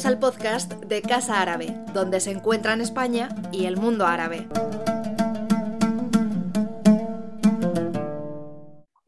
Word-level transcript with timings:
Bienvenidos 0.00 0.24
al 0.24 0.32
podcast 0.32 0.84
de 0.84 1.02
Casa 1.02 1.42
Árabe, 1.42 1.74
donde 1.92 2.20
se 2.20 2.30
encuentran 2.30 2.80
España 2.80 3.28
y 3.52 3.66
el 3.66 3.76
mundo 3.76 4.06
árabe. 4.06 4.46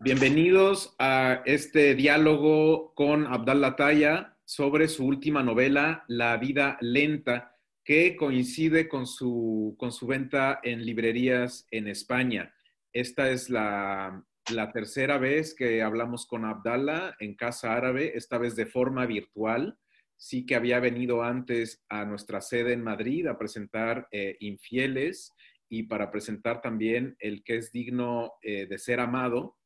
Bienvenidos 0.00 0.94
a 0.98 1.40
este 1.46 1.94
diálogo 1.94 2.93
con 2.94 3.26
Abdallah 3.26 3.75
Taya 3.75 4.36
sobre 4.44 4.86
su 4.89 5.07
última 5.07 5.43
novela, 5.43 6.04
La 6.08 6.36
vida 6.36 6.76
lenta, 6.82 7.56
que 7.82 8.14
coincide 8.14 8.86
con 8.86 9.06
su, 9.06 9.74
con 9.79 9.93
su 9.93 10.06
venta 10.06 10.61
en 10.62 10.84
librerías 10.84 11.66
en 11.70 11.88
España. 11.88 12.52
Esta 12.93 13.30
es 13.30 13.49
la, 13.49 14.22
la 14.52 14.72
tercera 14.72 15.16
vez 15.16 15.54
que 15.54 15.82
hablamos 15.82 16.27
con 16.27 16.44
Abdallah 16.44 17.16
en 17.18 17.35
Casa 17.35 17.74
Árabe, 17.74 18.13
esta 18.14 18.36
vez 18.36 18.57
de 18.57 18.66
forma 18.66 19.07
virtual 19.07 19.79
sí 20.22 20.46
que 20.46 20.54
había 20.54 20.79
venido 20.79 21.25
antes 21.25 21.82
a 21.89 22.04
nuestra 22.04 22.40
sede 22.40 22.75
en 22.75 22.80
Madrid 22.80 23.26
a 23.26 23.36
presentar 23.36 24.07
eh, 24.13 24.36
Infieles 24.39 25.32
y 25.68 25.82
para 25.82 26.13
presentar 26.13 26.61
también 26.61 27.17
El 27.18 27.43
que 27.43 27.57
es 27.57 27.72
digno 27.72 28.35
eh, 28.40 28.66
de 28.66 28.79
ser 28.79 29.00
amado, 29.00 29.57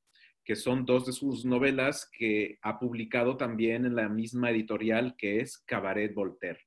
que 0.43 0.57
son 0.57 0.87
dos 0.87 1.05
de 1.05 1.13
sus 1.13 1.45
novelas 1.45 2.09
que 2.11 2.59
ha 2.63 2.79
publicado 2.79 3.37
también 3.37 3.85
en 3.85 3.97
la 3.97 4.09
misma 4.09 4.51
editorial 4.51 5.15
que 5.19 5.41
es 5.41 5.59
Cabaret 5.59 6.15
Voltaire. 6.15 6.61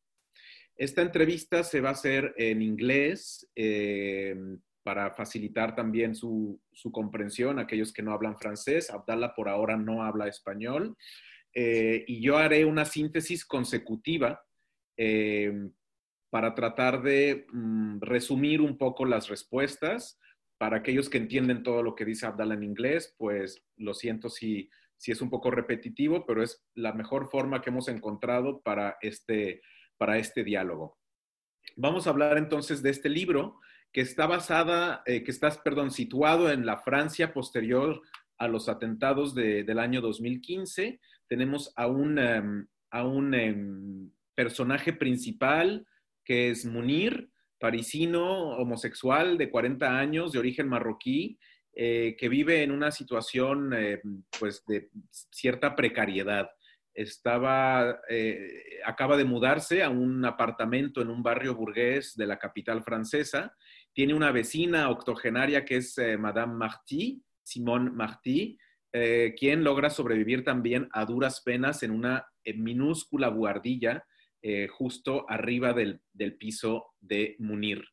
Esta 0.75 1.01
entrevista 1.01 1.63
se 1.63 1.81
va 1.81 1.89
a 1.89 1.93
hacer 1.93 2.35
en 2.37 2.61
inglés 2.61 3.49
eh, 3.55 4.35
para 4.83 5.09
facilitar 5.15 5.73
también 5.73 6.13
su, 6.13 6.61
su 6.71 6.91
comprensión 6.91 7.57
a 7.57 7.63
aquellos 7.63 7.91
que 7.91 8.03
no 8.03 8.13
hablan 8.13 8.37
francés. 8.37 8.91
Abdallah 8.91 9.33
por 9.33 9.49
ahora 9.49 9.77
no 9.77 10.03
habla 10.03 10.27
español. 10.27 10.95
Eh, 11.53 12.05
y 12.07 12.21
yo 12.21 12.37
haré 12.37 12.65
una 12.65 12.85
síntesis 12.85 13.45
consecutiva 13.45 14.43
eh, 14.97 15.51
para 16.29 16.53
tratar 16.53 17.01
de 17.01 17.47
mm, 17.51 18.01
resumir 18.01 18.61
un 18.61 18.77
poco 18.77 19.05
las 19.05 19.29
respuestas. 19.29 20.19
Para 20.57 20.77
aquellos 20.77 21.09
que 21.09 21.17
entienden 21.17 21.63
todo 21.63 21.83
lo 21.83 21.95
que 21.95 22.05
dice 22.05 22.25
Abdallah 22.25 22.55
en 22.55 22.63
inglés, 22.63 23.15
pues 23.17 23.63
lo 23.77 23.93
siento 23.93 24.29
si, 24.29 24.69
si 24.97 25.11
es 25.11 25.21
un 25.21 25.29
poco 25.29 25.51
repetitivo, 25.51 26.25
pero 26.25 26.43
es 26.43 26.65
la 26.75 26.93
mejor 26.93 27.29
forma 27.31 27.61
que 27.61 27.69
hemos 27.69 27.87
encontrado 27.87 28.61
para 28.61 28.97
este, 29.01 29.61
para 29.97 30.17
este 30.17 30.43
diálogo. 30.43 30.97
Vamos 31.75 32.07
a 32.07 32.09
hablar 32.09 32.37
entonces 32.37 32.81
de 32.81 32.89
este 32.89 33.09
libro 33.09 33.59
que 33.91 34.01
está 34.01 34.27
basada, 34.27 35.01
eh, 35.05 35.23
que 35.23 35.31
está, 35.31 35.49
perdón, 35.63 35.91
situado 35.91 36.51
en 36.51 36.65
la 36.65 36.77
Francia 36.77 37.33
posterior 37.33 38.01
a 38.37 38.47
los 38.47 38.69
atentados 38.69 39.35
del 39.35 39.79
año 39.79 40.01
2015, 40.01 40.99
tenemos 41.29 41.71
a 41.75 41.87
un, 41.87 42.19
em, 42.19 42.67
a 42.91 43.05
un 43.05 43.33
em, 43.33 44.11
personaje 44.35 44.91
principal 44.91 45.85
que 46.25 46.49
es 46.49 46.65
Munir, 46.65 47.29
parisino, 47.59 48.57
homosexual 48.57 49.37
de 49.37 49.49
40 49.49 49.97
años, 49.97 50.31
de 50.31 50.39
origen 50.39 50.67
marroquí, 50.67 51.39
eh, 51.73 52.15
que 52.17 52.29
vive 52.29 52.63
en 52.63 52.71
una 52.71 52.91
situación 52.91 53.73
em, 53.73 54.23
pues 54.39 54.63
de 54.67 54.89
cierta 55.31 55.75
precariedad. 55.75 56.49
Estaba, 56.93 58.01
eh, 58.09 58.79
acaba 58.83 59.15
de 59.15 59.23
mudarse 59.23 59.83
a 59.83 59.89
un 59.89 60.25
apartamento 60.25 61.01
en 61.01 61.09
un 61.09 61.21
barrio 61.21 61.55
burgués 61.55 62.15
de 62.15 62.25
la 62.25 62.39
capital 62.39 62.83
francesa. 62.83 63.55
Tiene 63.93 64.13
una 64.13 64.31
vecina 64.31 64.89
octogenaria 64.89 65.63
que 65.63 65.77
es 65.77 65.97
eh, 65.99 66.17
Madame 66.17 66.55
Marty, 66.55 67.23
Simone 67.43 67.91
Marty, 67.91 68.57
eh, 68.91 69.35
quien 69.37 69.63
logra 69.63 69.91
sobrevivir 69.91 70.43
también 70.43 70.89
a 70.93 71.05
duras 71.05 71.41
penas 71.41 71.83
en 71.83 71.91
una 71.91 72.25
eh, 72.43 72.55
minúscula 72.55 73.29
buhardilla 73.29 74.03
eh, 74.41 74.67
justo 74.67 75.29
arriba 75.29 75.73
del, 75.73 76.01
piso 76.39 76.87
de 76.99 77.35
Munir. 77.37 77.83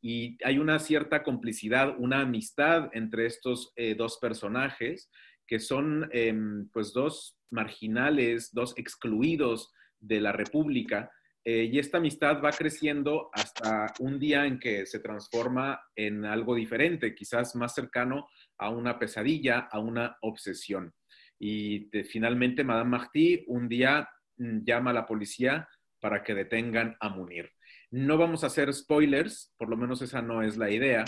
Y 0.00 0.38
hay 0.44 0.58
una 0.58 0.78
cierta 0.78 1.22
complicidad, 1.22 1.94
una 1.98 2.20
amistad 2.20 2.88
entre 2.92 3.26
estos 3.26 3.72
dos 3.96 4.18
personajes 4.18 5.10
que 5.46 5.58
son 5.58 6.08
em, 6.12 6.68
pues 6.72 6.92
dos 6.92 7.38
marginales, 7.50 8.50
dos 8.52 8.72
excluidos 8.76 9.72
de 9.98 10.20
la 10.20 10.32
República, 10.32 11.10
y 11.44 11.78
esta 11.78 11.98
amistad 11.98 12.42
va 12.42 12.50
creciendo 12.50 13.30
hasta 13.32 13.86
un 14.00 14.18
día 14.18 14.46
en 14.46 14.58
que 14.58 14.84
se 14.84 14.98
transforma 14.98 15.80
en 15.94 16.24
algo 16.24 16.56
diferente, 16.56 17.14
quizás 17.14 17.54
más 17.54 17.72
cercano 17.72 18.26
a 18.58 18.70
una 18.70 18.98
pesadilla, 18.98 19.68
a 19.70 19.78
una 19.78 20.16
obsesión. 20.22 20.94
Y 21.38 21.90
finalmente, 22.10 22.64
Madame 22.64 22.90
Martí 22.90 23.44
un 23.48 23.68
día 23.68 24.08
mm, 24.36 24.64
llama 24.64 24.90
a 24.90 24.94
la 24.94 25.06
policía 25.06 25.68
para 26.00 26.22
que 26.22 26.34
detengan 26.34 26.96
a 27.00 27.08
Munir. 27.08 27.50
No 27.90 28.18
vamos 28.18 28.44
a 28.44 28.48
hacer 28.48 28.72
spoilers, 28.72 29.54
por 29.56 29.68
lo 29.68 29.76
menos 29.76 30.02
esa 30.02 30.22
no 30.22 30.42
es 30.42 30.56
la 30.56 30.70
idea. 30.70 31.04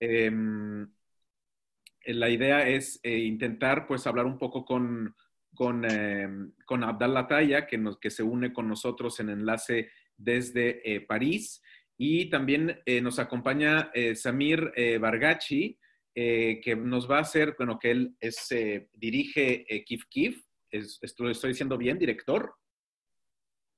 Em, 0.00 0.88
la 2.06 2.28
idea 2.28 2.68
es 2.68 3.00
eh, 3.02 3.18
intentar 3.18 3.86
pues 3.86 4.06
hablar 4.06 4.26
un 4.26 4.38
poco 4.38 4.64
con, 4.64 5.14
con, 5.54 5.84
em, 5.84 6.52
con 6.66 6.84
Abdallah 6.84 7.26
Taya, 7.26 7.66
que, 7.66 7.82
que 8.00 8.10
se 8.10 8.22
une 8.22 8.52
con 8.52 8.68
nosotros 8.68 9.18
en 9.20 9.30
enlace 9.30 9.90
desde 10.16 10.94
eh, 10.94 11.00
París. 11.00 11.62
Y 11.96 12.28
también 12.28 12.80
eh, 12.86 13.00
nos 13.00 13.18
acompaña 13.18 13.90
Samir 14.14 14.72
Bargachi, 15.00 15.78
eh, 16.14 16.60
que 16.62 16.76
nos 16.76 17.10
va 17.10 17.18
a 17.18 17.22
hacer, 17.22 17.54
bueno, 17.58 17.78
que 17.78 17.90
él 17.90 18.16
es, 18.20 18.50
eh, 18.52 18.88
dirige 18.92 19.66
eh, 19.68 19.84
Kif 19.84 20.04
Kif, 20.08 20.44
estoy, 20.70 21.32
estoy 21.32 21.50
diciendo 21.50 21.76
bien, 21.76 21.98
director. 21.98 22.54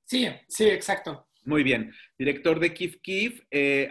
Sí, 0.04 0.28
sí, 0.46 0.64
exacto. 0.64 1.28
Muy 1.44 1.62
bien, 1.62 1.92
director 2.18 2.60
de 2.60 2.74
Kif 2.74 2.96
Kif 3.00 3.40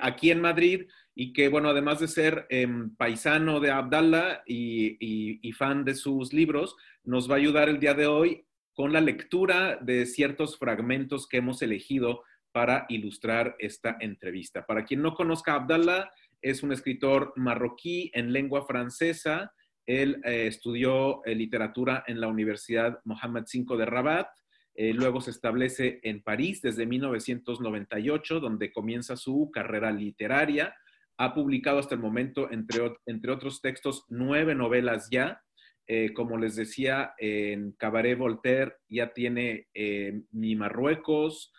aquí 0.02 0.30
en 0.30 0.42
Madrid 0.42 0.88
y 1.16 1.34
que, 1.34 1.48
bueno, 1.48 1.70
además 1.70 2.00
de 2.00 2.08
ser 2.08 2.46
em, 2.50 2.94
paisano 2.96 3.60
de 3.60 3.72
Abdallah 3.72 4.44
y, 4.46 4.98
y, 5.42 5.52
fan 5.54 5.86
de 5.86 5.96
sus 5.96 6.34
libros, 6.34 6.76
nos 7.04 7.30
va 7.30 7.36
a 7.36 7.38
ayudar 7.38 7.70
el 7.70 7.80
día 7.80 7.94
de 7.94 8.08
hoy 8.08 8.46
con 8.74 8.92
la 8.92 9.00
lectura 9.00 9.78
de 9.82 10.06
ciertos 10.06 10.60
fragmentos 10.60 11.28
que 11.28 11.38
hemos 11.38 11.62
elegido 11.62 12.24
para 12.52 12.86
ilustrar 12.90 13.56
esta 13.60 13.98
entrevista. 14.00 14.66
Para 14.66 14.86
quien 14.86 15.02
no 15.02 15.14
conozca 15.14 15.54
a 15.54 15.56
Abdallah, 15.56 16.10
es 16.46 16.62
un 16.62 16.72
escritor 16.72 17.34
marroquí 17.36 18.12
en 18.14 18.32
lengua 18.32 18.68
francesa. 18.68 19.52
Él 19.88 20.22
eh, 20.24 20.46
estudió 20.46 21.26
eh, 21.26 21.34
literatura 21.34 22.04
en 22.06 22.22
la 22.22 22.28
Universidad 22.28 23.00
Mohammed 23.04 23.46
V 23.52 23.76
de 23.76 23.86
Rabat. 23.86 24.28
Eh, 24.76 24.94
luego 24.94 25.22
se 25.22 25.32
establece 25.32 26.00
en 26.04 26.22
París 26.22 26.62
desde 26.62 26.86
1998, 26.86 28.40
donde 28.40 28.72
comienza 28.72 29.18
su 29.18 29.50
carrera 29.52 29.92
literaria. 29.92 30.76
Ha 31.18 31.34
publicado 31.34 31.80
hasta 31.80 31.96
el 31.96 32.02
momento, 32.02 32.52
entre, 32.52 32.94
entre 33.08 33.32
otros 33.32 33.60
textos, 33.60 34.06
nueve 34.10 34.54
novelas 34.54 35.10
ya. 35.10 35.42
como 36.14 36.38
les 36.38 36.56
decía, 36.56 37.14
en 37.18 37.72
Cabaret 37.72 38.18
Voltaire 38.18 38.74
ya 38.90 39.14
tiene 39.14 39.68
Mi 40.32 40.56
Marruecos, 40.56 41.54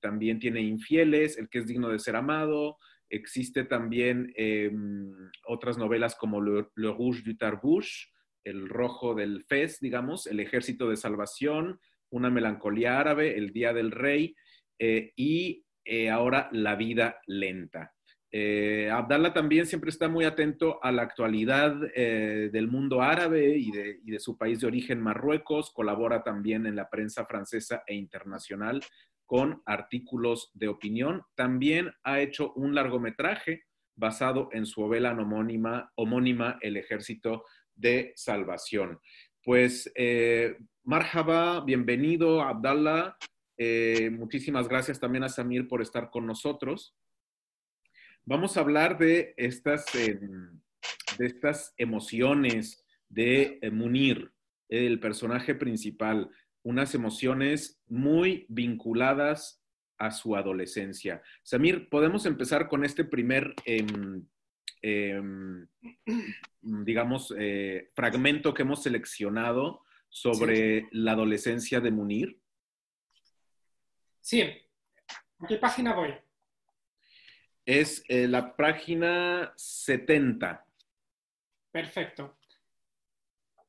también 0.00 0.38
tiene 0.38 0.62
Infieles, 0.62 1.38
El 1.38 1.48
que 1.48 1.60
es 1.60 1.66
digno 1.66 1.90
de 1.90 1.98
ser 1.98 2.16
amado, 2.16 2.78
Existe 3.10 3.64
también 3.64 4.32
em, 4.36 5.12
otras 5.46 5.78
novelas 5.78 6.14
como 6.14 6.40
Le, 6.40 6.66
Rouge 6.76 7.22
du 7.22 7.36
Tarbouche, 7.36 8.08
El 8.44 8.68
Rojo 8.68 9.14
del 9.14 9.44
Fez, 9.44 9.80
digamos, 9.80 10.26
El 10.26 10.40
Ejército 10.40 10.88
de 10.88 10.96
Salvación, 10.96 11.80
Una 12.10 12.30
Melancolía 12.30 12.98
Árabe, 12.98 13.36
El 13.36 13.52
Día 13.52 13.72
del 13.72 13.90
Rey 13.90 14.34
eh, 14.78 15.12
y 15.16 15.64
eh, 15.84 16.10
ahora 16.10 16.48
La 16.52 16.76
Vida 16.76 17.20
Lenta. 17.26 17.92
Eh, 18.36 18.90
Abdallah 18.90 19.32
también 19.32 19.64
siempre 19.64 19.90
está 19.90 20.08
muy 20.08 20.24
atento 20.24 20.82
a 20.82 20.90
la 20.90 21.02
actualidad 21.02 21.76
del 21.76 22.66
mundo 22.66 23.00
árabe 23.00 23.56
y 23.56 23.68
y 23.68 24.10
de, 24.10 24.18
su 24.18 24.36
país 24.36 24.60
de 24.60 24.66
origen, 24.66 25.00
Marruecos. 25.00 25.70
Colabora 25.70 26.24
también 26.24 26.66
en 26.66 26.74
la 26.74 26.90
prensa 26.90 27.26
francesa 27.26 27.84
e 27.86 27.94
internacional 27.94 28.82
con 29.34 29.64
artículos 29.66 30.52
de 30.54 30.68
opinión. 30.68 31.24
También 31.34 31.90
ha 32.04 32.20
hecho 32.20 32.52
un 32.52 32.72
largometraje 32.72 33.64
basado 33.96 34.48
en 34.52 34.64
su 34.64 34.82
novela 34.82 35.10
homónima, 35.10 35.90
homónima 35.96 36.56
El 36.60 36.76
Ejército 36.76 37.44
de 37.74 38.12
Salvación. 38.14 39.00
Pues, 39.42 39.90
eh, 39.96 40.56
Marhaba, 40.84 41.64
bienvenido, 41.64 42.42
Abdallah. 42.42 43.16
Eh, 43.56 44.08
muchísimas 44.12 44.68
gracias 44.68 45.00
también 45.00 45.24
a 45.24 45.28
Samir 45.28 45.66
por 45.66 45.82
estar 45.82 46.10
con 46.10 46.26
nosotros. 46.26 46.94
Vamos 48.24 48.56
a 48.56 48.60
hablar 48.60 48.98
de 48.98 49.34
estas, 49.36 49.92
em, 49.96 50.60
de 51.18 51.26
estas 51.26 51.74
emociones 51.76 52.86
de 53.08 53.58
Munir, 53.72 54.30
el 54.68 55.00
personaje 55.00 55.56
principal 55.56 56.30
unas 56.64 56.94
emociones 56.94 57.80
muy 57.86 58.46
vinculadas 58.48 59.62
a 59.98 60.10
su 60.10 60.34
adolescencia. 60.34 61.22
Samir, 61.42 61.88
podemos 61.88 62.26
empezar 62.26 62.68
con 62.68 62.84
este 62.84 63.04
primer, 63.04 63.54
em, 63.64 64.26
em, 64.82 65.68
digamos, 66.60 67.32
eh, 67.38 67.90
fragmento 67.94 68.52
que 68.52 68.62
hemos 68.62 68.82
seleccionado 68.82 69.84
sobre 70.08 70.88
la 70.90 71.12
adolescencia 71.12 71.80
de 71.80 71.90
Munir. 71.90 72.40
Sí. 74.20 74.42
¿A 74.42 75.46
qué 75.46 75.56
página 75.58 75.94
voy? 75.94 76.14
Es 77.66 78.04
eh, 78.08 78.26
la 78.26 78.56
página 78.56 79.52
70. 79.56 80.66
Perfecto. 81.70 82.38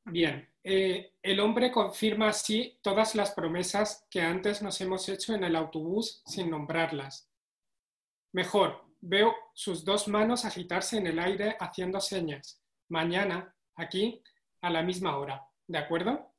Bien. 0.05 0.47
Eh, 0.67 1.13
el 1.21 1.39
hombre 1.41 1.71
confirma 1.71 2.29
así 2.29 2.79
todas 2.81 3.13
las 3.13 3.33
promesas 3.33 4.07
que 4.09 4.21
antes 4.21 4.63
nos 4.63 4.81
hemos 4.81 5.07
hecho 5.09 5.35
en 5.35 5.43
el 5.43 5.55
autobús 5.55 6.23
sin 6.25 6.49
nombrarlas. 6.49 7.29
Mejor, 8.31 8.83
veo 8.99 9.35
sus 9.53 9.85
dos 9.85 10.07
manos 10.07 10.43
agitarse 10.43 10.97
en 10.97 11.05
el 11.05 11.19
aire 11.19 11.55
haciendo 11.59 12.01
señas. 12.01 12.63
Mañana, 12.89 13.55
aquí, 13.75 14.23
a 14.61 14.71
la 14.71 14.81
misma 14.81 15.17
hora. 15.17 15.47
¿De 15.67 15.77
acuerdo? 15.77 16.33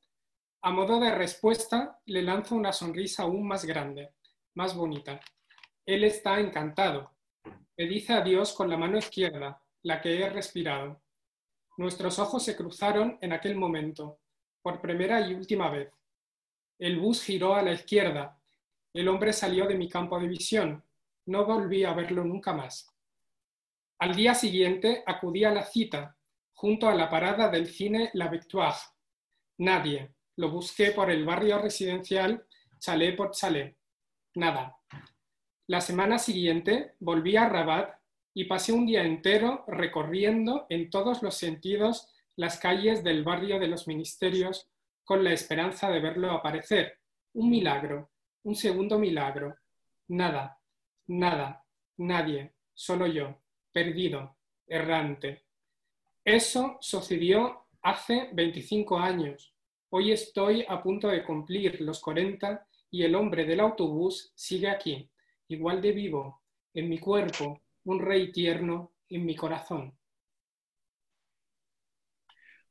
A 0.61 0.71
modo 0.71 0.99
de 0.99 1.15
respuesta, 1.15 1.97
le 2.05 2.21
lanzo 2.21 2.55
una 2.55 2.73
sonrisa 2.73 3.23
aún 3.23 3.47
más 3.47 3.63
grande, 3.63 4.09
más 4.55 4.75
bonita. 4.75 5.21
Él 5.85 6.03
está 6.03 6.41
encantado. 6.41 7.15
Me 7.77 7.85
dice 7.85 8.11
adiós 8.11 8.51
con 8.51 8.69
la 8.69 8.75
mano 8.75 8.97
izquierda, 8.97 9.63
la 9.83 10.01
que 10.01 10.19
he 10.19 10.29
respirado. 10.29 11.01
Nuestros 11.77 12.17
ojos 12.17 12.43
se 12.43 12.55
cruzaron 12.55 13.19
en 13.21 13.33
aquel 13.33 13.55
momento, 13.55 14.19
por 14.61 14.81
primera 14.81 15.21
y 15.21 15.35
última 15.35 15.69
vez. 15.69 15.91
El 16.79 16.99
bus 16.99 17.23
giró 17.23 17.55
a 17.55 17.61
la 17.61 17.73
izquierda. 17.73 18.39
El 18.93 19.07
hombre 19.07 19.31
salió 19.31 19.67
de 19.67 19.75
mi 19.75 19.87
campo 19.87 20.19
de 20.19 20.27
visión. 20.27 20.83
No 21.27 21.45
volví 21.45 21.83
a 21.83 21.93
verlo 21.93 22.23
nunca 22.23 22.51
más. 22.51 22.91
Al 23.99 24.15
día 24.15 24.33
siguiente 24.33 25.03
acudí 25.05 25.43
a 25.43 25.51
la 25.51 25.63
cita, 25.63 26.17
junto 26.53 26.89
a 26.89 26.95
la 26.95 27.09
parada 27.09 27.49
del 27.49 27.67
cine 27.67 28.09
La 28.13 28.27
Victoire. 28.27 28.77
Nadie. 29.59 30.13
Lo 30.35 30.51
busqué 30.51 30.91
por 30.91 31.09
el 31.09 31.25
barrio 31.25 31.59
residencial, 31.59 32.45
chalet 32.79 33.15
por 33.15 33.31
chalet. 33.31 33.75
Nada. 34.35 34.77
La 35.67 35.81
semana 35.81 36.17
siguiente 36.17 36.95
volví 36.99 37.35
a 37.37 37.49
Rabat 37.49 37.96
y 38.37 38.45
pasé 38.45 38.71
un 38.71 38.85
día 38.85 39.03
entero 39.03 39.65
recorriendo 39.67 40.67
en 40.69 40.91
todos 40.91 41.23
los 41.23 41.33
sentidos 41.33 42.07
las 42.35 42.59
calles 42.59 43.03
del 43.03 43.23
barrio 43.23 43.57
de 43.57 43.67
los 43.67 43.87
ministerios 43.87 44.69
con 45.03 45.23
la 45.23 45.33
esperanza 45.33 45.89
de 45.89 45.99
verlo 45.99 46.29
aparecer. 46.29 46.99
Un 47.33 47.49
milagro, 47.49 48.11
un 48.43 48.53
segundo 48.53 48.99
milagro. 48.99 49.55
Nada, 50.09 50.61
nada, 51.07 51.65
nadie, 51.97 52.53
solo 52.75 53.07
yo, 53.07 53.41
perdido, 53.71 54.37
errante. 54.67 55.45
Eso 56.23 56.77
sucedió 56.79 57.65
hace 57.81 58.29
25 58.33 58.99
años. 58.99 59.51
Hoy 59.89 60.11
estoy 60.11 60.63
a 60.69 60.83
punto 60.83 61.07
de 61.07 61.23
cumplir 61.23 61.81
los 61.81 61.99
40 62.01 62.67
y 62.91 63.01
el 63.01 63.15
hombre 63.15 63.45
del 63.45 63.61
autobús 63.61 64.31
sigue 64.35 64.69
aquí, 64.69 65.09
igual 65.47 65.81
de 65.81 65.91
vivo, 65.91 66.43
en 66.75 66.87
mi 66.87 66.99
cuerpo, 66.99 67.63
un 67.87 67.99
rey 67.99 68.31
tierno 68.31 68.93
en 69.09 69.25
mi 69.25 69.35
corazón. 69.35 69.97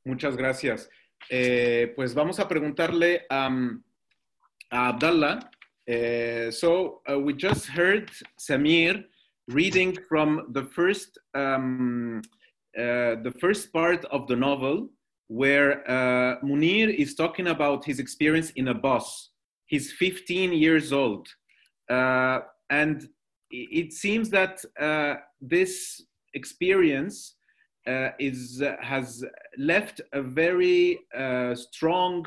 Muchas 0.05 0.37
gracias. 0.37 0.89
Eh, 1.29 1.91
pues 1.95 2.13
vamos 2.13 2.39
a 2.39 2.47
preguntarle 2.47 3.25
a, 3.29 3.49
a 4.69 4.87
Abdallah. 4.89 5.49
Uh, 5.89 6.51
so 6.51 7.01
uh, 7.09 7.17
we 7.17 7.33
just 7.33 7.65
heard 7.67 8.11
Samir 8.37 9.05
reading 9.47 9.97
from 10.09 10.51
the 10.51 10.63
first 10.65 11.17
um, 11.33 12.21
uh, 12.77 13.15
the 13.23 13.33
first 13.39 13.71
part 13.71 14.05
of 14.05 14.27
the 14.27 14.35
novel, 14.35 14.89
where 15.27 15.89
uh, 15.89 16.39
Munir 16.43 16.93
is 16.93 17.15
talking 17.15 17.47
about 17.47 17.85
his 17.85 17.99
experience 17.99 18.51
in 18.51 18.67
a 18.67 18.73
bus. 18.73 19.31
He's 19.65 19.93
15 19.93 20.53
years 20.53 20.91
old, 20.91 21.27
uh, 21.89 22.41
and 22.69 23.07
it 23.49 23.93
seems 23.93 24.29
that 24.29 24.63
uh, 24.79 25.15
this 25.41 26.03
experience 26.33 27.35
uh, 27.87 28.09
is 28.19 28.61
uh, 28.61 28.75
has 28.81 29.23
left 29.57 30.01
a 30.11 30.21
very 30.21 30.99
uh, 31.17 31.55
strong 31.55 32.25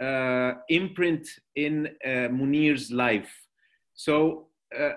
uh, 0.00 0.52
imprint 0.68 1.26
in 1.56 1.88
uh, 2.04 2.28
Munir's 2.28 2.90
life. 2.90 3.32
So 3.94 4.48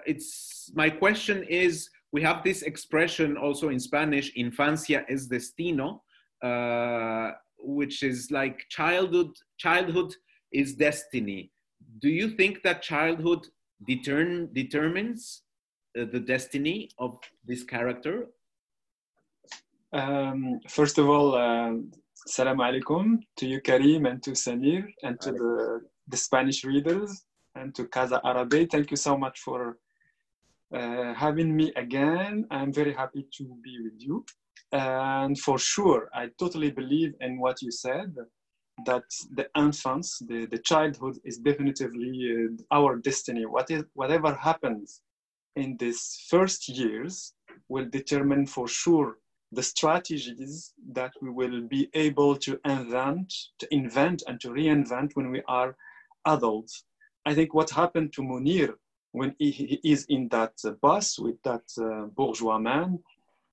it's 0.06 0.72
my 0.74 0.90
question 0.90 1.44
is 1.44 1.90
we 2.12 2.22
have 2.22 2.44
this 2.44 2.62
expression 2.62 3.36
also 3.36 3.70
in 3.70 3.80
Spanish, 3.80 4.32
infancia 4.36 5.04
es 5.10 5.28
destino, 5.28 6.02
which 7.58 8.04
is 8.04 8.32
like 8.32 8.66
childhood. 8.70 9.32
Childhood 9.58 10.14
is 10.52 10.76
destiny. 10.76 11.52
Do 12.00 12.10
you 12.10 12.30
think 12.30 12.64
that 12.64 12.82
childhood 12.82 13.48
determine, 13.86 14.50
determines 14.54 15.42
the 15.96 16.20
destiny 16.20 16.90
of 17.00 17.18
this 17.46 17.64
character 17.64 18.28
um, 19.96 20.60
first 20.68 20.98
of 20.98 21.10
all, 21.10 21.36
um, 21.36 21.92
salam 22.28 22.58
alaikum 22.58 23.20
to 23.38 23.46
you, 23.48 23.62
Karim, 23.62 24.06
and 24.06 24.22
to 24.24 24.32
Samir, 24.32 24.86
and 25.04 25.20
to 25.22 25.32
the, 25.32 25.82
the 26.10 26.18
Spanish 26.18 26.66
readers, 26.66 27.24
and 27.56 27.74
to 27.76 27.86
Casa 27.88 28.20
Arabe. 28.26 28.70
Thank 28.70 28.92
you 28.92 28.98
so 28.98 29.18
much 29.18 29.40
for 29.40 29.78
uh, 30.74 31.14
having 31.14 31.56
me 31.56 31.72
again. 31.78 32.46
I'm 32.52 32.74
very 32.74 32.94
happy 32.94 33.26
to 33.38 33.44
be 33.64 33.78
with 33.84 33.94
you. 33.98 34.26
And 34.74 35.40
for 35.40 35.58
sure, 35.58 36.10
I 36.14 36.30
totally 36.38 36.72
believe 36.72 37.14
in 37.22 37.40
what 37.40 37.62
you 37.62 37.72
said 37.72 38.14
that 38.86 39.04
the 39.32 39.48
infants, 39.56 40.20
the, 40.28 40.48
the 40.48 40.58
childhood 40.58 41.18
is 41.24 41.38
definitively 41.38 42.12
uh, 42.36 42.76
our 42.76 42.98
destiny. 42.98 43.46
What 43.46 43.72
is, 43.72 43.86
whatever 43.94 44.34
happens 44.34 45.02
in 45.56 45.78
these 45.78 46.26
first 46.30 46.70
years 46.70 47.34
will 47.70 47.86
determine 47.90 48.46
for 48.46 48.68
sure 48.68 49.18
the 49.52 49.64
strategies 49.64 50.74
that 50.92 51.12
we 51.22 51.30
will 51.30 51.62
be 51.62 51.90
able 51.94 52.36
to 52.36 52.60
invent, 52.66 53.34
to 53.60 53.68
invent 53.74 54.24
and 54.28 54.40
to 54.42 54.50
reinvent 54.50 55.12
when 55.14 55.32
we 55.32 55.42
are 55.48 55.76
adults. 56.26 56.84
I 57.26 57.34
think 57.34 57.54
what 57.54 57.70
happened 57.70 58.14
to 58.14 58.22
Munir 58.22 58.74
when 59.12 59.34
he, 59.40 59.80
is 59.84 60.06
in 60.10 60.28
that 60.30 60.54
bus 60.82 61.18
with 61.18 61.42
that 61.44 61.64
uh, 61.80 62.08
bourgeois 62.18 62.60
man, 62.60 63.00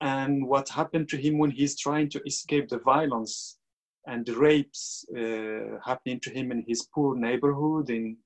and 0.01 0.45
what 0.45 0.67
happened 0.67 1.07
to 1.09 1.17
him 1.17 1.37
when 1.37 1.51
he's 1.51 1.79
trying 1.79 2.09
to 2.09 2.21
escape 2.25 2.67
the 2.67 2.79
violence 2.79 3.57
and 4.05 4.25
the 4.25 4.35
rapes 4.35 5.05
uh, 5.17 5.79
happening 5.85 6.19
to 6.19 6.29
him 6.29 6.51
in 6.51 6.65
his 6.67 6.89
poor 6.93 7.15
neighborhood 7.15 7.89
in, 7.89 8.17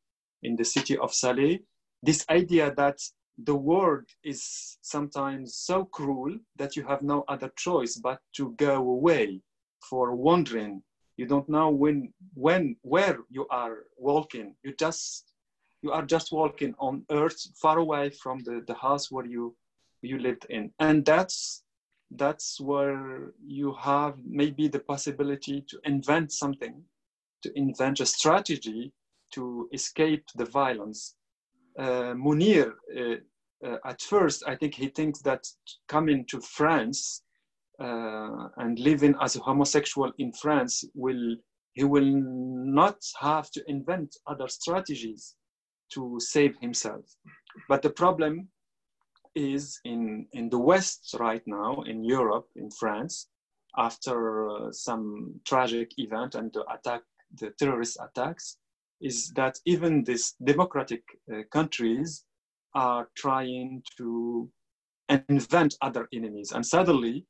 in 0.41 0.55
the 0.55 0.65
city 0.65 0.97
of 0.97 1.13
Saleh. 1.13 1.59
This 2.01 2.25
idea 2.29 2.73
that 2.75 2.97
the 3.45 3.55
world 3.55 4.05
is 4.23 4.77
sometimes 4.81 5.55
so 5.55 5.85
cruel 5.85 6.37
that 6.55 6.75
you 6.75 6.83
have 6.83 7.01
no 7.01 7.23
other 7.27 7.51
choice 7.55 7.95
but 7.95 8.19
to 8.33 8.51
go 8.57 8.77
away 8.77 9.41
for 9.89 10.15
wandering. 10.15 10.81
You 11.17 11.27
don't 11.27 11.47
know 11.49 11.69
when 11.69 12.13
when 12.33 12.75
where 12.81 13.19
you 13.29 13.47
are 13.49 13.85
walking. 13.97 14.55
You 14.63 14.73
just 14.75 15.33
you 15.81 15.91
are 15.91 16.05
just 16.05 16.31
walking 16.31 16.73
on 16.79 17.05
earth 17.11 17.39
far 17.61 17.77
away 17.79 18.09
from 18.09 18.39
the, 18.39 18.63
the 18.67 18.73
house 18.73 19.11
where 19.11 19.25
you 19.25 19.55
you 20.01 20.17
lived 20.17 20.45
in. 20.49 20.71
And 20.79 21.05
that's 21.05 21.63
that's 22.11 22.59
where 22.59 23.33
you 23.45 23.73
have 23.73 24.15
maybe 24.25 24.67
the 24.67 24.79
possibility 24.79 25.61
to 25.69 25.79
invent 25.83 26.31
something 26.31 26.83
to 27.43 27.51
invent 27.57 27.99
a 27.99 28.05
strategy 28.05 28.91
to 29.31 29.69
escape 29.73 30.25
the 30.35 30.45
violence 30.45 31.15
Munir, 31.79 32.73
uh, 32.97 33.15
uh, 33.65 33.77
at 33.85 34.01
first, 34.01 34.43
I 34.47 34.55
think 34.55 34.75
he 34.75 34.87
thinks 34.89 35.21
that 35.21 35.45
coming 35.87 36.25
to 36.25 36.41
France 36.41 37.23
uh, 37.79 38.49
and 38.57 38.79
living 38.79 39.15
as 39.21 39.35
a 39.35 39.41
homosexual 39.41 40.11
in 40.17 40.31
France 40.33 40.83
will 40.93 41.35
he 41.73 41.83
will 41.83 42.11
not 42.11 42.97
have 43.19 43.51
to 43.51 43.63
invent 43.67 44.15
other 44.25 44.47
strategies 44.47 45.35
to 45.93 46.17
save 46.19 46.55
himself. 46.59 47.05
But 47.69 47.83
the 47.83 47.91
problem 47.91 48.49
is 49.35 49.79
in, 49.85 50.25
in 50.33 50.49
the 50.49 50.57
West 50.57 51.15
right 51.19 51.43
now, 51.45 51.83
in 51.83 52.03
Europe, 52.03 52.47
in 52.55 52.71
France, 52.71 53.27
after 53.77 54.49
uh, 54.49 54.71
some 54.71 55.39
tragic 55.45 55.91
event 55.97 56.33
and 56.33 56.51
the 56.51 56.65
attack, 56.73 57.03
the 57.39 57.51
terrorist 57.59 57.97
attacks, 58.01 58.57
is 59.01 59.31
that 59.35 59.59
even 59.65 60.03
these 60.03 60.35
democratic 60.43 61.03
uh, 61.31 61.41
countries 61.51 62.25
are 62.73 63.09
trying 63.15 63.81
to 63.97 64.49
invent 65.29 65.75
other 65.81 66.07
enemies. 66.13 66.51
And 66.51 66.65
suddenly, 66.65 67.25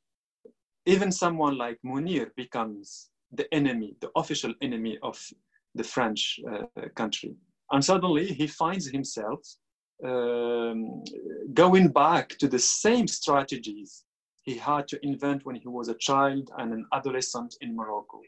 even 0.86 1.12
someone 1.12 1.56
like 1.58 1.78
Munir 1.84 2.30
becomes 2.36 3.10
the 3.32 3.52
enemy, 3.54 3.96
the 4.00 4.10
official 4.16 4.54
enemy 4.62 4.98
of 5.02 5.18
the 5.74 5.84
French 5.84 6.40
uh, 6.50 6.88
country. 6.94 7.34
And 7.70 7.84
suddenly 7.84 8.26
he 8.32 8.46
finds 8.46 8.86
himself 8.88 9.40
um, 10.04 11.02
going 11.52 11.88
back 11.88 12.30
to 12.38 12.48
the 12.48 12.58
same 12.58 13.06
strategies 13.06 14.04
he 14.42 14.56
had 14.56 14.88
to 14.88 14.98
invent 15.04 15.44
when 15.44 15.56
he 15.56 15.68
was 15.68 15.88
a 15.88 15.94
child 15.94 16.50
and 16.56 16.72
an 16.72 16.86
adolescent 16.94 17.54
in 17.60 17.76
Morocco. 17.76 18.20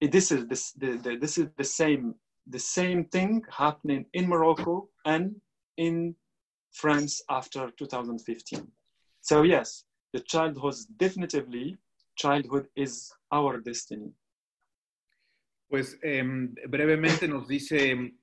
This 0.00 0.30
is, 0.30 0.46
this, 0.46 0.72
the, 0.72 0.96
the, 0.96 1.16
this 1.16 1.38
is 1.38 1.48
the, 1.56 1.64
same, 1.64 2.14
the 2.46 2.58
same 2.58 3.04
thing 3.04 3.42
happening 3.50 4.06
in 4.12 4.28
Morocco 4.28 4.88
and 5.04 5.36
in 5.76 6.14
France 6.72 7.22
after 7.28 7.70
2015. 7.76 8.66
So 9.20 9.42
yes, 9.42 9.84
the 10.12 10.20
childhood 10.20 10.74
definitively 10.96 11.78
childhood 12.16 12.68
is 12.76 13.12
our 13.32 13.60
destiny. 13.60 14.12
Pues 15.68 15.98
eh, 16.02 16.22
brevemente 16.68 17.28
nos 17.28 17.46
dice 17.46 18.14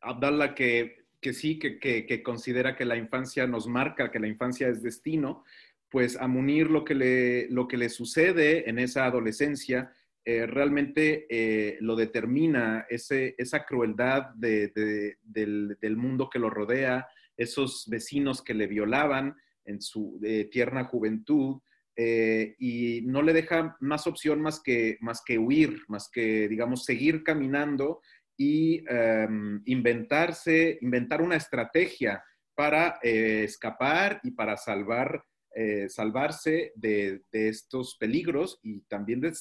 Abdallah 0.00 0.54
que, 0.54 1.06
que 1.20 1.32
sí, 1.32 1.58
que, 1.58 1.78
que, 1.78 2.06
que, 2.06 2.22
considera 2.22 2.76
que 2.76 2.84
la 2.84 2.96
infancia 2.96 3.46
nos 3.46 3.68
marca, 3.68 4.10
que 4.10 4.18
la 4.18 4.26
infancia 4.26 4.68
es 4.68 4.82
destino, 4.82 5.44
pues 5.90 6.16
a 6.16 6.26
Munir 6.26 6.70
lo 6.70 6.84
que 6.84 6.94
le, 6.94 7.48
lo 7.50 7.68
que 7.68 7.76
le 7.76 7.88
sucede 7.88 8.68
en 8.68 8.78
esa 8.78 9.04
adolescencia 9.04 9.92
eh, 10.28 10.46
realmente 10.46 11.26
eh, 11.30 11.78
lo 11.80 11.96
determina, 11.96 12.86
esa 12.88 13.64
crueldad 13.64 14.34
de, 14.34 14.68
de, 14.68 15.16
del, 15.22 15.96
mundo 15.96 16.28
que 16.28 16.38
lo 16.38 16.50
rodea, 16.50 17.08
esos 17.36 17.86
vecinos 17.88 18.42
que 18.42 18.54
le 18.54 18.66
violaban 18.66 19.36
en 19.64 19.80
su 19.80 20.20
tierna 20.50 20.84
juventud, 20.84 21.60
eh, 22.00 22.54
y 22.60 23.00
no 23.06 23.22
le 23.22 23.32
deja 23.32 23.76
más 23.80 24.06
opción 24.06 24.40
más 24.40 24.60
que, 24.62 24.98
más 25.00 25.20
que 25.24 25.36
huir, 25.36 25.82
más 25.88 26.08
que, 26.08 26.46
digamos, 26.46 26.84
seguir 26.84 27.24
caminando 27.24 28.00
y 28.36 28.84
um, 28.88 29.60
inventarse, 29.64 30.78
inventar 30.80 31.20
una 31.20 31.34
estrategia 31.34 32.22
para 32.54 33.00
eh, 33.02 33.42
escapar 33.42 34.20
y 34.22 34.30
para 34.30 34.56
salvar, 34.56 35.24
eh, 35.58 35.88
salvarse 35.88 36.72
de, 36.76 37.22
de, 37.32 37.48
estos 37.48 37.96
peligros 37.96 38.60
y 38.62 38.82
también 38.82 39.20
de, 39.20 39.32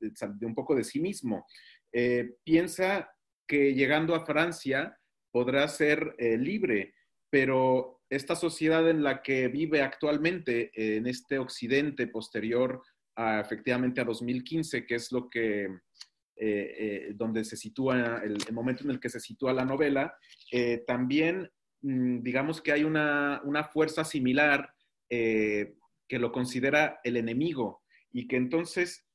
de, 0.00 0.46
un 0.46 0.54
poco 0.54 0.74
de 0.74 0.84
sí 0.84 1.00
mismo. 1.00 1.46
Eh, 1.92 2.34
piensa 2.44 3.10
que 3.46 3.74
llegando 3.74 4.14
a 4.14 4.26
Francia 4.26 4.98
podrá 5.30 5.66
ser 5.68 6.14
eh, 6.18 6.36
libre, 6.36 6.94
pero 7.30 8.02
esta 8.10 8.36
sociedad 8.36 8.88
en 8.90 9.02
la 9.02 9.22
que 9.22 9.48
vive 9.48 9.80
actualmente, 9.80 10.70
en 10.74 11.06
este 11.06 11.38
occidente 11.38 12.06
posterior 12.06 12.82
a 13.16 13.40
efectivamente 13.40 14.00
a 14.00 14.04
2015, 14.04 14.84
que 14.84 14.94
es 14.94 15.12
lo 15.12 15.28
que, 15.28 15.64
eh, 15.64 16.74
eh, 16.78 17.12
donde 17.14 17.44
se 17.44 17.56
sitúa, 17.56 18.20
el, 18.24 18.36
el, 18.46 18.52
momento 18.54 18.84
en 18.84 18.90
el 18.90 19.00
que 19.00 19.08
se 19.08 19.20
sitúa 19.20 19.52
la 19.52 19.64
novela, 19.64 20.14
eh, 20.50 20.82
también 20.86 21.50
mmm, 21.82 22.20
digamos 22.22 22.60
que 22.60 22.72
hay 22.72 22.84
una, 22.84 23.40
una 23.44 23.64
fuerza 23.64 24.04
similar 24.04 24.74
eh, 25.14 25.74
que 26.08 26.18
lo 26.18 26.32
considera 26.32 26.98
el 27.04 27.18
enemigo 27.18 27.82
y 28.10 28.26
que 28.26 28.36
entonces 28.36 29.06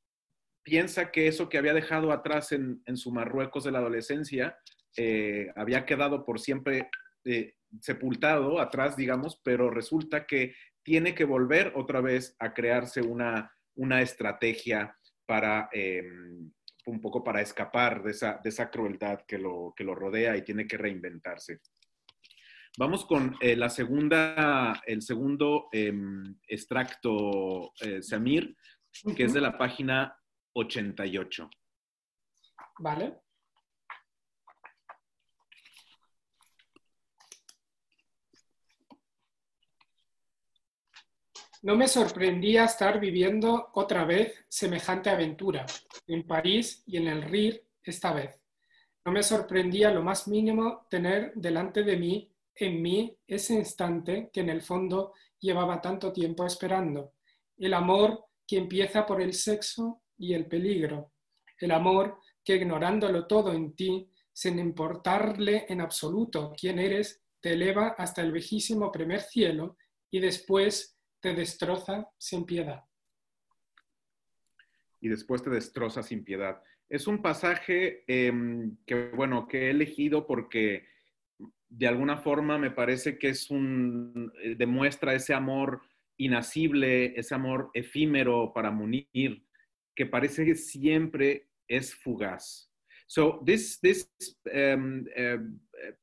piensa 0.61 1.09
que 1.11 1.27
eso 1.27 1.49
que 1.49 1.57
había 1.57 1.73
dejado 1.73 2.11
atrás 2.11 2.51
en, 2.51 2.83
su 2.97 3.11
Marruecos 3.11 3.63
de 3.63 3.71
la 3.71 3.79
adolescencia 3.79 4.55
eh, 4.95 5.47
había 5.55 5.87
quedado 5.87 6.23
por 6.23 6.39
siempre 6.39 6.87
eh, 7.25 7.55
sepultado 7.81 8.59
atrás, 8.59 8.95
digamos, 8.95 9.41
pero 9.43 9.71
resulta 9.71 10.27
que 10.27 10.53
tiene 10.83 11.15
que 11.15 11.23
volver 11.23 11.73
otra 11.75 11.99
vez 11.99 12.35
a 12.37 12.53
crearse 12.53 13.01
una, 13.01 13.51
una 13.73 14.03
estrategia 14.03 14.95
para 15.25 15.67
un 16.85 17.01
poco 17.01 17.23
para 17.23 17.41
escapar 17.41 18.03
de 18.03 18.11
esa, 18.11 18.39
de 18.43 18.49
esa 18.49 18.69
crueldad 18.69 19.21
que 19.27 19.39
lo, 19.39 19.73
que 19.75 19.83
lo, 19.83 19.95
rodea 19.95 20.37
y 20.37 20.43
tiene 20.43 20.67
que 20.67 20.77
reinventarse. 20.77 21.59
Vamos 22.79 23.05
con 23.05 23.35
eh, 23.41 23.55
la 23.55 23.69
segunda, 23.69 24.83
el 24.85 25.01
segundo 25.01 25.67
eh, 25.71 25.91
extracto, 26.47 27.73
Samir, 28.01 28.55
que 29.15 29.23
es 29.23 29.33
de 29.33 29.41
la 29.41 29.57
página 29.57 30.15
88. 30.53 31.49
Vale. 32.77 33.19
No 41.63 41.75
me 41.75 41.87
sorprendía 41.87 42.65
estar 42.65 42.99
viviendo 42.99 43.71
otra 43.73 44.05
vez 44.05 44.45
semejante 44.47 45.09
aventura, 45.09 45.65
en 46.05 46.27
París 46.27 46.83
y 46.85 46.97
en 46.97 47.07
el 47.07 47.23
RIR 47.23 47.65
esta 47.81 48.13
vez. 48.13 48.39
No 49.03 49.11
me 49.11 49.23
sorprendía 49.23 49.89
lo 49.89 50.03
más 50.03 50.27
mínimo 50.27 50.85
tener 50.91 51.33
delante 51.33 51.81
de 51.81 51.97
mí, 51.97 52.31
en 52.59 52.81
mí, 52.81 53.17
ese 53.27 53.53
instante 53.53 54.29
que 54.31 54.41
en 54.41 54.49
el 54.49 54.61
fondo 54.61 55.13
llevaba 55.39 55.81
tanto 55.81 56.11
tiempo 56.11 56.45
esperando. 56.45 57.13
El 57.57 57.73
amor 57.73 58.25
que 58.47 58.57
empieza 58.57 59.05
por 59.05 59.21
el 59.21 59.33
sexo 59.33 60.01
y 60.17 60.33
el 60.33 60.47
peligro. 60.47 61.11
El 61.59 61.71
amor 61.71 62.19
que 62.43 62.55
ignorándolo 62.55 63.27
todo 63.27 63.53
en 63.53 63.75
ti, 63.75 64.09
sin 64.31 64.59
importarle 64.59 65.65
en 65.69 65.81
absoluto 65.81 66.53
quién 66.59 66.79
eres, 66.79 67.23
te 67.41 67.53
eleva 67.53 67.95
hasta 67.97 68.21
el 68.21 68.31
viejísimo 68.31 68.91
primer 68.91 69.21
cielo 69.21 69.77
y 70.09 70.19
después 70.19 70.97
te 71.19 71.33
destroza 71.33 72.09
sin 72.17 72.45
piedad. 72.45 72.83
Y 75.01 75.09
después 75.09 75.43
te 75.43 75.49
destroza 75.49 76.03
sin 76.03 76.23
piedad. 76.23 76.61
Es 76.89 77.07
un 77.07 77.21
pasaje 77.21 78.03
eh, 78.07 78.31
que, 78.85 79.09
bueno, 79.09 79.47
que 79.47 79.67
he 79.67 79.69
elegido 79.71 80.25
porque 80.25 80.87
de 81.69 81.87
alguna 81.87 82.17
forma 82.17 82.57
me 82.57 82.71
parece 82.71 83.17
que 83.17 83.29
es 83.29 83.49
un, 83.51 84.31
eh, 84.41 84.55
demuestra 84.57 85.13
ese 85.13 85.33
amor 85.33 85.81
inacible, 86.17 87.13
ese 87.17 87.35
amor 87.35 87.69
efímero 87.73 88.51
para 88.53 88.71
Munir, 88.71 89.43
que 89.95 90.05
parece 90.05 90.45
que 90.45 90.55
siempre 90.55 91.49
es 91.67 91.93
fugaz. 91.93 92.71
So 93.09 93.41
this 93.45 93.79
this 93.79 94.09
um, 94.53 95.05
uh, 95.17 95.37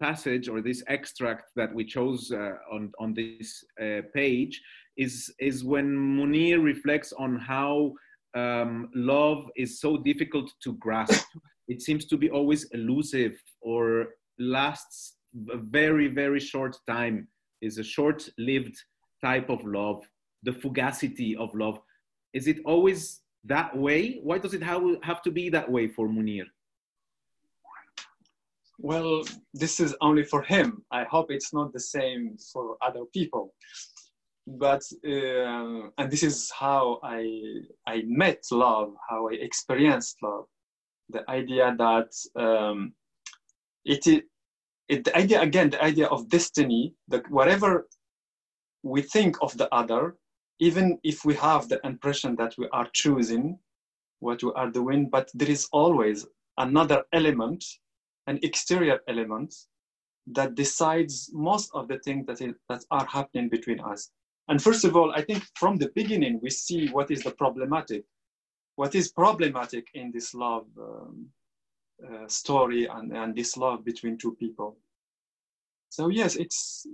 passage 0.01 0.49
or 0.49 0.63
this 0.63 0.83
extract 0.89 1.51
that 1.55 1.75
we 1.75 1.85
chose 1.85 2.33
uh, 2.33 2.57
on 2.73 2.93
on 2.99 3.13
this 3.13 3.63
uh, 3.79 4.03
page 4.15 4.63
is 4.97 5.35
is 5.39 5.63
when 5.63 5.95
Munir 5.95 6.63
reflects 6.63 7.13
on 7.13 7.37
how 7.37 7.93
um, 8.35 8.89
love 8.95 9.51
is 9.55 9.81
so 9.81 9.99
difficult 9.99 10.51
to 10.63 10.73
grasp. 10.79 11.27
it 11.69 11.83
seems 11.83 12.05
to 12.07 12.17
be 12.17 12.31
always 12.31 12.65
elusive 12.73 13.41
or 13.61 14.09
lasts 14.39 15.17
a 15.51 15.57
very 15.57 16.09
very 16.09 16.41
short 16.41 16.77
time. 16.89 17.29
Is 17.61 17.79
a 17.79 17.85
short-lived 17.85 18.77
type 19.23 19.49
of 19.49 19.65
love. 19.65 20.05
The 20.43 20.51
fugacity 20.51 21.35
of 21.35 21.55
love. 21.55 21.79
Is 22.35 22.47
it 22.47 22.59
always 22.67 23.23
that 23.45 23.75
way? 23.75 24.21
Why 24.23 24.37
does 24.37 24.53
it 24.53 24.63
have, 24.63 25.23
to 25.23 25.31
be 25.31 25.49
that 25.49 25.71
way 25.71 25.89
for 25.89 26.07
Munir? 26.09 26.45
Well, 28.79 29.23
this 29.55 29.81
is 29.81 29.97
only 30.03 30.25
for 30.25 30.43
him. 30.43 30.85
I 30.91 31.05
hope 31.05 31.31
it's 31.31 31.55
not 31.55 31.73
the 31.73 31.81
same 31.81 32.37
for 32.53 32.77
other 32.83 33.05
people 33.15 33.55
but 34.47 34.83
uh, 35.07 35.89
and 35.99 36.11
this 36.11 36.23
is 36.23 36.51
how 36.51 37.01
I 37.03 37.41
I 37.87 38.03
met 38.07 38.43
love, 38.51 38.93
how 39.09 39.29
I 39.29 39.35
experienced 39.35 40.17
love. 40.23 40.45
The 41.11 41.29
idea 41.31 41.75
that 41.79 42.11
um, 42.37 42.95
it 43.85 44.07
is 44.07 44.23
it, 44.89 45.05
the 45.05 45.17
idea 45.17 45.41
again, 45.41 45.71
the 45.71 45.83
idea 45.83 46.07
of 46.07 46.29
destiny, 46.29 46.95
that 47.09 47.29
whatever 47.31 47.89
we 48.83 49.03
think 49.03 49.37
of 49.41 49.57
the 49.57 49.73
other, 49.75 50.17
even 50.61 50.99
if 51.03 51.25
we 51.25 51.35
have 51.35 51.69
the 51.69 51.81
impression 51.85 52.37
that 52.37 52.55
we 52.59 52.69
are 52.73 52.89
choosing 52.93 53.59
what 54.21 54.43
we 54.43 54.53
are 54.55 54.71
doing, 54.71 55.09
but 55.09 55.31
there 55.35 55.51
is 55.51 55.69
always 55.73 56.27
another 56.59 57.03
element, 57.13 57.65
an 58.27 58.39
exterior 58.43 59.01
element 59.09 59.55
that 60.27 60.55
decides 60.55 61.31
most 61.33 61.71
of 61.75 61.89
the 61.89 61.99
things 61.99 62.27
that, 62.27 62.55
that 62.69 62.85
are 62.91 63.07
happening 63.07 63.49
between 63.49 63.81
us. 63.81 64.11
And 64.49 64.63
first 64.63 64.85
of 64.85 64.97
all, 64.97 65.13
I 65.13 65.23
think 65.23 65.45
from 65.55 65.77
the 65.77 65.91
beginning, 65.95 66.41
we 66.43 66.51
see 66.51 66.89
what 66.89 67.11
is 67.11 67.23
the 67.23 67.33
problematic, 67.33 68.05
what 68.77 68.95
is 68.95 69.11
problematic 69.13 69.87
in 69.95 70.11
this 70.13 70.35
love 70.35 70.67
um, 70.79 71.27
uh, 72.03 72.29
story 72.29 72.87
and, 72.87 73.13
and 73.13 73.35
this 73.35 73.57
love 73.57 73.85
between 73.85 74.19
two 74.19 74.35
people. 74.35 74.77
So 75.91 76.09
yes, 76.09 76.37
it's, 76.37 76.87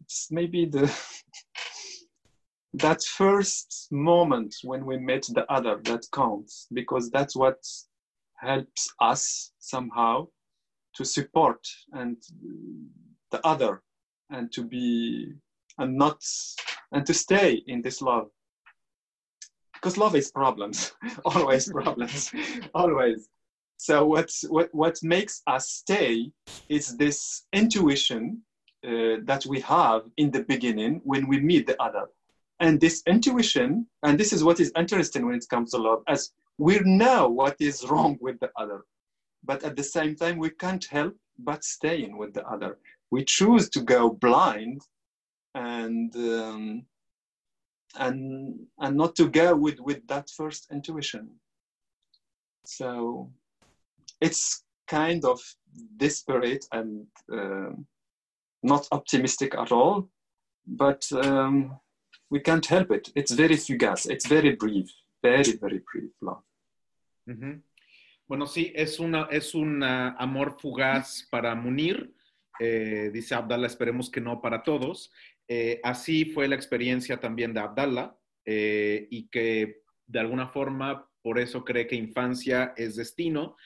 it's 0.00 0.28
maybe 0.30 0.66
the, 0.66 0.92
that 2.74 3.02
first 3.02 3.88
moment 3.90 4.54
when 4.62 4.84
we 4.84 4.98
met 4.98 5.26
the 5.34 5.50
other 5.50 5.80
that 5.84 6.06
counts 6.12 6.66
because 6.72 7.10
that's 7.10 7.36
what 7.36 7.58
helps 8.36 8.92
us 9.00 9.52
somehow 9.58 10.26
to 10.94 11.04
support 11.04 11.60
and 11.92 12.16
the 13.30 13.44
other 13.46 13.82
and 14.30 14.52
to 14.52 14.62
be 14.64 15.32
and 15.78 15.96
not 15.96 16.20
and 16.92 17.06
to 17.06 17.14
stay 17.14 17.62
in 17.66 17.82
this 17.82 18.00
love 18.00 18.28
because 19.74 19.98
love 19.98 20.14
is 20.14 20.30
problems 20.30 20.92
always 21.24 21.70
problems 21.70 22.32
always 22.74 23.28
so 23.86 24.06
what's 24.06 24.38
what 24.54 24.68
what 24.72 24.96
makes 25.02 25.42
us 25.46 25.64
stay 25.68 26.30
is 26.68 26.96
this 26.96 27.18
intuition 27.52 28.40
uh, 28.86 29.16
that 29.30 29.44
we 29.46 29.60
have 29.60 30.02
in 30.16 30.30
the 30.30 30.44
beginning 30.52 31.00
when 31.04 31.28
we 31.28 31.38
meet 31.38 31.66
the 31.66 31.78
other. 31.82 32.06
And 32.60 32.80
this 32.80 33.02
intuition 33.06 33.86
and 34.02 34.18
this 34.18 34.32
is 34.32 34.42
what 34.42 34.58
is 34.60 34.72
interesting 34.82 35.26
when 35.26 35.34
it 35.34 35.46
comes 35.50 35.72
to 35.72 35.78
love 35.78 36.02
as 36.08 36.32
we 36.56 36.78
know 37.02 37.28
what 37.28 37.56
is 37.60 37.84
wrong 37.88 38.16
with 38.22 38.40
the 38.40 38.50
other 38.56 38.80
but 39.48 39.62
at 39.64 39.76
the 39.76 39.88
same 39.96 40.16
time 40.16 40.38
we 40.38 40.50
can't 40.64 40.86
help 40.86 41.14
but 41.38 41.62
staying 41.62 42.16
with 42.16 42.32
the 42.32 42.46
other. 42.46 42.78
We 43.10 43.24
choose 43.24 43.68
to 43.70 43.80
go 43.82 44.10
blind 44.10 44.80
and 45.54 46.14
um, 46.16 46.86
and 47.96 48.60
and 48.78 48.96
not 48.96 49.14
to 49.16 49.28
go 49.28 49.54
with 49.54 49.78
with 49.80 50.06
that 50.06 50.30
first 50.30 50.68
intuition. 50.72 51.28
So 52.64 53.30
it's 54.20 54.64
kind 54.86 55.24
of 55.24 55.40
desperate 55.96 56.66
and 56.72 57.06
uh, 57.32 57.70
not 58.62 58.86
optimistic 58.92 59.54
at 59.54 59.72
all 59.72 60.08
but 60.66 61.04
um, 61.12 61.78
we 62.30 62.40
can't 62.40 62.66
help 62.66 62.90
it. 62.90 63.10
It's 63.14 63.32
very 63.32 63.56
fugace. 63.56 64.08
It's 64.10 64.26
very 64.26 64.56
brief. 64.56 64.90
Very 65.22 65.52
very 65.60 65.80
brief 65.92 66.12
love. 66.20 66.42
Uh 67.26 67.34
-huh. 67.34 67.62
Bueno, 68.26 68.46
sí, 68.46 68.72
es, 68.74 69.00
una, 69.00 69.28
es 69.30 69.54
un 69.54 69.82
uh, 69.82 70.14
amor 70.18 70.56
fugaz 70.58 71.28
para 71.30 71.54
Munir, 71.54 72.14
eh, 72.58 73.10
dice 73.12 73.34
Abdallah, 73.34 73.66
esperemos 73.66 74.10
que 74.10 74.20
no 74.20 74.40
para 74.40 74.62
todos. 74.62 75.12
Eh, 75.46 75.78
así 75.82 76.24
fue 76.24 76.48
la 76.48 76.54
experiencia 76.54 77.20
también 77.20 77.52
de 77.52 77.60
Abdallah 77.60 78.16
eh, 78.46 79.06
y 79.10 79.28
que 79.28 79.82
de 80.06 80.20
alguna 80.20 80.48
forma 80.48 81.06
por 81.22 81.38
eso 81.38 81.64
cree 81.64 81.86
que 81.86 81.96
infancia 81.96 82.72
es 82.76 82.96
destino, 82.96 83.56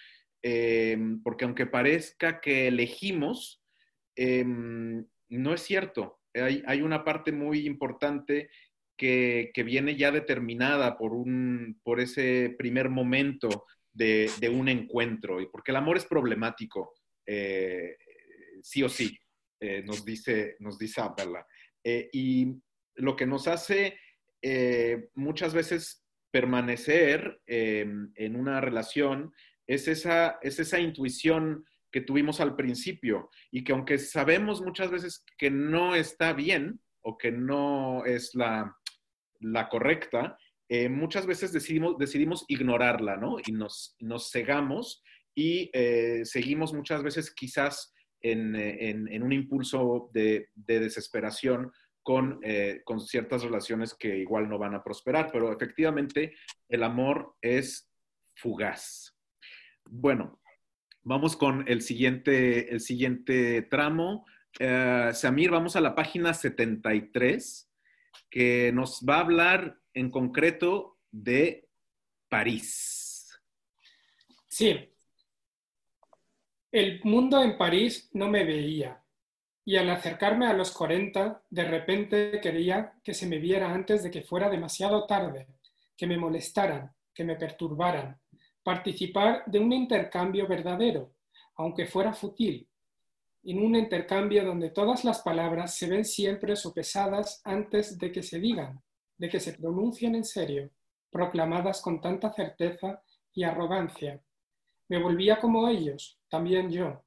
em, 0.43 1.23
porque 1.23 1.45
aunque 1.45 1.67
parezca 1.67 2.41
que 2.41 2.69
elegimos, 2.69 3.63
em, 4.17 5.05
no 5.29 5.55
es 5.55 5.63
cierto. 5.63 6.21
Hay, 6.35 6.83
una 6.83 7.05
parte 7.05 7.33
muy 7.33 7.67
importante 7.67 8.51
que, 8.97 9.53
viene 9.65 9.97
ya 9.97 10.11
determinada 10.11 10.97
por, 10.97 11.13
un, 11.13 11.81
por 11.83 12.01
ese 12.01 12.55
primer 12.57 12.89
momento 12.89 13.67
de, 13.93 14.51
un 14.53 14.69
encuentro, 14.69 15.41
y 15.41 15.47
porque 15.47 15.73
el 15.73 15.77
amor 15.77 15.97
es 15.97 16.05
problemático, 16.05 16.95
eh, 17.27 17.97
sí 18.63 18.83
o 18.83 18.89
sí, 18.89 19.19
eh, 19.61 19.83
nos, 19.85 20.05
dice, 20.05 20.57
nos 20.61 20.79
dice. 20.79 21.03
Eh, 21.83 22.09
y 22.13 22.55
lo 22.97 23.17
que 23.17 23.27
nos 23.27 23.49
hace 23.49 23.99
muchas 25.15 25.53
veces 25.53 26.05
permanecer 26.31 27.41
em, 27.47 28.13
en 28.15 28.37
una 28.37 28.61
relación 28.61 29.33
es 29.69 29.87
esa, 29.87 30.39
es 30.43 30.59
esa 30.59 30.81
intuición 30.81 31.65
que 31.93 32.01
tuvimos 32.01 32.41
al 32.41 32.57
principio 32.57 33.31
y 33.51 33.63
que 33.63 33.73
aunque 33.73 33.99
sabemos 33.99 34.61
muchas 34.61 34.91
veces 34.91 35.25
que 35.37 35.51
no 35.51 35.95
está 35.95 36.33
bien 36.33 36.81
o 37.03 37.17
que 37.17 37.31
no 37.31 38.05
es 38.05 38.35
la, 38.35 38.77
la 39.41 39.69
correcta, 39.69 40.37
eh, 40.69 40.89
muchas 40.89 41.27
veces 41.27 41.53
decidimos, 41.53 41.97
decidimos 41.97 42.45
ignorarla, 42.49 43.17
¿no? 43.17 43.37
Y 43.47 43.53
nos, 43.53 43.97
nos 44.01 44.31
cegamos 44.31 45.03
y 45.35 45.71
eh, 45.73 46.23
seguimos 46.25 46.75
muchas 46.75 47.03
veces 47.03 47.33
quizás 47.33 47.95
en, 48.21 48.57
en, 48.57 49.11
en 49.11 49.23
un 49.23 49.33
impulso 49.33 50.11
de, 50.13 50.49
de 50.55 50.81
desesperación 50.81 51.73
con, 52.03 52.41
eh, 52.43 52.81
con, 52.85 53.01
ciertas 53.01 53.43
relaciones 53.43 53.95
que 53.95 54.17
igual 54.17 54.49
no 54.49 54.59
van 54.59 54.75
a 54.75 54.83
prosperar, 54.83 55.31
pero 55.33 55.53
efectivamente 55.53 56.35
el 56.69 56.83
amor 56.83 57.37
es 57.41 57.91
fugaz. 58.35 59.18
Bueno, 59.91 60.39
vamos 61.03 61.37
con 61.37 61.67
el 61.67 61.81
siguiente, 61.81 62.73
el 62.73 62.81
siguiente 62.81 63.63
tramo. 63.63 64.27
Uh, 64.61 65.15
Samir, 65.15 65.51
vamos 65.51 65.77
a 65.77 65.81
la 65.81 65.95
página 65.95 66.35
73, 66.35 67.71
que 68.29 68.71
nos 68.73 69.05
va 69.09 69.17
a 69.17 69.21
hablar 69.21 69.81
en 69.95 70.11
concreto 70.11 70.99
de 71.11 71.69
París. 72.29 73.41
Sí. 74.47 74.93
El 76.71 77.01
mundo 77.05 77.43
en 77.43 77.57
París 77.57 78.11
no 78.13 78.29
me 78.29 78.45
veía 78.45 79.03
y 79.65 79.77
al 79.77 79.89
acercarme 79.91 80.47
a 80.47 80.53
los 80.53 80.71
40, 80.73 81.45
de 81.49 81.65
repente 81.65 82.41
quería 82.43 82.95
que 83.03 83.15
se 83.15 83.27
me 83.27 83.39
viera 83.39 83.73
antes 83.73 84.03
de 84.03 84.11
que 84.11 84.23
fuera 84.23 84.51
demasiado 84.51 85.07
tarde, 85.07 85.47
que 85.97 86.07
me 86.07 86.17
molestaran, 86.17 86.95
que 87.15 87.25
me 87.25 87.37
perturbaran, 87.37 88.19
participar 88.69 89.45
de 89.47 89.59
un 89.59 89.73
intercambio 89.73 90.47
verdadero, 90.47 91.15
aunque 91.57 91.87
fuera 91.87 92.13
fútil, 92.13 92.69
en 93.45 93.65
un 93.65 93.75
intercambio 93.75 94.45
donde 94.45 94.69
todas 94.69 95.07
las 95.07 95.23
palabras 95.23 95.75
se 95.75 95.89
ven 95.89 96.05
siempre 96.05 96.55
sopesadas 96.55 97.41
antes 97.45 97.97
de 97.97 98.13
que 98.13 98.23
se 98.23 98.39
digan, 98.39 98.79
de 99.17 99.31
que 99.31 99.41
se 99.41 99.55
pronuncien 99.55 100.17
en 100.17 100.25
serio, 100.25 100.69
proclamadas 101.11 101.81
con 101.81 101.99
tanta 102.03 102.31
certeza 102.31 103.03
y 103.33 103.43
arrogancia. 103.43 104.21
Me 104.89 105.03
volvía 105.03 105.41
como 105.41 105.67
ellos, 105.67 106.19
también 106.29 106.71
yo. 106.71 107.03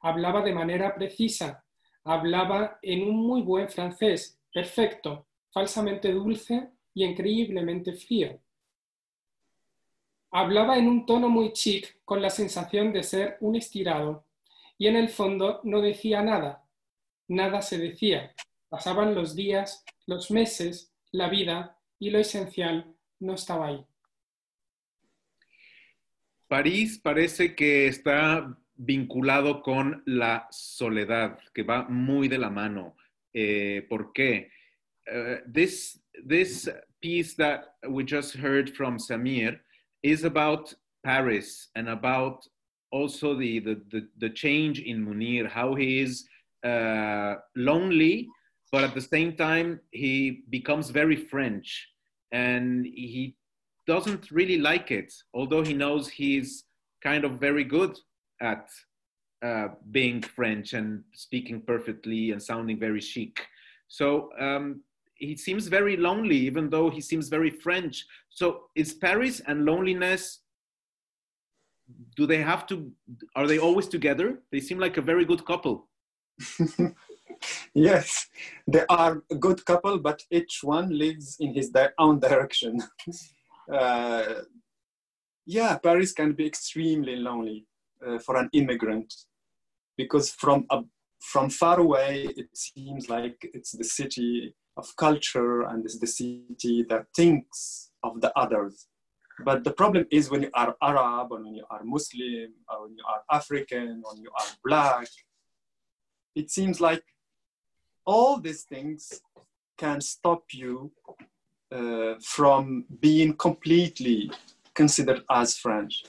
Hablaba 0.00 0.40
de 0.40 0.54
manera 0.54 0.94
precisa, 0.94 1.62
Hablaba 2.04 2.78
en 2.80 3.02
un 3.02 3.16
muy 3.26 3.42
buen 3.42 3.68
francés, 3.68 4.40
perfecto, 4.50 5.26
falsamente 5.50 6.10
dulce 6.10 6.70
y 6.94 7.04
increíblemente 7.04 7.92
frío. 7.92 8.40
Hablaba 10.34 10.78
en 10.78 10.88
un 10.88 11.04
tono 11.04 11.28
muy 11.28 11.52
chic, 11.52 11.98
con 12.06 12.22
la 12.22 12.30
sensación 12.30 12.90
de 12.90 13.02
ser 13.02 13.36
un 13.40 13.54
estirado, 13.54 14.24
y 14.78 14.86
en 14.86 14.96
el 14.96 15.10
fondo 15.10 15.60
no 15.62 15.82
decía 15.82 16.22
nada. 16.22 16.64
Nada 17.28 17.60
se 17.60 17.76
decía. 17.76 18.34
Pasaban 18.70 19.14
los 19.14 19.36
días, 19.36 19.84
los 20.06 20.30
meses, 20.30 20.90
la 21.10 21.28
vida, 21.28 21.78
y 21.98 22.08
lo 22.08 22.18
esencial 22.18 22.96
no 23.20 23.34
estaba 23.34 23.66
ahí. 23.68 23.84
París 26.48 26.98
parece 26.98 27.54
que 27.54 27.86
está 27.86 28.58
vinculado 28.74 29.62
con 29.62 30.02
la 30.06 30.48
soledad, 30.50 31.38
que 31.52 31.62
va 31.62 31.86
muy 31.90 32.28
de 32.28 32.38
la 32.38 32.48
mano. 32.48 32.96
Eh, 33.34 33.86
¿Por 33.86 34.14
qué? 34.14 34.50
Uh, 35.06 35.52
this, 35.52 36.02
this 36.26 36.70
piece 37.00 37.36
that 37.36 37.76
we 37.86 38.02
just 38.02 38.34
heard 38.34 38.74
from 38.74 38.98
Samir 38.98 39.60
is 40.02 40.24
about 40.24 40.72
Paris 41.04 41.68
and 41.74 41.88
about 41.88 42.44
also 42.90 43.34
the, 43.34 43.58
the, 43.60 43.80
the, 43.90 44.08
the 44.18 44.30
change 44.30 44.80
in 44.80 45.06
Munir, 45.06 45.48
how 45.48 45.74
he 45.74 46.00
is 46.00 46.24
uh, 46.64 47.36
lonely, 47.56 48.28
but 48.70 48.84
at 48.84 48.94
the 48.94 49.00
same 49.00 49.36
time, 49.36 49.80
he 49.90 50.44
becomes 50.50 50.90
very 50.90 51.16
French 51.16 51.88
and 52.32 52.86
he 52.86 53.36
doesn't 53.86 54.30
really 54.30 54.58
like 54.58 54.90
it, 54.90 55.12
although 55.34 55.62
he 55.62 55.74
knows 55.74 56.08
he's 56.08 56.64
kind 57.02 57.24
of 57.24 57.32
very 57.32 57.64
good 57.64 57.98
at 58.40 58.68
uh, 59.42 59.68
being 59.90 60.22
French 60.22 60.72
and 60.72 61.02
speaking 61.14 61.60
perfectly 61.60 62.30
and 62.30 62.42
sounding 62.42 62.78
very 62.78 63.00
chic. 63.00 63.44
So 63.88 64.30
um, 64.38 64.82
he 65.14 65.36
seems 65.36 65.66
very 65.66 65.96
lonely, 65.96 66.36
even 66.36 66.70
though 66.70 66.90
he 66.90 67.00
seems 67.00 67.28
very 67.28 67.50
French. 67.50 68.04
So 68.30 68.64
is 68.74 68.94
Paris 68.94 69.40
and 69.46 69.64
loneliness? 69.64 70.40
Do 72.16 72.26
they 72.26 72.38
have 72.38 72.66
to? 72.68 72.92
Are 73.36 73.46
they 73.46 73.58
always 73.58 73.88
together? 73.88 74.40
They 74.50 74.60
seem 74.60 74.78
like 74.78 74.96
a 74.96 75.02
very 75.02 75.24
good 75.24 75.44
couple. 75.44 75.88
yes, 77.74 78.28
they 78.66 78.84
are 78.88 79.22
a 79.30 79.34
good 79.34 79.64
couple, 79.64 79.98
but 79.98 80.22
each 80.30 80.60
one 80.62 80.88
lives 80.96 81.36
in 81.40 81.54
his 81.54 81.70
di- 81.70 81.90
own 81.98 82.20
direction. 82.20 82.80
uh, 83.72 84.42
yeah, 85.46 85.76
Paris 85.78 86.12
can 86.12 86.32
be 86.32 86.46
extremely 86.46 87.16
lonely 87.16 87.66
uh, 88.06 88.18
for 88.18 88.36
an 88.36 88.48
immigrant 88.52 89.12
because 89.96 90.30
from 90.30 90.66
uh, 90.70 90.82
from 91.20 91.50
far 91.50 91.78
away 91.80 92.28
it 92.36 92.48
seems 92.54 93.08
like 93.08 93.36
it's 93.54 93.72
the 93.72 93.84
city 93.84 94.54
of 94.76 94.94
culture 94.96 95.62
and 95.62 95.84
it's 95.84 95.98
the 95.98 96.06
city 96.06 96.84
that 96.88 97.06
thinks 97.14 97.90
of 98.02 98.20
the 98.20 98.36
others. 98.38 98.86
But 99.44 99.64
the 99.64 99.72
problem 99.72 100.06
is 100.10 100.30
when 100.30 100.42
you 100.42 100.50
are 100.54 100.76
arab 100.82 101.32
or 101.32 101.42
when 101.42 101.54
you 101.54 101.64
are 101.70 101.82
muslim 101.82 102.52
or 102.68 102.82
when 102.82 102.94
you 102.96 103.04
are 103.12 103.22
african 103.30 104.02
or 104.04 104.12
when 104.12 104.22
you 104.22 104.30
are 104.38 104.46
black 104.64 105.08
it 106.34 106.50
seems 106.50 106.80
like 106.80 107.02
all 108.04 108.38
these 108.38 108.62
things 108.62 109.20
can 109.78 110.00
stop 110.00 110.44
you 110.52 110.92
uh, 111.70 112.14
from 112.22 112.84
being 113.00 113.34
completely 113.34 114.30
considered 114.74 115.22
as 115.30 115.56
french. 115.56 116.04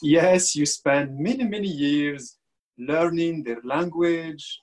Yes, 0.00 0.54
you 0.56 0.66
spend 0.66 1.18
many, 1.18 1.44
many 1.44 1.68
years 1.68 2.38
learning 2.78 3.44
their 3.44 3.60
language, 3.64 4.60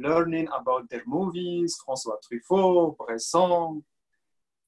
learning 0.00 0.48
about 0.58 0.88
their 0.90 1.02
movies, 1.06 1.76
François 1.86 2.18
Truffaut, 2.24 2.96
Bresson, 2.96 3.82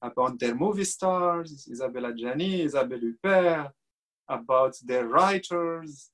about 0.01 0.39
their 0.39 0.55
movie 0.55 0.83
stars, 0.83 1.67
Isabelle 1.71 2.11
Adjani, 2.11 2.65
Isabelle 2.65 2.99
Huppert, 2.99 3.71
about 4.27 4.75
their 4.83 5.07
writers. 5.07 6.11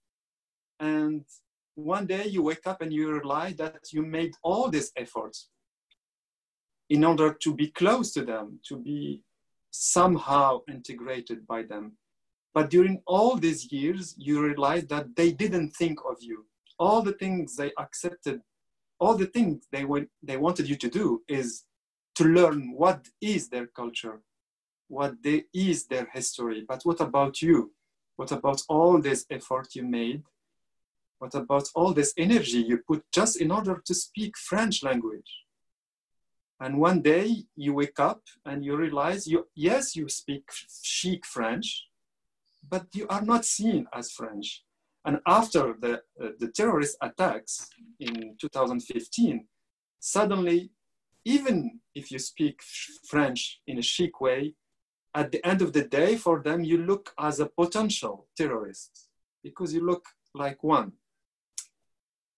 And 0.80 1.26
one 1.76 2.06
day 2.06 2.28
you 2.28 2.44
wake 2.44 2.66
up 2.66 2.82
and 2.82 2.94
you 2.94 3.12
realize 3.12 3.56
that 3.56 3.80
you 3.92 4.04
made 4.04 4.34
all 4.44 4.70
these 4.70 4.92
efforts 4.96 5.50
in 6.90 7.04
order 7.04 7.34
to 7.34 7.54
be 7.54 7.68
close 7.68 8.12
to 8.14 8.24
them, 8.24 8.60
to 8.68 8.78
be 8.78 9.24
somehow 9.72 10.60
integrated 10.68 11.46
by 11.48 11.64
them. 11.64 11.94
But 12.54 12.70
during 12.70 13.02
all 13.06 13.36
these 13.36 13.72
years, 13.72 14.16
you 14.18 14.44
realize 14.44 14.86
that 14.88 15.16
they 15.16 15.32
didn't 15.32 15.72
think 15.72 16.00
of 16.10 16.18
you. 16.20 16.46
All 16.80 17.02
the 17.02 17.14
things 17.14 17.56
they 17.56 17.72
accepted 17.78 18.42
all 19.00 19.16
the 19.16 19.26
things 19.26 19.66
they, 19.72 19.86
went, 19.86 20.10
they 20.22 20.38
wanted 20.38 20.70
you 20.70 20.76
to 20.76 20.90
do 20.90 21.24
is 21.28 21.64
to 22.16 22.26
learn 22.26 22.74
what 22.74 23.08
is 23.22 23.50
their 23.50 23.68
culture, 23.68 24.22
what 24.88 25.16
they, 25.24 25.46
is 25.54 25.86
their 25.86 26.08
history. 26.14 26.66
But 26.68 26.82
what 26.84 27.00
about 27.00 27.42
you? 27.42 27.72
What 28.18 28.32
about 28.32 28.62
all 28.68 29.00
this 29.00 29.26
effort 29.30 29.76
you 29.76 29.84
made? 29.84 30.24
What 31.20 31.36
about 31.36 31.70
all 31.76 31.94
this 31.94 32.14
energy 32.18 32.60
you 32.60 32.80
put 32.86 33.04
just 33.12 33.40
in 33.42 33.52
order 33.52 33.82
to 33.86 33.94
speak 33.94 34.38
French 34.38 34.84
language? 34.84 35.32
And 36.62 36.80
one 36.80 37.02
day 37.02 37.46
you 37.56 37.74
wake 37.74 38.00
up 38.00 38.22
and 38.46 38.66
you 38.66 38.76
realize 38.76 39.26
you, 39.28 39.48
yes, 39.56 39.96
you 39.96 40.10
speak 40.10 40.44
chic 40.82 41.26
French, 41.26 41.88
but 42.70 42.88
you 42.94 43.08
are 43.08 43.22
not 43.22 43.46
seen 43.46 43.88
as 43.94 44.12
French. 44.12 44.64
And 45.10 45.22
after 45.26 45.76
the, 45.82 45.94
uh, 46.24 46.34
the 46.38 46.50
terrorist 46.50 46.96
attacks 47.02 47.68
in 48.00 48.36
2015, 48.40 49.44
suddenly, 50.00 50.70
even 51.26 51.80
if 51.96 52.12
you 52.12 52.20
speak 52.20 52.62
French 53.10 53.60
in 53.66 53.80
a 53.80 53.82
chic 53.82 54.22
way, 54.22 54.54
at 55.16 55.32
the 55.32 55.44
end 55.44 55.64
of 55.64 55.74
the 55.74 55.86
day, 55.86 56.16
for 56.16 56.44
them, 56.44 56.64
you 56.64 56.78
look 56.86 57.12
as 57.18 57.40
a 57.40 57.48
potential 57.48 58.28
terrorist 58.38 59.10
because 59.44 59.74
you 59.74 59.84
look 59.84 60.06
like 60.36 60.64
one. 60.64 60.92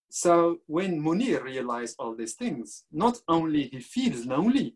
So 0.10 0.62
when 0.66 1.04
Munir 1.04 1.44
realized 1.44 1.98
all 2.00 2.16
these 2.16 2.36
things, 2.36 2.86
not 2.90 3.18
only 3.28 3.64
he 3.64 3.82
feels 3.82 4.26
lonely, 4.26 4.76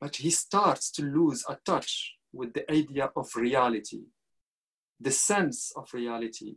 but 0.00 0.14
he 0.14 0.30
starts 0.30 0.92
to 0.92 1.02
lose 1.02 1.44
a 1.48 1.58
touch 1.66 2.14
with 2.32 2.54
the 2.54 2.70
idea 2.70 3.10
of 3.16 3.34
reality, 3.34 4.04
the 5.00 5.10
sense 5.10 5.72
of 5.74 5.92
reality. 5.92 6.54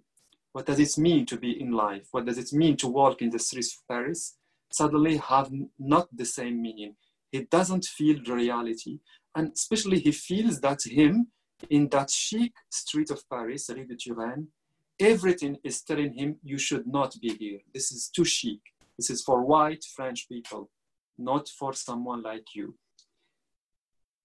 What 0.52 0.66
does 0.66 0.80
it 0.80 0.98
mean 0.98 1.26
to 1.28 1.38
be 1.38 1.62
in 1.62 1.72
life? 1.72 2.08
What 2.12 2.26
does 2.26 2.38
it 2.38 2.52
mean 2.54 2.76
to 2.78 2.88
walk 2.88 3.22
in 3.22 3.30
the 3.30 3.40
streets 3.40 3.76
of 3.76 3.88
Paris? 3.88 4.38
Suddenly 4.72 5.18
have 5.18 5.52
not 5.78 6.08
the 6.16 6.26
same 6.26 6.62
meaning. 6.62 6.96
He 7.32 7.42
doesn't 7.46 7.86
feel 7.86 8.18
the 8.24 8.34
reality. 8.34 9.00
And 9.36 9.52
especially 9.54 10.00
he 10.00 10.12
feels 10.12 10.60
that 10.62 10.80
him 10.86 11.28
in 11.70 11.90
that 11.90 12.10
chic 12.10 12.54
street 12.72 13.12
of 13.12 13.28
Paris, 13.30 13.70
Rue 13.70 13.86
de 13.86 13.96
Turenne, 13.96 14.48
everything 15.00 15.58
is 15.64 15.82
telling 15.82 16.14
him 16.14 16.38
you 16.44 16.58
should 16.58 16.88
not 16.88 17.16
be 17.22 17.36
here. 17.36 17.60
This 17.74 17.92
is 17.92 18.10
too 18.10 18.26
chic. 18.26 18.60
This 18.98 19.10
is 19.10 19.22
for 19.22 19.44
white 19.44 19.84
French 19.96 20.28
people, 20.28 20.70
not 21.18 21.48
for 21.48 21.74
someone 21.74 22.24
like 22.24 22.56
you. 22.56 22.76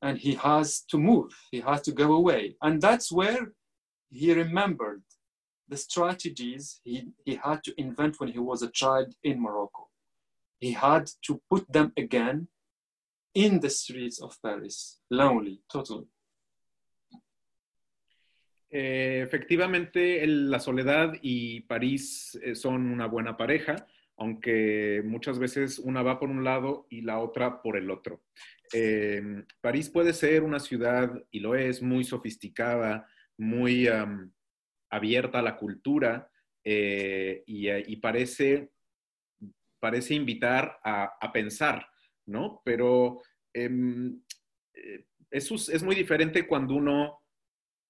And 0.00 0.18
he 0.18 0.34
has 0.34 0.80
to 0.90 0.98
move, 0.98 1.32
he 1.50 1.60
has 1.60 1.82
to 1.82 1.92
go 1.92 2.14
away. 2.14 2.56
And 2.62 2.80
that's 2.80 3.12
where 3.12 3.52
he 4.10 4.32
remembered 4.32 5.02
the 5.74 5.80
strategies 5.80 6.80
he, 6.84 7.08
he 7.24 7.34
had 7.42 7.60
to 7.64 7.72
invent 7.76 8.20
when 8.20 8.30
he 8.30 8.38
was 8.38 8.62
a 8.62 8.70
child 8.70 9.14
in 9.22 9.40
Morocco. 9.40 9.88
He 10.60 10.72
had 10.72 11.10
to 11.26 11.40
put 11.50 11.70
them 11.70 11.92
again 11.96 12.48
in 13.34 13.60
the 13.60 13.70
streets 13.70 14.20
of 14.22 14.36
Paris, 14.40 15.00
lonely, 15.10 15.60
totally. 15.68 16.06
Eh, 18.70 19.22
efectivamente, 19.22 20.22
el, 20.22 20.50
la 20.50 20.58
soledad 20.58 21.14
y 21.22 21.60
París 21.62 22.38
eh, 22.42 22.54
son 22.54 22.90
una 22.90 23.06
buena 23.06 23.36
pareja, 23.36 23.86
aunque 24.16 25.02
muchas 25.04 25.38
veces 25.38 25.78
una 25.78 26.02
va 26.02 26.18
por 26.18 26.30
un 26.30 26.44
lado 26.44 26.86
y 26.88 27.02
la 27.02 27.18
otra 27.18 27.62
por 27.62 27.76
el 27.76 27.90
otro. 27.90 28.22
Eh, 28.72 29.44
París 29.60 29.90
puede 29.90 30.12
ser 30.12 30.42
una 30.42 30.60
ciudad, 30.60 31.12
y 31.30 31.40
lo 31.40 31.54
es, 31.54 31.82
muy 31.82 32.04
sofisticada, 32.04 33.06
muy 33.36 33.88
um, 33.88 34.30
abierta 34.94 35.38
a 35.38 35.42
la 35.42 35.56
cultura 35.56 36.30
y, 36.64 37.70
y, 37.70 37.96
parece, 37.96 38.70
parece 39.78 40.14
invitar 40.14 40.78
a, 40.82 41.30
pensar, 41.32 41.86
¿no? 42.26 42.62
Pero 42.64 43.20
em, 43.52 44.22
eso 45.30 45.56
es, 45.56 45.82
muy 45.82 45.94
diferente 45.94 46.46
cuando 46.46 46.74
uno 46.74 47.20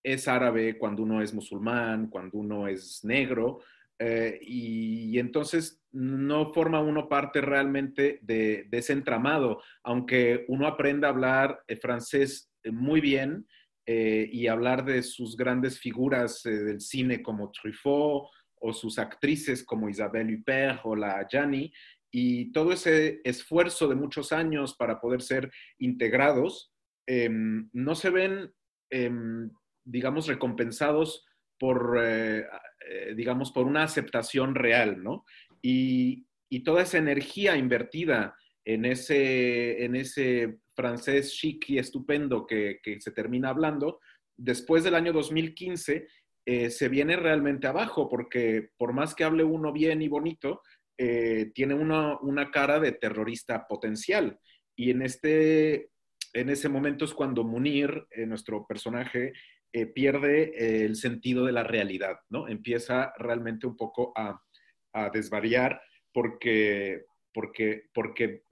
es 0.02 0.28
árabe, 0.28 0.78
cuando 0.78 1.02
uno 1.02 1.22
es 1.22 1.32
musulmán, 1.32 2.08
cuando 2.08 2.38
uno 2.38 2.68
es 2.68 3.04
negro, 3.04 3.60
eh, 3.98 4.38
y, 4.42 5.18
entonces 5.18 5.80
no 5.92 6.52
forma 6.52 6.80
uno 6.80 7.08
parte 7.08 7.40
realmente 7.40 8.18
de, 8.22 8.66
ese 8.72 8.92
entramado, 8.92 9.62
aunque 9.82 10.44
uno 10.48 10.66
aprenda 10.66 11.08
a 11.08 11.10
hablar 11.12 11.62
eh, 11.68 11.76
francés 11.76 12.50
eh, 12.64 12.70
muy 12.70 13.00
bien 13.00 13.46
y 13.86 14.46
hablar 14.46 14.84
de 14.84 15.02
sus 15.02 15.36
grandes 15.36 15.78
figuras 15.78 16.42
del 16.42 16.80
cine 16.80 17.22
como 17.22 17.50
Truffaut 17.50 18.28
o 18.56 18.72
sus 18.72 18.98
actrices 18.98 19.62
como 19.62 19.90
Isabelle 19.90 20.34
Huppert 20.36 20.80
o 20.84 20.96
la 20.96 21.26
Gianni, 21.28 21.70
y 22.10 22.50
todo 22.52 22.72
ese 22.72 23.20
esfuerzo 23.24 23.88
de 23.88 23.96
muchos 23.96 24.32
años 24.32 24.74
para 24.74 25.00
poder 25.00 25.20
ser 25.20 25.50
integrados, 25.78 26.72
em, 27.06 27.68
no 27.72 27.94
se 27.94 28.08
ven 28.10 28.54
em, 28.90 29.50
digamos, 29.84 30.26
recompensados 30.26 31.26
por, 31.58 31.98
eh, 32.02 32.46
eh, 32.88 33.14
digamos, 33.14 33.52
por 33.52 33.66
una 33.66 33.82
aceptación 33.84 34.54
real, 34.54 35.02
¿no? 35.02 35.24
Y, 35.62 36.26
toda 36.64 36.82
esa 36.82 36.98
energía 36.98 37.56
invertida 37.56 38.36
en 38.64 38.84
ese, 38.84 39.84
en 39.84 39.96
ese 39.96 40.60
francés 40.74 41.32
chic 41.32 41.68
y 41.70 41.78
estupendo 41.78 42.46
que, 42.46 42.80
se 42.98 43.10
termina 43.12 43.50
hablando, 43.50 44.00
después 44.36 44.84
del 44.84 44.94
año 44.94 45.12
2015 45.12 46.06
eh, 46.46 46.70
se 46.70 46.88
viene 46.88 47.16
realmente 47.16 47.66
abajo, 47.66 48.08
porque 48.08 48.70
por 48.76 48.92
más 48.92 49.14
que 49.14 49.24
hable 49.24 49.44
uno 49.44 49.72
bien 49.72 50.02
y 50.02 50.08
bonito, 50.08 50.62
tiene 50.96 51.74
una, 51.74 52.16
una 52.20 52.52
cara 52.52 52.78
de 52.78 52.92
terrorista 52.92 53.66
potencial. 53.66 54.38
Y 54.76 54.90
en, 54.90 55.02
este, 55.02 55.90
en 56.32 56.50
ese 56.50 56.68
momento 56.68 57.04
es 57.04 57.12
cuando 57.12 57.42
Munir, 57.42 58.06
nuestro 58.26 58.64
personaje, 58.64 59.32
eh, 59.76 59.86
pierde 59.86 60.52
eh, 60.54 60.84
el 60.84 60.94
sentido 60.94 61.44
de 61.44 61.50
la 61.50 61.64
realidad, 61.64 62.20
¿no? 62.28 62.46
Empieza 62.46 63.12
realmente 63.18 63.66
un 63.66 63.76
poco 63.76 64.12
a, 64.16 64.40
desvariar 65.12 65.82
porque, 66.12 67.06
porque, 67.34 67.88
porque 67.92 68.44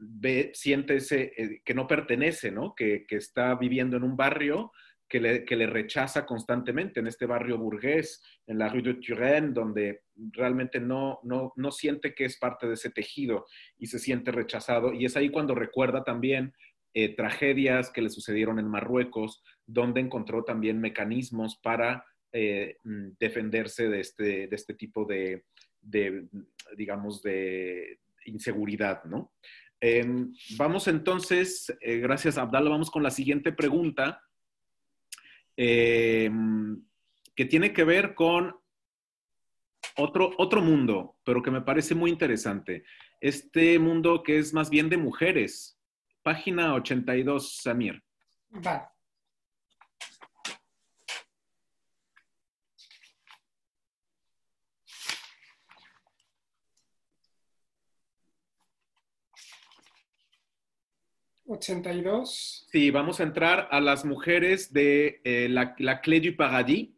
siente 0.52 0.96
ese, 0.96 1.32
eh, 1.36 1.62
que 1.64 1.72
no 1.72 1.86
pertenece, 1.86 2.50
¿no? 2.50 2.74
Que, 2.74 3.06
está 3.08 3.54
viviendo 3.54 3.96
en 3.96 4.02
un 4.02 4.16
barrio 4.16 4.72
que 5.08 5.20
le, 5.20 5.44
que 5.44 5.56
le, 5.56 5.66
rechaza 5.66 6.26
constantemente, 6.26 6.98
en 6.98 7.06
este 7.06 7.26
barrio 7.26 7.58
burgués, 7.58 8.22
en 8.46 8.58
la 8.58 8.68
Rue 8.68 8.82
de 8.82 8.94
Turenne, 8.94 9.52
donde 9.52 10.02
realmente 10.32 10.80
no, 10.80 11.20
no, 11.22 11.52
no 11.54 11.70
siente 11.70 12.14
que 12.14 12.24
es 12.24 12.38
parte 12.38 12.66
de 12.66 12.74
ese 12.74 12.90
tejido 12.90 13.46
y 13.78 13.86
se 13.86 14.00
siente 14.00 14.32
rechazado. 14.32 14.92
Y 14.92 15.04
es 15.04 15.16
ahí 15.16 15.30
cuando 15.30 15.54
recuerda 15.54 16.02
también 16.02 16.52
eh, 16.92 17.14
tragedias 17.14 17.90
que 17.90 18.02
le 18.02 18.10
sucedieron 18.10 18.58
en 18.58 18.68
Marruecos, 18.68 19.44
donde 19.64 20.00
encontró 20.00 20.42
también 20.42 20.80
mecanismos 20.80 21.56
para 21.62 22.04
eh, 22.32 22.78
mm, 22.82 23.10
defenderse 23.20 23.88
de 23.88 24.00
este, 24.00 24.48
de 24.48 24.56
este 24.56 24.74
tipo 24.74 25.04
de, 25.04 25.44
digamos, 26.76 27.22
de 27.22 28.00
inseguridad, 28.26 29.04
¿no? 29.04 29.32
Em, 29.80 30.32
vamos 30.56 30.86
entonces, 30.86 31.76
eh, 31.80 31.98
gracias 31.98 32.38
Abdallah, 32.38 32.70
vamos 32.70 32.90
con 32.90 33.02
la 33.02 33.10
siguiente 33.10 33.52
pregunta, 33.52 34.22
em, 35.56 36.80
que 37.34 37.44
tiene 37.46 37.72
que 37.72 37.82
ver 37.82 38.14
con 38.14 38.54
otro, 39.96 40.32
otro 40.38 40.62
mundo, 40.62 41.16
pero 41.24 41.42
que 41.42 41.50
me 41.50 41.62
parece 41.62 41.94
muy 41.94 42.10
interesante. 42.10 42.84
Este 43.20 43.78
mundo 43.78 44.22
que 44.22 44.38
es 44.38 44.54
más 44.54 44.70
bien 44.70 44.88
de 44.88 44.96
mujeres, 44.96 45.78
Página 46.22 46.74
82, 46.74 47.56
Samir. 47.56 48.02
Va. 48.64 48.91
¿82? 61.52 62.66
Sí, 62.70 62.90
vamos 62.90 63.20
a 63.20 63.24
entrar 63.24 63.68
a 63.70 63.80
las 63.80 64.04
mujeres 64.04 64.72
de 64.72 65.20
eh, 65.24 65.48
la, 65.48 65.74
la 65.78 66.00
Clé 66.00 66.20
du 66.20 66.36
Paradis. 66.36 66.90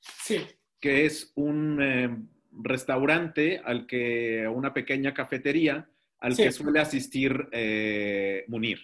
Sí. 0.00 0.46
Que 0.80 1.06
es 1.06 1.32
un 1.36 1.80
eh, 1.80 2.16
restaurante 2.52 3.60
al 3.64 3.86
que, 3.86 4.46
una 4.48 4.72
pequeña 4.74 5.14
cafetería 5.14 5.88
al 6.22 6.36
que 6.36 6.52
suele 6.52 6.80
asistir 6.80 7.48
eh, 7.50 8.44
Munir. 8.48 8.78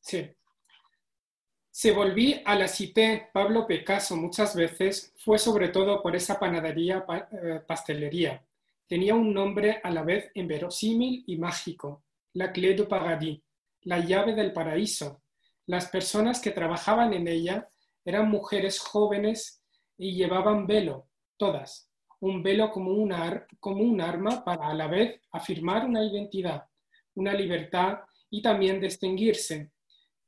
Sí. 0.00 0.30
Se 1.70 1.90
volví 1.90 2.42
a 2.44 2.54
la 2.54 2.68
cité 2.68 3.30
Pablo 3.32 3.66
Picasso 3.66 4.14
muchas 4.16 4.54
veces, 4.54 5.14
fue 5.16 5.38
sobre 5.38 5.68
todo 5.68 6.02
por 6.02 6.14
esa 6.14 6.38
panadería, 6.38 7.06
eh, 7.32 7.60
pastelería. 7.66 8.44
Tenía 8.86 9.14
un 9.14 9.32
nombre 9.32 9.80
a 9.82 9.90
la 9.90 10.02
vez 10.02 10.30
inverosímil 10.34 11.24
y 11.26 11.38
mágico, 11.38 12.04
la 12.34 12.52
Clé 12.52 12.74
du 12.74 12.86
Paradis, 12.86 13.40
la 13.84 13.98
llave 13.98 14.34
del 14.34 14.52
paraíso. 14.52 15.22
Las 15.66 15.88
personas 15.88 16.40
que 16.40 16.50
trabajaban 16.50 17.12
en 17.12 17.28
ella 17.28 17.68
eran 18.04 18.30
mujeres 18.30 18.78
jóvenes 18.78 19.62
y 19.96 20.14
llevaban 20.14 20.66
velo, 20.66 21.08
todas. 21.36 21.88
un 22.20 22.42
velo 22.42 22.70
como 22.70 22.92
un, 22.92 23.12
arma 24.00 24.44
para 24.44 24.68
a 24.68 24.74
la 24.74 24.86
vez 24.86 25.20
afirmar 25.32 25.84
una 25.84 26.04
identidad, 26.04 26.64
una 27.14 27.34
libertad 27.34 27.98
y 28.30 28.40
también 28.40 28.80
distinguirse, 28.80 29.72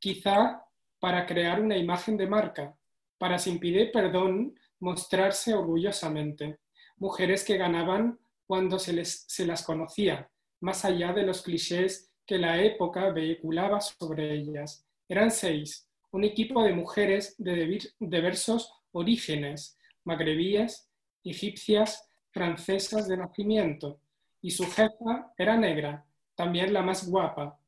quizá 0.00 0.64
para 0.98 1.24
crear 1.24 1.60
una 1.60 1.76
imagen 1.76 2.16
de 2.16 2.26
marca, 2.26 2.76
para 3.16 3.38
sin 3.38 3.60
pedir 3.60 3.92
perdón 3.92 4.58
mostrarse 4.80 5.54
orgullosamente, 5.54 6.58
mujeres 6.96 7.44
que 7.44 7.56
ganaban 7.56 8.18
cuando 8.44 8.78
se, 8.80 8.92
les, 8.92 9.24
se 9.28 9.46
las 9.46 9.62
conocía, 9.62 10.28
más 10.60 10.84
allá 10.84 11.12
de 11.12 11.22
los 11.22 11.42
clichés 11.42 12.13
que 12.26 12.38
la 12.38 12.62
época 12.62 13.10
vehiculaba 13.10 13.80
sobre 13.80 14.34
ellas. 14.34 14.86
Eran 15.08 15.30
seis, 15.30 15.88
un 16.10 16.24
equipo 16.24 16.62
de 16.62 16.72
mujeres 16.72 17.34
de 17.38 17.78
diversos 17.98 18.72
orígenes, 18.92 19.78
magrebíes, 20.04 20.88
egipcias, 21.24 22.08
francesas 22.30 23.08
de 23.08 23.16
nacimiento, 23.16 24.00
y 24.40 24.50
su 24.50 24.64
jefa 24.64 25.32
era 25.38 25.56
negra, 25.56 26.04
también 26.34 26.72
la 26.72 26.82
más 26.82 27.08
guapa, 27.08 27.58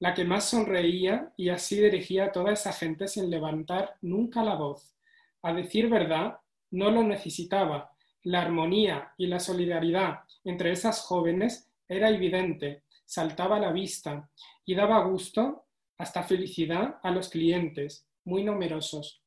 la 0.00 0.14
que 0.14 0.24
más 0.24 0.44
sonreía 0.44 1.32
y 1.36 1.50
así 1.50 1.80
dirigía 1.80 2.26
a 2.26 2.32
toda 2.32 2.52
esa 2.52 2.72
gente 2.72 3.06
sin 3.06 3.30
levantar 3.30 3.96
nunca 4.00 4.42
la 4.42 4.54
voz. 4.54 4.96
A 5.42 5.52
decir 5.52 5.88
verdad, 5.88 6.38
no 6.70 6.90
lo 6.90 7.02
necesitaba. 7.02 7.92
La 8.22 8.42
armonía 8.42 9.12
y 9.16 9.26
la 9.26 9.40
solidaridad 9.40 10.20
entre 10.44 10.72
esas 10.72 11.00
jóvenes 11.00 11.70
era 11.88 12.10
evidente, 12.10 12.82
saltaba 13.10 13.56
a 13.56 13.60
la 13.60 13.72
vista 13.72 14.30
y 14.64 14.76
daba 14.76 15.02
gusto, 15.02 15.66
hasta 15.98 16.22
felicidad, 16.22 17.00
a 17.02 17.10
los 17.10 17.28
clientes, 17.28 18.06
muy 18.24 18.44
numerosos. 18.44 19.20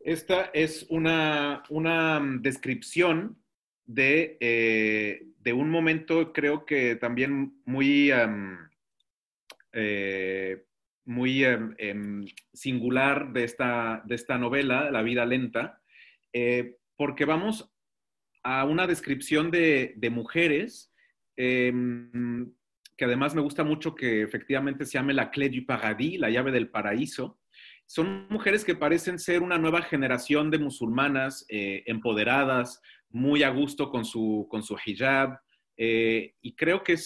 Esta 0.00 0.50
es 0.54 0.86
una, 0.88 1.62
mm, 1.68 2.40
descripción 2.40 3.42
eh, 3.94 5.26
de, 5.38 5.52
un 5.52 5.68
momento, 5.68 6.32
creo 6.32 6.64
que 6.64 6.96
también 6.96 7.60
muy, 7.66 8.10
eh, 9.72 10.64
muy 11.04 11.44
em, 11.44 12.24
singular 12.54 13.34
de 13.34 13.44
esta, 13.44 14.02
de 14.06 14.14
esta 14.14 14.38
novela, 14.38 14.90
La 14.90 15.02
vida 15.02 15.26
lenta, 15.26 15.82
eh, 16.32 16.78
porque 16.96 17.26
vamos 17.26 17.73
a 18.44 18.64
una 18.64 18.86
descripción 18.86 19.50
de, 19.50 19.96
mujeres 20.12 20.92
em, 21.36 22.52
que 22.96 23.04
además 23.06 23.34
me 23.34 23.40
gusta 23.40 23.64
mucho 23.64 23.94
que 23.94 24.22
efectivamente 24.22 24.84
se 24.84 24.92
llame 24.92 25.14
la 25.14 25.30
clé 25.30 25.48
du 25.48 25.66
paradis, 25.66 26.20
la 26.20 26.30
llave 26.30 26.52
del 26.52 26.70
paraíso, 26.70 27.40
son 27.86 28.26
mujeres 28.30 28.64
que 28.64 28.74
parecen 28.74 29.18
ser 29.18 29.42
una 29.42 29.58
nueva 29.58 29.82
generación 29.82 30.50
de 30.50 30.58
musulmanas 30.58 31.44
eh, 31.48 31.82
empoderadas, 31.86 32.80
muy 33.10 33.42
a 33.42 33.50
gusto 33.50 33.90
con 33.90 34.04
su, 34.04 34.46
con 34.50 34.62
su 34.62 34.76
hijab. 34.84 35.38
Eh, 35.76 36.34
y 36.40 36.54
creo 36.54 36.82
que 36.82 36.96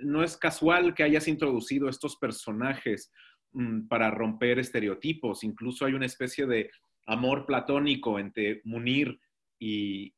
no 0.00 0.24
es 0.24 0.36
casual 0.36 0.94
que 0.94 1.02
hayas 1.02 1.28
introducido 1.28 1.88
estos 1.88 2.16
personajes 2.16 3.12
mm, 3.52 3.86
para 3.86 4.10
romper 4.10 4.58
estereotipos. 4.58 5.44
Incluso 5.44 5.84
hay 5.84 5.94
una 5.94 6.06
especie 6.06 6.46
de 6.46 6.70
amor 7.06 7.46
platónico 7.46 8.18
entre 8.18 8.60
Munir 8.64 9.20
y, 9.58 10.12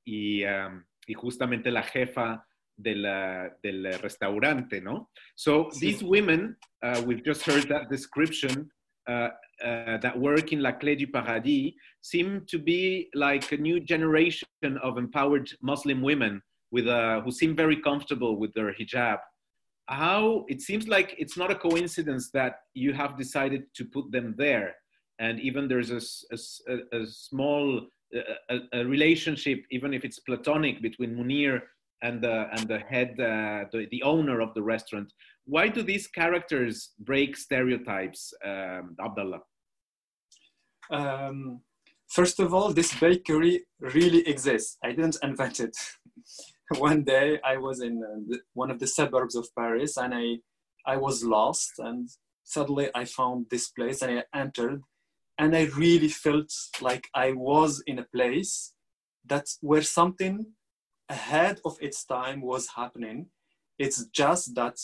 justamente 1.15 1.71
la 1.71 1.83
jefa 1.83 2.45
del 2.77 3.99
restaurante, 4.03 4.81
¿no? 4.81 5.11
So 5.35 5.71
these 5.81 6.03
women, 6.03 6.57
uh, 6.83 7.03
we've 7.07 7.25
just 7.25 7.43
heard 7.43 7.69
that 7.69 7.89
description, 7.89 8.71
uh, 9.09 9.31
uh, 9.65 9.99
that 9.99 10.19
work 10.19 10.53
in 10.53 10.61
La 10.61 10.73
Clé 10.73 10.97
du 10.97 11.07
Paradis 11.07 11.75
seem 12.03 12.45
to 12.47 12.59
be 12.59 13.09
like 13.15 13.53
a 13.53 13.57
new 13.57 13.81
generation 13.81 14.47
of 14.83 14.99
empowered 14.99 15.49
Muslim 15.63 16.03
women 16.03 16.43
with 16.71 16.89
uh, 16.89 17.21
who 17.21 17.31
seem 17.31 17.55
very 17.55 17.81
comfortable 17.81 18.37
with 18.37 18.53
their 18.55 18.75
hijab. 18.75 19.19
How 19.89 20.45
it 20.49 20.61
seems 20.61 20.89
like 20.89 21.15
it's 21.19 21.37
not 21.37 21.51
a 21.51 21.55
coincidence 21.55 22.31
that 22.33 22.57
you 22.75 22.93
have 22.93 23.17
decided 23.17 23.63
to 23.75 23.85
put 23.85 24.11
them 24.11 24.35
there, 24.37 24.75
and 25.21 25.39
even 25.41 25.69
there's 25.69 25.91
a, 25.91 26.03
a, 26.73 27.01
a 27.01 27.07
small 27.07 27.87
a, 28.51 28.59
a, 28.73 28.85
relationship, 28.85 29.65
even 29.71 29.93
if 29.93 30.05
it's 30.05 30.21
platonic, 30.21 30.81
between 30.81 31.17
Munir 31.17 31.61
and 32.03 32.23
the 32.23 32.49
and 32.53 32.69
the 32.69 32.79
head, 32.79 33.11
uh, 33.19 33.65
the, 33.73 33.87
the 33.91 34.03
owner 34.03 34.41
of 34.41 34.55
the 34.55 34.63
restaurant 34.63 35.13
why 35.47 35.69
do 35.69 35.83
these 35.83 36.09
characters 36.09 36.91
break 36.99 37.37
stereotypes, 37.37 38.35
um, 38.45 38.97
Abdullah? 39.01 39.41
Um, 40.91 41.61
first 42.09 42.41
of 42.41 42.53
all, 42.53 42.73
this 42.73 42.93
bakery 42.99 43.65
really 43.81 44.29
exists. 44.29 44.77
I 44.85 44.91
didn't 44.91 45.17
invent 45.23 45.61
it. 45.61 45.77
One 46.79 47.05
day 47.05 47.39
I 47.45 47.59
was 47.59 47.81
in 47.81 48.03
uh, 48.03 48.37
one 48.55 48.73
of 48.73 48.81
the 48.81 48.89
suburbs 48.89 49.37
of 49.37 49.47
Paris 49.57 49.97
and 49.97 50.13
I, 50.13 50.39
I 50.85 50.97
was 50.97 51.23
lost 51.23 51.71
and 51.79 52.09
suddenly 52.43 52.89
I 52.93 53.05
found 53.05 53.47
this 53.51 53.69
place 53.69 54.03
and 54.03 54.19
I 54.19 54.25
entered 54.37 54.83
and 55.39 55.55
I 55.55 55.65
really 55.77 56.09
felt 56.09 56.53
like 56.81 57.09
I 57.15 57.33
was 57.33 57.83
in 57.87 57.99
a 57.99 58.07
place 58.15 58.73
that 59.27 59.47
where 59.61 59.83
something 59.83 60.47
ahead 61.09 61.61
of 61.65 61.77
its 61.81 62.05
time 62.05 62.41
was 62.41 62.69
happening. 62.77 63.27
It's 63.79 64.07
just 64.07 64.55
that 64.55 64.79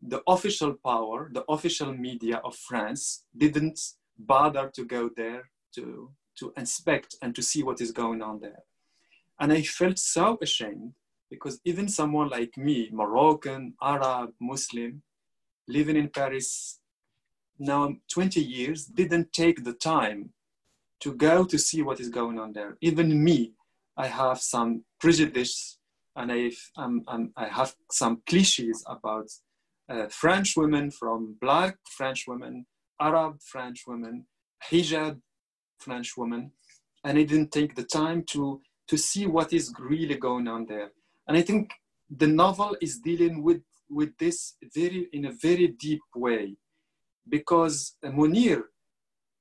the 0.00 0.22
official 0.28 0.74
power, 0.84 1.30
the 1.32 1.44
official 1.48 1.92
media 1.92 2.40
of 2.44 2.54
France 2.56 3.24
didn't 3.36 3.80
bother 4.18 4.70
to 4.74 4.84
go 4.84 5.10
there 5.16 5.50
to, 5.74 6.10
to 6.38 6.52
inspect 6.56 7.16
and 7.22 7.34
to 7.34 7.42
see 7.42 7.62
what 7.62 7.80
is 7.80 7.90
going 7.90 8.22
on 8.22 8.40
there. 8.40 8.62
And 9.40 9.52
I 9.52 9.62
felt 9.62 9.98
so 9.98 10.38
ashamed 10.40 10.92
because 11.30 11.60
even 11.64 11.88
someone 11.88 12.28
like 12.28 12.56
me, 12.56 12.90
Moroccan, 12.92 13.74
Arab, 13.82 14.30
Muslim, 14.40 15.02
living 15.66 15.96
in 15.96 16.08
Paris 16.08 16.78
now 17.58 17.96
20 18.12 18.40
years, 18.40 18.86
didn't 18.86 19.32
take 19.32 19.64
the 19.64 19.72
time 19.72 20.30
to 21.00 21.14
go 21.14 21.44
to 21.44 21.58
see 21.58 21.82
what 21.82 22.00
is 22.00 22.08
going 22.08 22.38
on 22.38 22.52
there. 22.52 22.76
Even 22.80 23.22
me, 23.22 23.52
I 23.96 24.06
have 24.06 24.40
some 24.40 24.84
prejudice 25.00 25.78
and 26.16 26.32
I, 26.32 26.52
um, 26.76 27.02
um, 27.08 27.32
I 27.36 27.46
have 27.46 27.74
some 27.90 28.22
cliches 28.26 28.84
about 28.86 29.28
uh, 29.88 30.06
French 30.08 30.56
women, 30.56 30.90
from 30.90 31.36
black 31.40 31.76
French 31.96 32.24
women, 32.26 32.66
Arab 33.00 33.40
French 33.42 33.84
women, 33.86 34.26
hijab 34.70 35.20
French 35.78 36.16
women, 36.16 36.52
and 37.04 37.18
I 37.18 37.24
didn't 37.24 37.52
take 37.52 37.74
the 37.74 37.84
time 37.84 38.22
to 38.30 38.60
to 38.86 38.98
see 38.98 39.26
what 39.26 39.52
is 39.52 39.72
really 39.78 40.16
going 40.16 40.46
on 40.46 40.66
there. 40.66 40.92
And 41.26 41.36
I 41.36 41.42
think 41.42 41.72
the 42.10 42.26
novel 42.26 42.76
is 42.80 42.98
dealing 42.98 43.42
with 43.42 43.62
with 43.90 44.16
this 44.18 44.54
very 44.74 45.08
in 45.12 45.26
a 45.26 45.32
very 45.32 45.68
deep 45.68 46.02
way, 46.14 46.56
because 47.28 47.96
Munir, 48.04 48.64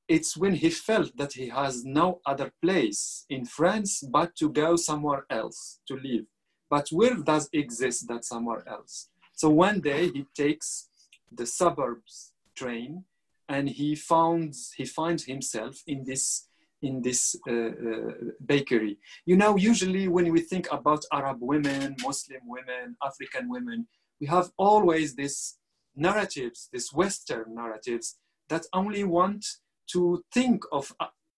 it's 0.08 0.36
when 0.36 0.54
he 0.54 0.70
felt 0.70 1.16
that 1.18 1.34
he 1.34 1.48
has 1.50 1.86
no 1.86 2.22
other 2.26 2.52
place 2.62 3.26
in 3.30 3.46
France 3.46 4.04
but 4.12 4.36
to 4.36 4.50
go 4.50 4.76
somewhere 4.76 5.26
else 5.30 5.80
to 5.88 5.96
live. 5.96 6.26
But 6.70 6.90
where 6.90 7.16
does 7.16 7.50
exist 7.54 8.08
that 8.08 8.26
somewhere 8.26 8.64
else? 8.68 9.10
So 9.34 9.50
one 9.50 9.80
day 9.80 10.12
he 10.12 10.26
takes 10.36 10.90
the 11.32 11.46
suburbs 11.46 12.34
train 12.56 13.06
and 13.50 13.70
he 13.70 13.96
finds 13.96 14.74
he 14.78 14.86
finds 14.86 15.26
himself 15.26 15.82
in 15.88 16.04
this 16.04 16.48
in 16.82 17.02
this 17.02 17.36
uh, 17.48 17.54
uh, 17.54 18.12
bakery. 18.46 18.98
You 19.26 19.38
know, 19.38 19.56
usually 19.56 20.08
when 20.08 20.32
we 20.32 20.42
think 20.42 20.68
about 20.72 21.06
Arab 21.12 21.38
women, 21.40 21.96
Muslim 22.04 22.42
women, 22.46 22.96
African 23.02 23.50
women, 23.50 23.88
we 24.20 24.28
have 24.28 24.52
always 24.58 25.16
this 25.16 25.58
narratives, 25.96 26.70
these 26.72 26.92
Western 26.94 27.56
narratives 27.56 28.18
that 28.50 28.66
only 28.74 29.04
want 29.04 29.46
to 29.92 30.24
think 30.34 30.64
of 30.72 30.94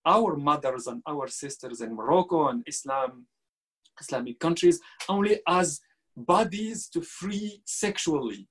our 0.06 0.36
mothers 0.36 0.88
and 0.88 1.02
our 1.08 1.28
sisters 1.28 1.82
in 1.82 1.96
Morocco 1.96 2.48
and 2.48 2.64
Islam, 2.68 3.26
Islamic 4.00 4.40
countries 4.40 4.80
only 5.10 5.40
as 5.48 5.82
bodies 6.16 6.88
to 6.90 7.02
free 7.02 7.62
sexually. 7.66 8.48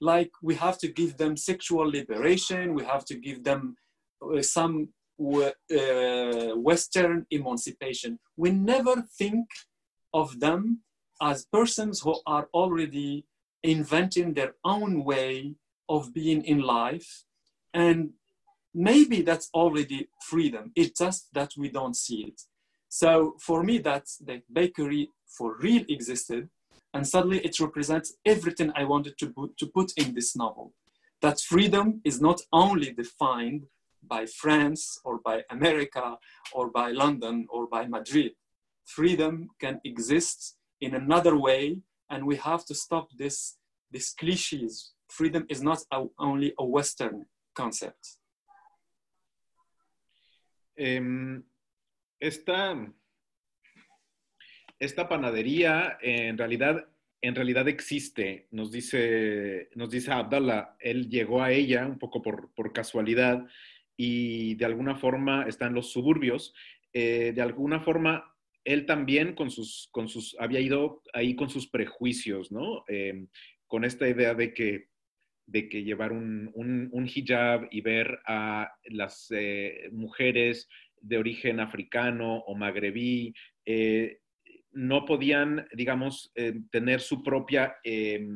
Like 0.00 0.30
we 0.42 0.54
have 0.56 0.78
to 0.78 0.88
give 0.88 1.16
them 1.16 1.36
sexual 1.36 1.88
liberation, 1.88 2.74
we 2.74 2.84
have 2.84 3.04
to 3.06 3.14
give 3.14 3.44
them 3.44 3.76
uh, 4.22 4.42
some 4.42 4.88
uh, 5.20 5.50
Western 6.56 7.26
emancipation. 7.30 8.18
We 8.36 8.50
never 8.50 9.04
think 9.18 9.46
of 10.12 10.40
them 10.40 10.80
as 11.20 11.46
persons 11.52 12.00
who 12.00 12.20
are 12.26 12.48
already 12.52 13.24
inventing 13.62 14.34
their 14.34 14.54
own 14.64 15.04
way 15.04 15.54
of 15.88 16.12
being 16.14 16.44
in 16.44 16.60
life. 16.60 17.24
And 17.74 18.10
maybe 18.74 19.22
that's 19.22 19.48
already 19.54 20.08
freedom. 20.22 20.72
It's 20.74 20.98
just 20.98 21.28
that 21.32 21.52
we 21.56 21.68
don't 21.68 21.96
see 21.96 22.24
it. 22.28 22.42
So 22.88 23.36
for 23.40 23.62
me, 23.62 23.78
that's 23.78 24.18
the 24.18 24.42
bakery 24.52 25.10
for 25.26 25.56
real 25.58 25.84
existed 25.88 26.48
and 26.94 27.06
suddenly 27.06 27.38
it 27.38 27.58
represents 27.58 28.14
everything 28.24 28.72
I 28.74 28.84
wanted 28.84 29.16
to 29.18 29.28
put, 29.28 29.56
to 29.58 29.66
put 29.66 29.92
in 29.96 30.14
this 30.14 30.36
novel. 30.36 30.74
That 31.22 31.40
freedom 31.40 32.00
is 32.04 32.20
not 32.20 32.40
only 32.52 32.92
defined 32.92 33.66
by 34.06 34.26
France 34.26 34.98
or 35.04 35.20
by 35.24 35.42
America 35.50 36.16
or 36.52 36.68
by 36.70 36.90
London 36.90 37.46
or 37.48 37.66
by 37.66 37.86
Madrid. 37.86 38.32
Freedom 38.84 39.48
can 39.60 39.80
exist 39.84 40.56
in 40.80 40.94
another 40.94 41.36
way, 41.36 41.78
and 42.12 42.24
we 42.24 42.36
have 42.36 42.64
to 42.66 42.74
stop 42.74 43.08
this, 43.16 43.56
these 43.90 44.14
cliches. 44.16 44.92
Freedom 45.08 45.44
is 45.48 45.62
not 45.62 45.78
a, 45.90 46.04
only 46.18 46.54
a 46.58 46.64
Western 46.64 47.26
concept. 47.54 48.18
Um, 50.78 51.44
esta, 52.20 52.92
esta 54.78 55.08
panadería 55.08 55.98
en 56.02 56.38
realidad, 56.38 56.86
en 57.20 57.34
realidad 57.34 57.68
existe, 57.68 58.46
nos 58.50 58.70
dice, 58.70 59.70
nos 59.74 59.90
dice 59.90 60.12
Abdallah, 60.12 60.76
él 60.80 61.08
llegó 61.08 61.42
a 61.42 61.50
ella 61.50 61.86
un 61.86 61.98
poco 61.98 62.22
por, 62.22 62.52
por 62.54 62.72
casualidad 62.72 63.46
y 63.96 64.54
de 64.54 64.64
alguna 64.64 64.96
forma 64.96 65.44
está 65.46 65.66
en 65.66 65.74
los 65.74 65.92
suburbios, 65.92 66.54
eh, 66.92 67.32
de 67.34 67.42
alguna 67.42 67.80
forma 67.80 68.31
él 68.64 68.86
también 68.86 69.34
con 69.34 69.50
sus, 69.50 69.88
con 69.90 70.08
sus, 70.08 70.36
había 70.38 70.60
ido 70.60 71.02
ahí 71.12 71.34
con 71.34 71.50
sus 71.50 71.68
prejuicios, 71.68 72.52
¿no? 72.52 72.84
Eh, 72.88 73.26
con 73.66 73.84
esta 73.84 74.08
idea 74.08 74.34
de 74.34 74.52
que, 74.52 74.88
de 75.46 75.68
que 75.68 75.82
llevar 75.82 76.12
un, 76.12 76.50
hijab 77.06 77.68
y 77.70 77.80
ver 77.80 78.20
a 78.26 78.70
las 78.84 79.28
eh, 79.30 79.88
mujeres 79.92 80.68
de 81.02 81.18
origen 81.18 81.60
africano 81.60 82.38
o 82.38 82.54
magrebí, 82.54 83.34
eh, 83.66 84.18
no 84.72 85.04
podían, 85.04 85.66
digamos, 85.74 86.32
eh, 86.34 86.54
tener 86.70 87.00
su 87.00 87.22
propia 87.22 87.76
eh, 87.84 88.26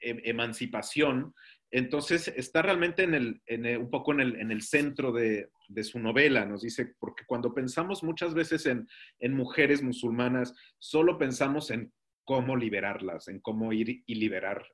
emancipación. 0.00 1.34
Entonces, 1.70 2.28
está 2.28 2.62
realmente 2.62 3.04
en 3.04 3.14
el, 3.14 3.40
en 3.46 3.78
un 3.78 3.90
poco 3.90 4.12
en 4.12 4.20
el, 4.20 4.36
en 4.36 4.50
el 4.50 4.62
centro 4.62 5.12
de, 5.12 5.48
de, 5.68 5.84
su 5.84 5.98
novela, 5.98 6.44
nos 6.44 6.62
dice, 6.62 6.94
porque 6.98 7.24
cuando 7.26 7.54
pensamos 7.54 8.02
muchas 8.02 8.34
veces 8.34 8.66
en, 8.66 8.88
en 9.20 9.34
mujeres 9.34 9.82
musulmanas, 9.82 10.54
solo 10.78 11.18
pensamos 11.18 11.70
en 11.70 11.92
cómo 12.24 12.56
liberarlas, 12.56 13.28
en 13.28 13.40
cómo 13.40 13.72
ir 13.72 14.02
y 14.06 14.14
liberar 14.16 14.66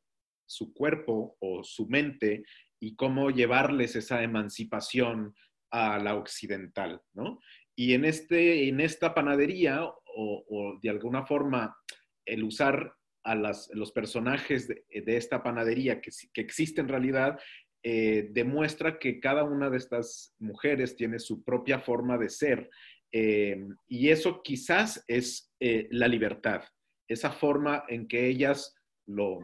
su 0.47 0.73
cuerpo 0.73 1.37
o 1.41 1.63
su 1.63 1.87
mente 1.89 2.45
y 2.81 2.97
cómo 2.97 3.31
llevarles 3.31 3.97
esa 3.97 4.23
emancipación 4.23 5.35
a 5.71 5.99
la 5.99 6.17
occidental, 6.17 7.01
¿no? 7.15 7.41
Y 7.77 7.95
en, 7.95 8.05
este, 8.05 8.69
en 8.69 8.81
esta 8.81 9.15
panadería, 9.15 9.83
o, 10.17 10.79
de 10.81 10.91
alguna 10.91 11.27
forma, 11.27 11.77
el 12.25 12.45
usar 12.45 12.95
a 13.25 13.35
las, 13.35 13.69
los 13.73 13.91
personajes 13.91 14.69
de, 14.69 14.85
de, 14.89 15.17
esta 15.17 15.43
panadería 15.43 16.01
que, 16.01 16.11
que 16.33 16.41
existe 16.41 16.81
en 16.81 16.89
realidad, 16.89 17.41
eh, 17.87 18.31
demuestra 18.33 18.99
que 18.99 19.21
cada 19.21 19.45
una 19.45 19.69
de 19.69 19.77
estas 19.77 20.35
mujeres 20.39 20.97
tiene 20.97 21.19
su 21.19 21.45
propia 21.45 21.79
forma 21.79 22.17
de 22.17 22.31
ser. 22.31 22.71
Eh, 23.13 23.63
y 23.87 24.09
eso 24.09 24.41
quizás 24.43 25.05
es 25.07 25.53
eh, 25.61 25.87
la 25.91 26.09
libertad, 26.09 26.63
esa 27.07 27.31
forma 27.31 27.85
en 27.89 28.09
que 28.09 28.27
ellas 28.27 28.75
lo, 29.07 29.39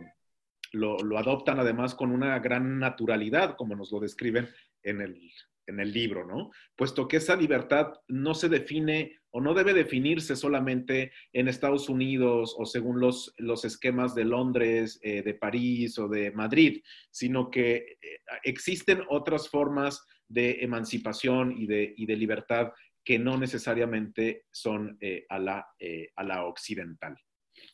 lo, 0.73 0.97
lo, 0.97 1.19
adoptan 1.19 1.61
además 1.61 1.95
con 1.95 2.13
una 2.13 2.39
gran 2.39 2.79
naturalidad, 2.79 3.57
como 3.57 3.77
nos 3.77 3.93
lo 3.93 4.01
describen 4.01 4.49
en 4.83 5.03
el, 5.03 5.21
en 5.67 5.79
el 5.79 5.93
libro, 5.93 6.27
¿no? 6.27 6.51
Puesto 6.77 7.07
que 7.07 7.19
esa 7.19 7.37
libertad 7.37 7.93
no 8.09 8.33
se 8.33 8.49
define 8.49 9.20
o 9.33 9.41
no 9.41 9.55
debe 9.55 9.75
definirse 9.75 10.37
solamente 10.37 11.13
en 11.33 11.49
Estados 11.49 11.89
Unidos 11.89 12.55
o 12.59 12.67
según 12.67 13.01
los, 13.01 13.33
los 13.39 13.65
esquemas 13.65 14.15
de 14.15 14.25
Londres, 14.25 14.99
eh, 15.03 15.23
de 15.23 15.35
París 15.35 15.99
o 15.99 16.09
de 16.09 16.31
Madrid, 16.33 16.83
sino 17.11 17.51
que 17.51 17.75
eh, 17.77 17.97
existen 18.45 19.03
otras 19.09 19.49
formas 19.49 20.05
de 20.29 20.63
emancipación 20.63 21.53
y 21.57 21.67
de, 21.67 21.95
y 21.97 22.07
de 22.07 22.17
libertad 22.17 22.73
que 23.05 23.19
no 23.19 23.37
necesariamente 23.37 24.45
son 24.53 24.97
eh, 25.01 25.25
a, 25.29 25.39
la, 25.39 25.67
eh, 25.79 26.09
a 26.17 26.25
la 26.25 26.45
occidental. 26.45 27.17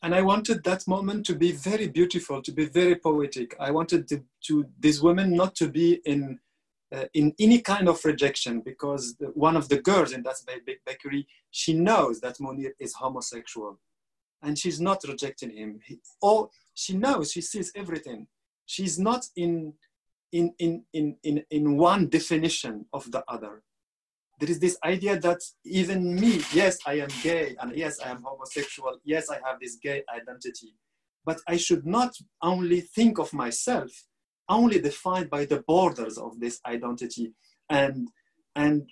And 0.02 0.14
I 0.14 0.22
wanted 0.22 0.62
that 0.64 0.80
moment 0.86 1.26
to 1.26 1.34
be 1.34 1.52
very 1.52 1.88
beautiful, 1.88 2.42
to 2.42 2.52
be 2.52 2.66
very 2.66 2.96
poetic. 2.96 3.54
I 3.60 3.70
wanted 3.70 4.08
to, 4.08 4.24
to 4.48 4.64
these 4.78 5.00
women 5.00 5.34
not 5.34 5.54
to 5.56 5.68
be 5.68 6.00
in 6.04 6.40
uh, 6.94 7.04
in 7.14 7.34
any 7.38 7.60
kind 7.60 7.88
of 7.88 8.04
rejection 8.04 8.60
because 8.60 9.16
the, 9.16 9.26
one 9.26 9.56
of 9.56 9.68
the 9.68 9.80
girls 9.80 10.12
in 10.12 10.22
that 10.22 10.36
bakery 10.86 11.26
she 11.50 11.72
knows 11.72 12.20
that 12.20 12.38
Monir 12.40 12.74
is 12.78 12.94
homosexual. 12.94 13.78
And 14.42 14.58
she's 14.58 14.80
not 14.80 15.02
rejecting 15.08 15.50
him. 15.50 15.80
He, 15.84 15.98
or 16.20 16.50
she 16.74 16.96
knows 16.96 17.32
she 17.32 17.40
sees 17.40 17.72
everything. 17.74 18.28
She's 18.66 18.98
not 18.98 19.24
in 19.36 19.72
in, 20.32 20.52
in, 20.58 20.84
in, 20.92 21.16
in, 21.22 21.44
in 21.50 21.76
one 21.76 22.08
definition 22.08 22.84
of 22.92 23.10
the 23.10 23.24
other. 23.28 23.62
There 24.38 24.50
is 24.50 24.60
this 24.60 24.76
idea 24.84 25.18
that 25.20 25.38
even 25.64 26.14
me 26.14 26.42
yes 26.52 26.78
i 26.86 26.94
am 26.94 27.08
gay 27.22 27.56
and 27.58 27.74
yes 27.74 28.00
i 28.00 28.10
am 28.10 28.22
homosexual 28.22 28.98
yes 29.04 29.30
i 29.30 29.38
have 29.46 29.58
this 29.60 29.76
gay 29.76 30.02
identity. 30.14 30.74
But 31.24 31.40
i 31.48 31.56
should 31.56 31.86
not 31.86 32.12
only 32.42 32.80
think 32.82 33.18
of 33.18 33.32
myself 33.32 33.90
only 34.48 34.80
defined 34.80 35.30
by 35.30 35.44
the 35.44 35.62
borders 35.66 36.18
of 36.18 36.40
this 36.40 36.60
identity. 36.66 37.32
And 37.68 38.08
and 38.54 38.88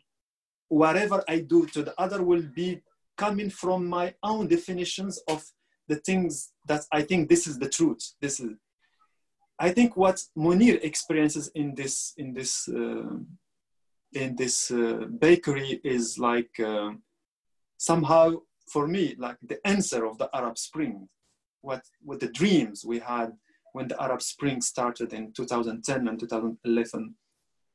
whatever 0.68 1.22
i 1.28 1.38
do 1.38 1.66
to 1.66 1.82
the 1.82 1.94
other 2.00 2.22
will 2.22 2.42
be 2.54 2.80
coming 3.16 3.50
from 3.50 3.86
my 3.86 4.14
own 4.22 4.48
definitions 4.48 5.20
of 5.28 5.44
the 5.88 5.96
things 5.96 6.52
that 6.66 6.82
i 6.92 7.02
think 7.02 7.28
this 7.28 7.46
is 7.46 7.58
the 7.58 7.68
truth. 7.68 8.14
This 8.20 8.40
is 8.40 8.50
i 9.58 9.70
think 9.70 9.96
what 9.96 10.20
munir 10.36 10.82
experiences 10.82 11.50
in 11.54 11.74
this 11.74 12.12
in 12.16 12.32
this 12.32 12.68
uh, 12.68 13.16
in 14.12 14.36
this 14.36 14.70
uh, 14.70 15.06
bakery 15.18 15.80
is 15.84 16.18
like 16.18 16.54
uh, 16.60 16.90
somehow 17.76 18.24
for 18.72 18.86
me 18.86 19.14
like 19.18 19.36
the 19.42 19.58
answer 19.66 20.06
of 20.06 20.18
the 20.18 20.28
arab 20.34 20.56
spring. 20.58 21.08
What 21.60 21.82
what 22.02 22.20
the 22.20 22.32
dreams 22.40 22.84
we 22.84 22.98
had 22.98 23.32
when 23.74 23.88
the 23.88 24.00
Arab 24.00 24.22
Spring 24.22 24.60
started 24.60 25.12
in 25.12 25.32
2010 25.32 26.06
and 26.06 26.20
2011, 26.20 27.14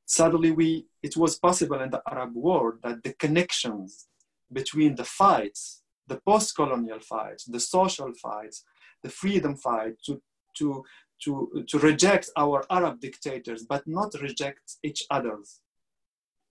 suddenly 0.05 0.51
we, 0.51 0.85
it 1.03 1.17
was 1.17 1.37
possible 1.37 1.81
in 1.81 1.89
the 1.89 2.01
Arab 2.09 2.33
world 2.33 2.75
that 2.83 3.03
the 3.03 3.13
connections 3.15 4.07
between 4.51 4.95
the 4.95 5.03
fights, 5.03 5.83
the 6.07 6.21
post-colonial 6.25 7.01
fights, 7.01 7.43
the 7.43 7.59
social 7.59 8.13
fights, 8.13 8.63
the 9.03 9.09
freedom 9.09 9.57
fight 9.57 9.95
to, 10.05 10.21
to, 10.57 10.85
to, 11.21 11.65
to 11.67 11.79
reject 11.79 12.29
our 12.37 12.65
Arab 12.71 13.01
dictators, 13.01 13.65
but 13.67 13.85
not 13.85 14.13
reject 14.21 14.77
each 14.81 15.03
other's. 15.11 15.59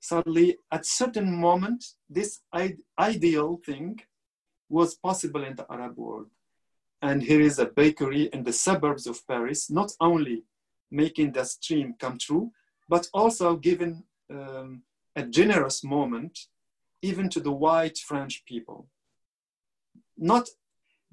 Suddenly, 0.00 0.58
at 0.70 0.84
certain 0.84 1.34
moment, 1.34 1.86
this 2.10 2.40
ideal 2.98 3.60
thing 3.64 3.98
was 4.68 4.94
possible 4.96 5.42
in 5.42 5.56
the 5.56 5.66
Arab 5.72 5.96
world. 5.96 6.28
And 7.00 7.22
here 7.22 7.40
is 7.40 7.58
a 7.58 7.66
bakery 7.66 8.28
in 8.32 8.42
the 8.42 8.52
suburbs 8.52 9.06
of 9.06 9.26
Paris, 9.26 9.70
not 9.70 9.92
only 10.00 10.44
making 10.90 11.32
that 11.32 11.48
dream 11.62 11.94
come 11.98 12.18
true, 12.18 12.50
but 12.88 13.08
also 13.12 13.56
giving 13.56 14.02
um, 14.30 14.82
a 15.14 15.22
generous 15.22 15.84
moment 15.84 16.38
even 17.02 17.28
to 17.28 17.40
the 17.40 17.52
white 17.52 17.98
French 17.98 18.44
people. 18.44 18.88
Not, 20.16 20.48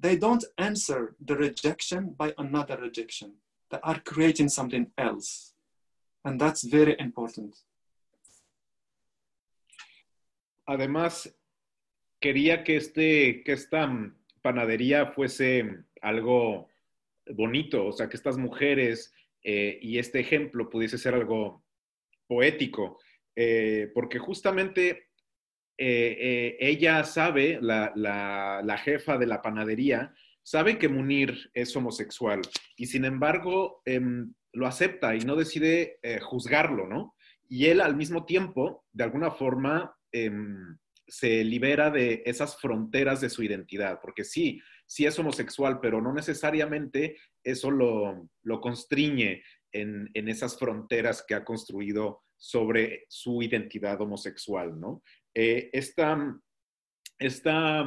they 0.00 0.16
don't 0.16 0.44
answer 0.58 1.14
the 1.24 1.36
rejection 1.36 2.14
by 2.18 2.34
another 2.38 2.76
rejection. 2.76 3.34
They 3.70 3.78
are 3.82 4.00
creating 4.00 4.48
something 4.48 4.90
else. 4.98 5.52
And 6.24 6.40
that's 6.40 6.64
very 6.64 6.96
important. 6.98 7.56
Además, 10.68 11.32
quería 12.20 12.64
que, 12.64 12.76
este, 12.76 13.44
que 13.44 13.52
esta 13.52 13.86
panadería 14.46 15.06
fuese 15.06 15.82
algo 16.00 16.68
bonito, 17.34 17.86
o 17.86 17.92
sea, 17.92 18.08
que 18.08 18.16
estas 18.16 18.38
mujeres 18.38 19.12
eh, 19.42 19.80
y 19.82 19.98
este 19.98 20.20
ejemplo 20.20 20.70
pudiese 20.70 20.98
ser 20.98 21.14
algo 21.14 21.64
poético, 22.28 23.00
eh, 23.34 23.90
porque 23.92 24.20
justamente 24.20 25.08
eh, 25.76 26.56
ella 26.60 27.02
sabe, 27.02 27.58
la, 27.60 27.90
la, 27.96 28.62
la, 28.64 28.78
jefa 28.78 29.18
de 29.18 29.26
la 29.26 29.42
panadería, 29.42 30.14
sabe 30.44 30.78
que 30.78 30.88
Munir 30.88 31.50
es 31.52 31.74
homosexual 31.74 32.40
y 32.76 32.86
sin 32.86 33.04
embargo 33.04 33.82
em, 33.84 34.32
lo 34.52 34.68
acepta 34.68 35.16
y 35.16 35.22
no 35.22 35.34
decide 35.34 35.98
juzgarlo, 36.22 36.86
¿no? 36.86 37.16
Y 37.48 37.66
él 37.66 37.80
al 37.80 37.96
mismo 37.96 38.24
tiempo, 38.24 38.84
de 38.92 39.02
alguna 39.02 39.32
forma, 39.32 39.96
em, 40.12 40.78
se 41.08 41.44
libera 41.44 41.90
de 41.90 42.22
esas 42.26 42.60
fronteras 42.60 43.20
de 43.20 43.30
su 43.30 43.42
identidad, 43.42 44.00
porque 44.00 44.24
sí, 44.24 44.60
sí 44.86 45.06
es 45.06 45.18
homosexual, 45.18 45.78
pero 45.80 46.00
no 46.00 46.12
necesariamente 46.12 47.16
eso 47.44 47.70
lo, 47.70 48.28
lo 48.42 48.60
constriñe 48.60 49.42
en, 49.72 50.10
en, 50.14 50.28
esas 50.28 50.58
fronteras 50.58 51.24
que 51.26 51.34
ha 51.34 51.44
construido 51.44 52.22
sobre 52.36 53.04
su 53.08 53.42
identidad 53.42 54.00
homosexual, 54.00 54.78
¿no? 54.78 55.02
Eh, 55.34 55.70
esta, 55.72 56.38
esta 57.18 57.84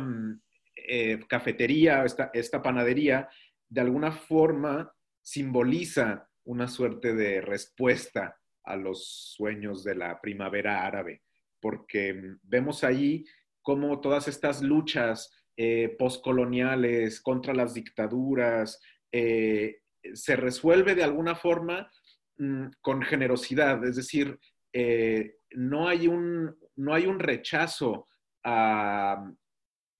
eh, 0.76 1.20
cafetería, 1.28 2.05
esta, 2.05 2.30
esta 2.34 2.61
panadería, 2.61 3.28
de 3.67 3.82
alguna 3.82 4.11
forma 4.11 4.93
simboliza 5.22 6.30
una 6.45 6.67
suerte 6.67 7.13
de 7.13 7.41
respuesta 7.41 8.39
a 8.63 8.76
los 8.76 9.34
sueños 9.36 9.84
de 9.84 9.95
la 9.95 10.22
primavera 10.22 10.86
árabe, 10.86 11.24
porque 11.60 12.14
mm, 12.14 12.39
vemos 12.43 12.84
ahí 12.84 13.26
cómo 13.62 13.99
todas 13.99 14.28
estas 14.28 14.62
luchas 14.62 15.32
eh, 15.57 15.95
postcoloniales 15.99 17.22
contra 17.22 17.53
las 17.53 17.74
dictaduras 17.74 18.80
eh, 19.12 19.82
se 20.14 20.36
resuelve 20.36 20.95
de 20.95 21.03
alguna 21.03 21.36
forma 21.36 21.91
mm, 22.38 22.68
con 22.82 23.01
generosidad, 23.01 23.84
es 23.84 23.95
decir, 23.95 24.39
eh, 24.74 25.36
no, 25.51 25.88
hay 25.88 26.07
un, 26.07 26.55
no 26.76 26.93
hay 26.93 27.07
un 27.07 27.20
rechazo 27.20 28.07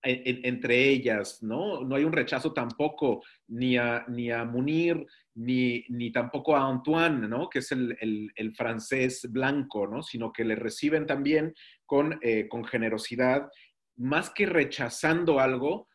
entre 0.02 0.88
ellas, 0.88 1.42
¿no? 1.42 1.82
No 1.84 1.96
hay 1.96 2.04
un 2.04 2.12
rechazo 2.12 2.52
tampoco 2.52 3.22
ni 3.48 3.76
a, 3.76 4.04
ni 4.08 4.30
a 4.30 4.44
Munir, 4.44 5.06
ni, 5.34 5.84
ni 5.88 6.10
tampoco 6.10 6.56
a 6.56 6.66
Antoine, 6.66 7.28
¿no? 7.28 7.48
Que 7.48 7.60
es 7.60 7.72
el, 7.72 7.96
el, 8.34 8.54
francés 8.54 9.26
blanco, 9.30 9.86
¿no? 9.86 10.02
Sino 10.02 10.32
que 10.32 10.44
le 10.44 10.56
reciben 10.56 11.06
también 11.06 11.54
con, 11.86 12.18
eh, 12.22 12.48
con 12.48 12.64
generosidad, 12.64 13.48
más 13.96 14.30
que 14.30 14.46
rechazando 14.46 15.38
algo, 15.38 15.88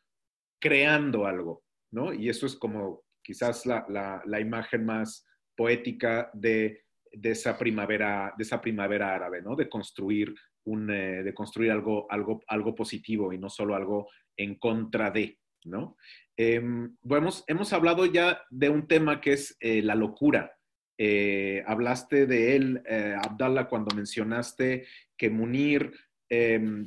creando 0.59 1.25
algo, 1.25 1.63
¿no? 1.91 2.13
Y 2.13 2.29
eso 2.29 2.45
es 2.45 2.55
como 2.55 3.03
quizás 3.23 3.65
la, 3.65 3.85
la, 3.89 4.21
la 4.25 4.39
imagen 4.39 4.85
más 4.85 5.25
poética 5.55 6.29
de, 6.33 6.83
de, 7.11 7.31
esa 7.31 7.57
primavera, 7.57 8.33
de 8.37 8.43
esa 8.43 8.61
primavera 8.61 9.15
árabe, 9.15 9.41
¿no? 9.41 9.55
De 9.55 9.67
construir 9.67 10.33
eh, 10.67 11.21
de 11.23 11.33
construir 11.33 11.71
algo, 11.71 12.07
algo, 12.09 12.41
algo 12.47 12.73
positivo 12.73 13.31
y 13.31 13.37
no 13.37 13.49
solo 13.49 13.75
algo 13.75 14.09
en 14.35 14.55
contra 14.55 15.11
de, 15.11 15.37
¿no? 15.65 15.95
Em, 16.35 16.95
bueno, 17.03 17.29
hemos, 17.47 17.73
hablado 17.73 18.05
ya 18.07 18.41
de 18.49 18.69
un 18.69 18.87
tema 18.87 19.21
que 19.21 19.33
es 19.33 19.55
eh, 19.59 19.83
la 19.83 19.93
locura. 19.93 20.57
Eh, 20.97 21.63
hablaste 21.67 22.25
de 22.25 22.55
él, 22.55 22.83
Abdallah, 23.21 23.67
cuando 23.67 23.95
mencionaste 23.95 24.87
que 25.15 25.29
Munir 25.29 25.91
em, 26.29 26.85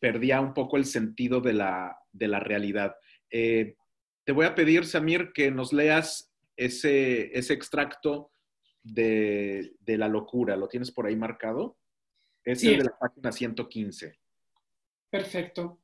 perdía 0.00 0.40
un 0.40 0.54
poco 0.54 0.76
el 0.76 0.84
sentido 0.84 1.40
de 1.40 1.54
la, 1.54 1.98
de 2.12 2.28
la 2.28 2.38
realidad. 2.38 2.94
te 3.28 4.32
voy 4.32 4.46
a 4.46 4.54
pedir, 4.54 4.84
Samir, 4.84 5.32
que 5.32 5.50
nos 5.50 5.72
leas 5.72 6.32
ese, 6.56 7.36
ese 7.36 7.54
extracto 7.54 8.30
de, 8.82 9.72
de 9.80 9.98
la 9.98 10.08
locura. 10.08 10.56
¿Lo 10.56 10.68
tienes 10.68 10.92
por 10.92 11.06
ahí 11.06 11.16
marcado? 11.16 11.77
Es 12.48 12.64
el 12.64 12.78
de 12.78 12.84
la 12.84 12.98
página 12.98 13.30
115. 13.30 14.18
Perfecto. 15.10 15.80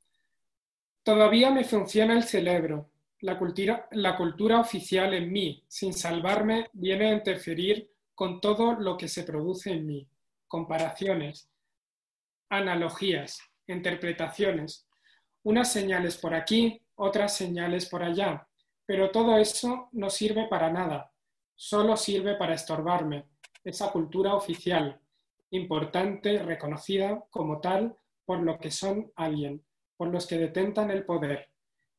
Todavía 1.02 1.50
me 1.50 1.62
funciona 1.62 2.14
el 2.14 2.22
cerebro. 2.22 2.90
La 3.20 3.38
cultura, 3.38 3.86
la 3.90 4.16
cultura 4.16 4.60
oficial 4.60 5.12
en 5.12 5.30
mí, 5.30 5.62
sin 5.68 5.92
salvarme, 5.92 6.70
viene 6.72 7.08
a 7.08 7.12
interferir 7.12 7.90
con 8.14 8.40
todo 8.40 8.80
lo 8.80 8.96
que 8.96 9.08
se 9.08 9.24
produce 9.24 9.72
en 9.72 9.84
mí. 9.84 10.08
Comparaciones, 10.48 11.50
analogías, 12.48 13.40
interpretaciones, 13.66 14.86
unas 15.42 15.70
señales 15.70 16.16
por 16.16 16.32
aquí, 16.32 16.80
otras 16.94 17.36
señales 17.36 17.84
por 17.84 18.02
allá, 18.02 18.48
pero 18.86 19.10
todo 19.10 19.36
eso 19.36 19.90
no 19.92 20.08
sirve 20.08 20.48
para 20.48 20.70
nada, 20.70 21.12
solo 21.54 21.94
sirve 21.98 22.36
para 22.36 22.54
estorbarme, 22.54 23.26
esa 23.64 23.92
cultura 23.92 24.34
oficial, 24.34 24.98
importante, 25.50 26.42
reconocida 26.42 27.24
como 27.30 27.60
tal 27.60 27.96
por 28.24 28.40
lo 28.40 28.58
que 28.58 28.70
son 28.70 29.12
alguien, 29.16 29.64
por 29.96 30.08
los 30.08 30.26
que 30.26 30.38
detentan 30.38 30.90
el 30.90 31.04
poder. 31.04 31.50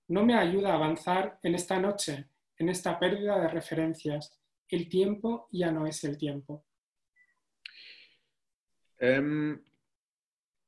No 0.08 0.26
me 0.26 0.36
ayuda 0.36 0.72
a 0.72 0.76
avanzar 0.76 1.40
en 1.44 1.56
esta 1.56 1.80
noche, 1.80 2.30
en 2.58 2.70
esta 2.70 3.00
pérdida 3.00 3.40
de 3.40 3.48
referencias. 3.48 4.40
El 4.68 4.90
tiempo 4.90 5.48
ya 5.52 5.72
no 5.72 5.86
es 5.88 6.04
el 6.04 6.18
tiempo. 6.18 6.66
Em, 8.98 9.62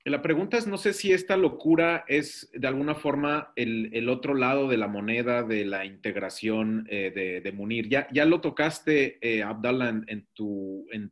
la 0.10 0.22
pregunta 0.22 0.58
es, 0.58 0.68
no 0.68 0.78
sé 0.78 0.94
si 0.94 1.12
esta 1.12 1.36
locura 1.36 2.06
es 2.08 2.50
de 2.54 2.68
alguna 2.68 2.96
forma 2.96 3.52
el, 3.56 4.08
otro 4.10 4.36
lado 4.36 4.70
de 4.70 4.78
la 4.78 4.88
moneda 4.88 5.44
de 5.44 5.66
la 5.66 5.86
integración 5.86 6.88
eh, 6.90 7.42
de, 7.44 7.52
Munir. 7.52 7.90
Ya, 7.90 8.08
ya 8.14 8.26
lo 8.26 8.40
tocaste, 8.40 9.18
eh, 9.22 9.44
Abdallah, 9.44 9.90
en, 9.90 10.28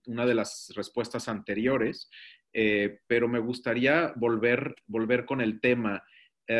una 0.05 0.25
de 0.25 0.33
las 0.33 0.71
respuestas 0.75 1.27
anteriores, 1.27 2.09
eh, 2.53 2.99
pero 3.07 3.27
me 3.27 3.39
gustaría 3.39 4.13
volver, 4.15 4.75
volver 4.87 5.25
con 5.25 5.41
el 5.41 5.59
tema. 5.59 6.01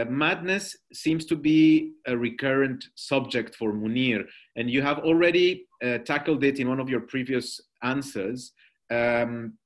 madness 0.09 0.83
seems 0.91 1.27
to 1.27 1.37
be 1.37 1.93
a 2.05 2.15
recurrent 2.15 2.83
subject 2.95 3.55
for 3.55 3.71
Munir, 3.71 4.27
and 4.55 4.67
you 4.67 4.81
have 4.81 4.99
already 5.03 5.67
tackled 6.05 6.43
it 6.43 6.59
in 6.59 6.67
one 6.67 6.81
of 6.81 6.89
your 6.89 7.05
previous 7.05 7.61
answers. 7.81 8.53
Um, 8.89 9.57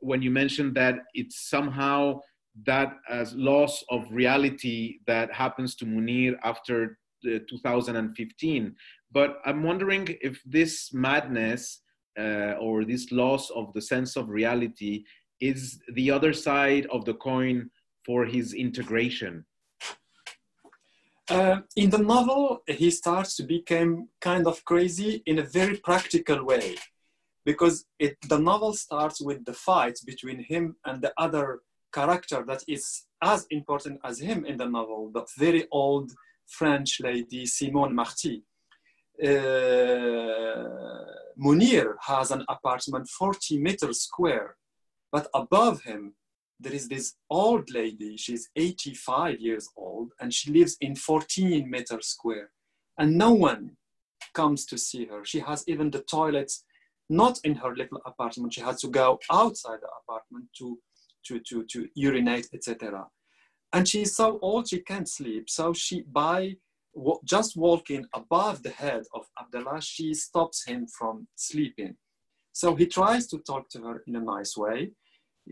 when 0.00 0.22
you 0.22 0.30
mentioned 0.30 0.74
that 0.76 1.00
it's 1.14 1.48
somehow 1.48 2.20
that 2.66 2.96
as 3.08 3.34
loss 3.34 3.84
of 3.90 4.04
reality 4.10 4.98
that 5.06 5.32
happens 5.32 5.74
to 5.76 5.84
Munir 5.84 6.36
after 6.42 6.98
2015. 7.22 8.74
But 9.12 9.38
I'm 9.44 9.62
wondering 9.62 10.08
if 10.20 10.42
this 10.44 10.92
madness 10.92 11.80
uh, 12.18 12.54
or 12.60 12.84
this 12.84 13.12
loss 13.12 13.50
of 13.50 13.72
the 13.74 13.82
sense 13.82 14.16
of 14.16 14.28
reality 14.28 15.04
is 15.40 15.80
the 15.94 16.10
other 16.10 16.32
side 16.32 16.86
of 16.86 17.04
the 17.04 17.14
coin 17.14 17.70
for 18.04 18.24
his 18.24 18.54
integration. 18.54 19.44
Uh, 21.30 21.60
in 21.76 21.90
the 21.90 21.98
novel, 21.98 22.62
he 22.66 22.90
starts 22.90 23.36
to 23.36 23.42
become 23.42 24.08
kind 24.20 24.46
of 24.46 24.64
crazy 24.64 25.22
in 25.26 25.38
a 25.38 25.42
very 25.42 25.76
practical 25.76 26.44
way 26.44 26.76
because 27.48 27.86
it, 27.98 28.14
the 28.28 28.38
novel 28.38 28.74
starts 28.74 29.22
with 29.22 29.42
the 29.46 29.54
fight 29.54 29.98
between 30.04 30.38
him 30.52 30.76
and 30.84 31.00
the 31.00 31.12
other 31.16 31.60
character 31.94 32.44
that 32.46 32.62
is 32.68 32.84
as 33.22 33.46
important 33.50 33.98
as 34.04 34.20
him 34.20 34.44
in 34.44 34.58
the 34.58 34.68
novel, 34.68 35.10
the 35.14 35.24
very 35.38 35.66
old 35.72 36.12
French 36.46 37.00
lady 37.00 37.46
Simone 37.46 37.94
Marty. 37.94 38.42
Uh, 39.28 39.28
Munir 41.42 41.94
has 42.02 42.30
an 42.32 42.44
apartment 42.50 43.08
40 43.08 43.58
meters 43.66 44.02
square, 44.02 44.56
but 45.10 45.26
above 45.32 45.80
him 45.84 46.12
there 46.60 46.74
is 46.74 46.86
this 46.86 47.14
old 47.30 47.70
lady. 47.70 48.18
She's 48.18 48.50
85 48.56 49.40
years 49.40 49.70
old 49.74 50.12
and 50.20 50.34
she 50.34 50.52
lives 50.52 50.76
in 50.82 50.94
14 50.94 51.70
meters 51.70 52.08
square, 52.08 52.50
and 52.98 53.16
no 53.16 53.32
one 53.32 53.78
comes 54.34 54.66
to 54.66 54.76
see 54.76 55.06
her. 55.06 55.24
She 55.24 55.40
has 55.40 55.64
even 55.66 55.90
the 55.90 56.02
toilets 56.02 56.64
not 57.08 57.38
in 57.44 57.54
her 57.54 57.74
little 57.74 58.00
apartment. 58.06 58.54
She 58.54 58.60
has 58.60 58.80
to 58.82 58.88
go 58.88 59.18
outside 59.30 59.78
the 59.80 59.88
apartment 60.02 60.46
to, 60.58 60.78
to, 61.26 61.40
to, 61.40 61.64
to 61.64 61.88
urinate, 61.94 62.48
etc. 62.52 63.06
And 63.72 63.88
she's 63.88 64.16
so 64.16 64.38
old 64.40 64.68
she 64.68 64.80
can't 64.80 65.08
sleep. 65.08 65.50
So 65.50 65.72
she, 65.72 66.02
by 66.02 66.56
just 67.24 67.56
walking 67.56 68.06
above 68.14 68.62
the 68.62 68.70
head 68.70 69.02
of 69.14 69.26
Abdullah, 69.40 69.80
she 69.82 70.14
stops 70.14 70.66
him 70.66 70.86
from 70.86 71.28
sleeping. 71.36 71.96
So 72.52 72.74
he 72.74 72.86
tries 72.86 73.26
to 73.28 73.38
talk 73.38 73.68
to 73.70 73.82
her 73.82 74.02
in 74.06 74.16
a 74.16 74.20
nice 74.20 74.56
way. 74.56 74.92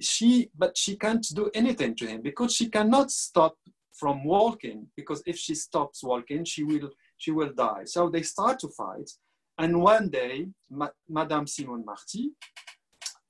She, 0.00 0.50
but 0.57 0.76
she 0.76 0.96
can't 0.96 1.26
do 1.34 1.50
anything 1.54 1.94
to 1.96 2.07
him 2.07 2.20
because 2.22 2.54
she 2.54 2.68
cannot 2.68 3.11
stop 3.11 3.57
from 3.92 4.24
walking. 4.24 4.88
Because 4.96 5.22
if 5.26 5.38
she 5.38 5.54
stops 5.54 6.02
walking, 6.02 6.44
she 6.44 6.64
will 6.64 6.90
she 7.18 7.30
will 7.30 7.52
die. 7.52 7.84
So 7.84 8.11
they 8.11 8.22
start 8.22 8.59
to 8.61 8.68
fight, 8.68 9.11
and 9.59 9.80
one 9.80 10.09
day, 10.11 10.48
Ma 10.70 10.88
Madame 11.09 11.46
Simone 11.46 11.84
Marty, 11.84 12.30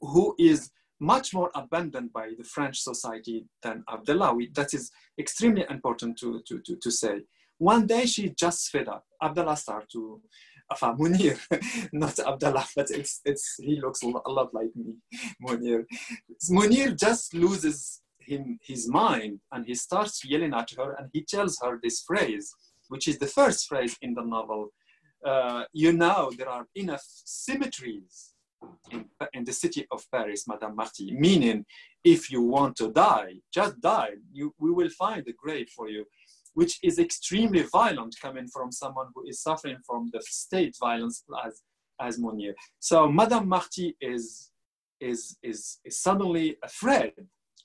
who 0.01 0.35
is 0.39 0.70
much 0.99 1.35
more 1.35 1.51
abandoned 1.55 2.12
by 2.12 2.31
the 2.39 2.45
French 2.45 2.81
society 2.81 3.47
than 3.62 3.85
Abdullah, 3.93 4.35
that 4.55 4.74
is 4.74 4.91
extremely 5.18 5.64
important 5.68 6.18
to, 6.18 6.41
to, 6.49 6.61
to, 6.64 6.77
to 6.77 6.91
say. 6.91 7.20
One 7.59 7.87
day 7.87 8.07
she 8.07 8.31
just 8.31 8.70
fed 8.70 8.89
up. 8.89 9.05
Abdullah 9.22 9.57
started 9.57 9.89
to, 9.93 10.20
uh, 10.70 10.74
enfin, 10.74 10.97
Munir, 10.99 11.39
not 11.93 12.18
Abdullah, 12.18 12.66
but 12.74 12.91
it's, 12.91 13.20
it's, 13.24 13.57
he 13.59 13.81
looks 13.81 14.03
a 14.03 14.09
lot 14.09 14.53
like 14.53 14.74
me, 14.74 14.97
Munir. 15.43 15.85
Munir 16.51 16.99
just 16.99 17.35
loses 17.35 18.03
him, 18.18 18.59
his 18.62 18.89
mind 18.89 19.41
and 19.53 19.64
he 19.66 19.74
starts 19.74 20.24
yelling 20.24 20.55
at 20.55 20.70
her 20.77 20.97
and 20.99 21.09
he 21.12 21.22
tells 21.22 21.59
her 21.62 21.79
this 21.83 22.03
phrase, 22.03 22.53
which 22.89 23.07
is 23.09 23.18
the 23.18 23.27
first 23.27 23.68
phrase 23.68 23.97
in 24.03 24.14
the 24.14 24.22
novel 24.22 24.70
uh, 25.27 25.64
you 25.72 25.93
know 25.93 26.31
there 26.39 26.49
are 26.49 26.66
enough 26.77 27.05
symmetries 27.24 28.33
in, 28.91 29.05
in, 29.33 29.45
the 29.45 29.53
city 29.53 29.87
of 29.91 30.05
Paris, 30.11 30.47
Madame 30.47 30.77
Marty, 30.77 31.12
meaning 31.12 31.64
if 32.05 32.31
you 32.31 32.43
want 32.43 32.77
to 32.77 32.93
die, 32.93 33.35
just 33.53 33.81
die. 33.81 34.11
You, 34.33 34.55
we 34.59 34.70
will 34.70 34.89
find 34.91 35.27
a 35.27 35.33
grave 35.33 35.68
for 35.77 35.89
you, 35.89 36.05
which 36.55 36.79
is 36.83 36.99
extremely 36.99 37.62
violent 37.62 38.14
coming 38.22 38.49
from 38.49 38.72
someone 38.72 39.09
who 39.14 39.24
is 39.27 39.43
suffering 39.43 39.79
from 39.85 40.11
the 40.12 40.22
state 40.22 40.77
violence 40.81 41.24
as, 41.45 41.62
as 42.01 42.18
Monnier. 42.18 42.55
So 42.79 43.09
Madame 43.09 43.49
Marty 43.49 43.97
is, 44.01 44.51
is, 45.01 45.37
is, 45.43 45.79
is 45.85 45.99
suddenly 46.01 46.57
afraid 46.62 47.12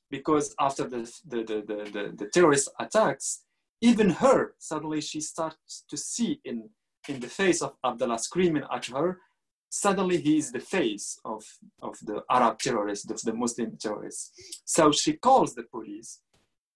because 0.09 0.53
after 0.59 0.83
the, 0.83 1.11
the, 1.27 1.43
the, 1.43 1.89
the, 1.93 2.13
the 2.17 2.29
terrorist 2.33 2.69
attacks, 2.79 3.43
even 3.81 4.09
her, 4.09 4.53
suddenly 4.59 5.01
she 5.01 5.21
starts 5.21 5.85
to 5.89 5.97
see 5.97 6.41
in 6.43 6.69
in 7.07 7.19
the 7.19 7.27
face 7.27 7.61
of 7.61 7.73
Abdullah 7.83 8.19
screaming 8.19 8.63
at 8.71 8.85
her, 8.87 9.19
suddenly 9.69 10.17
he 10.21 10.37
is 10.37 10.51
the 10.51 10.59
face 10.59 11.19
of, 11.23 11.43
of 11.81 11.97
the 12.03 12.23
Arab 12.29 12.59
terrorists, 12.59 13.09
of 13.09 13.21
the 13.21 13.33
Muslim 13.33 13.77
terrorists. 13.77 14.31
So 14.65 14.91
she 14.91 15.13
calls 15.13 15.55
the 15.55 15.63
police. 15.63 16.19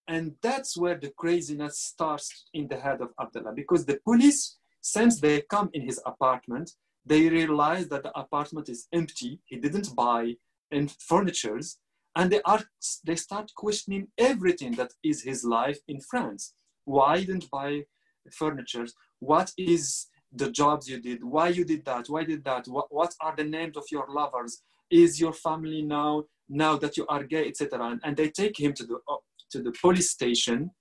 And 0.07 0.35
that's 0.41 0.77
where 0.77 0.97
the 0.97 1.11
craziness 1.17 1.79
starts 1.79 2.45
in 2.53 2.67
the 2.67 2.79
head 2.79 3.01
of 3.01 3.09
Abdullah 3.19 3.53
because 3.53 3.85
the 3.85 3.99
police, 4.03 4.57
since 4.81 5.19
they 5.19 5.41
come 5.41 5.69
in 5.73 5.81
his 5.81 5.99
apartment, 6.05 6.71
they 7.05 7.27
realize 7.29 7.87
that 7.89 8.03
the 8.03 8.17
apartment 8.17 8.69
is 8.69 8.87
empty. 8.93 9.39
He 9.45 9.57
didn't 9.57 9.95
buy 9.95 10.35
any 10.71 10.89
furnitures. 10.99 11.77
And 12.15 12.31
they, 12.31 12.41
are, 12.43 12.63
they 13.03 13.15
start 13.15 13.51
questioning 13.55 14.07
everything 14.17 14.73
that 14.73 14.93
is 15.03 15.23
his 15.23 15.43
life 15.43 15.79
in 15.87 15.99
France. 15.99 16.53
Why 16.85 17.19
didn't 17.19 17.51
buy 17.51 17.83
furniture? 18.31 18.85
What 19.19 19.51
is 19.57 20.07
the 20.37 20.51
jobs 20.51 20.89
you 20.89 20.99
did, 20.99 21.23
why 21.23 21.49
you 21.49 21.65
did 21.65 21.85
that, 21.85 22.07
why 22.07 22.23
did 22.23 22.43
that, 22.43 22.67
what, 22.67 22.87
what 22.89 23.13
are 23.21 23.35
the 23.35 23.43
names 23.43 23.77
of 23.77 23.85
your 23.91 24.05
lovers, 24.09 24.61
is 24.89 25.19
your 25.19 25.33
family 25.33 25.81
now, 25.81 26.23
now 26.49 26.77
that 26.77 26.97
you 26.97 27.05
are 27.07 27.23
gay, 27.23 27.47
etc. 27.47 27.83
And, 27.91 28.01
and 28.03 28.17
they 28.17 28.29
take 28.29 28.59
him 28.59 28.73
to 28.73 28.85
the, 28.85 28.99
uh, 29.07 29.17
to 29.51 29.61
the 29.61 29.71
police 29.71 30.11
station 30.11 30.71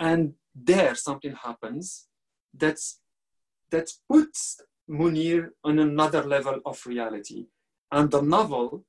and 0.00 0.34
there 0.54 0.94
something 0.94 1.34
happens 1.34 2.06
that's, 2.54 3.00
that 3.70 3.90
puts 4.10 4.60
Munir 4.88 5.50
on 5.64 5.78
another 5.78 6.22
level 6.22 6.60
of 6.66 6.84
reality. 6.86 7.46
And 7.90 8.10
the 8.10 8.22
novel 8.22 8.84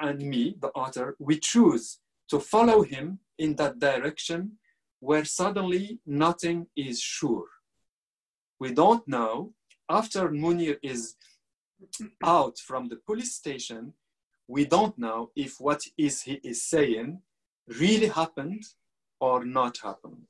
and 0.00 0.20
me, 0.20 0.56
the 0.60 0.68
author, 0.68 1.16
we 1.18 1.38
choose 1.38 1.98
to 2.28 2.38
follow 2.40 2.82
him 2.82 3.20
in 3.38 3.56
that 3.56 3.78
direction 3.78 4.52
where 5.00 5.24
suddenly 5.24 5.98
nothing 6.06 6.66
is 6.76 7.00
sure 7.00 7.46
we 8.64 8.72
don't 8.72 9.06
know. 9.06 9.52
After 9.90 10.30
Munir 10.30 10.78
is 10.82 11.16
out 12.24 12.56
from 12.58 12.88
the 12.88 12.96
police 13.08 13.34
station, 13.34 13.92
we 14.48 14.64
don't 14.64 14.96
know 14.96 15.30
if 15.36 15.60
what 15.60 15.82
is 15.98 16.22
he 16.22 16.34
is 16.42 16.62
saying 16.74 17.20
really 17.80 18.08
happened 18.08 18.64
or 19.20 19.44
not 19.44 19.74
happened. 19.88 20.26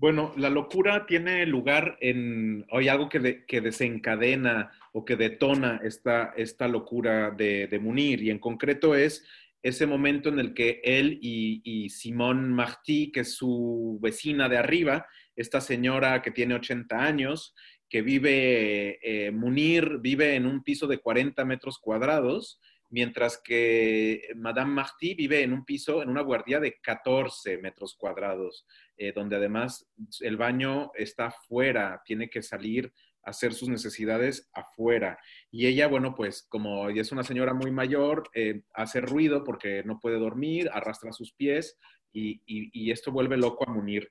Bueno, 0.00 0.32
la 0.36 0.48
locura 0.48 1.06
tiene 1.06 1.44
lugar 1.46 1.96
en, 2.00 2.64
hay 2.70 2.88
algo 2.88 3.08
que, 3.08 3.18
de, 3.18 3.46
que 3.46 3.60
desencadena 3.60 4.70
o 4.92 5.04
que 5.04 5.16
detona 5.16 5.80
esta, 5.82 6.32
esta 6.36 6.68
locura 6.68 7.32
de, 7.32 7.66
de, 7.66 7.78
Munir, 7.80 8.22
y 8.22 8.30
en 8.30 8.38
concreto 8.38 8.94
es 8.94 9.24
ese 9.62 9.86
momento 9.86 10.28
en 10.28 10.38
el 10.38 10.54
que 10.54 10.80
él 10.84 11.18
y, 11.20 11.60
y 11.64 11.90
Simone 11.90 12.48
Martí, 12.48 13.10
que 13.10 13.20
es 13.20 13.34
su 13.34 13.98
vecina 14.00 14.48
de 14.48 14.58
arriba, 14.58 15.06
esta 15.34 15.60
señora 15.60 16.22
que 16.22 16.30
tiene 16.30 16.54
80 16.54 16.96
años, 16.96 17.54
que 17.88 18.02
vive, 18.02 18.98
eh, 19.02 19.30
Munir 19.30 19.98
vive 19.98 20.34
en 20.34 20.46
un 20.46 20.62
piso 20.62 20.86
de 20.86 20.98
40 20.98 21.44
metros 21.44 21.78
cuadrados, 21.78 22.60
mientras 22.90 23.40
que 23.42 24.28
Madame 24.36 24.72
Martí 24.72 25.14
vive 25.14 25.42
en 25.42 25.52
un 25.52 25.64
piso, 25.64 26.02
en 26.02 26.08
una 26.08 26.22
guardia 26.22 26.60
de 26.60 26.78
14 26.80 27.58
metros 27.58 27.94
cuadrados, 27.94 28.66
eh, 28.96 29.12
donde 29.12 29.36
además 29.36 29.86
el 30.20 30.36
baño 30.36 30.90
está 30.94 31.30
fuera, 31.30 32.02
tiene 32.04 32.28
que 32.28 32.42
salir 32.42 32.92
hacer 33.28 33.52
sus 33.52 33.68
necesidades 33.68 34.48
afuera. 34.52 35.18
Y 35.50 35.66
ella, 35.66 35.86
bueno, 35.86 36.14
pues 36.14 36.46
como 36.48 36.88
ella 36.88 37.02
es 37.02 37.12
una 37.12 37.22
señora 37.22 37.54
muy 37.54 37.70
mayor, 37.70 38.28
eh, 38.34 38.62
hace 38.74 39.00
ruido 39.00 39.44
porque 39.44 39.82
no 39.84 40.00
puede 40.00 40.18
dormir, 40.18 40.68
arrastra 40.72 41.12
sus 41.12 41.32
pies 41.32 41.78
y, 42.12 42.90
esto 42.90 43.12
vuelve 43.12 43.36
loco 43.36 43.68
a 43.68 43.72
Munir. 43.72 44.08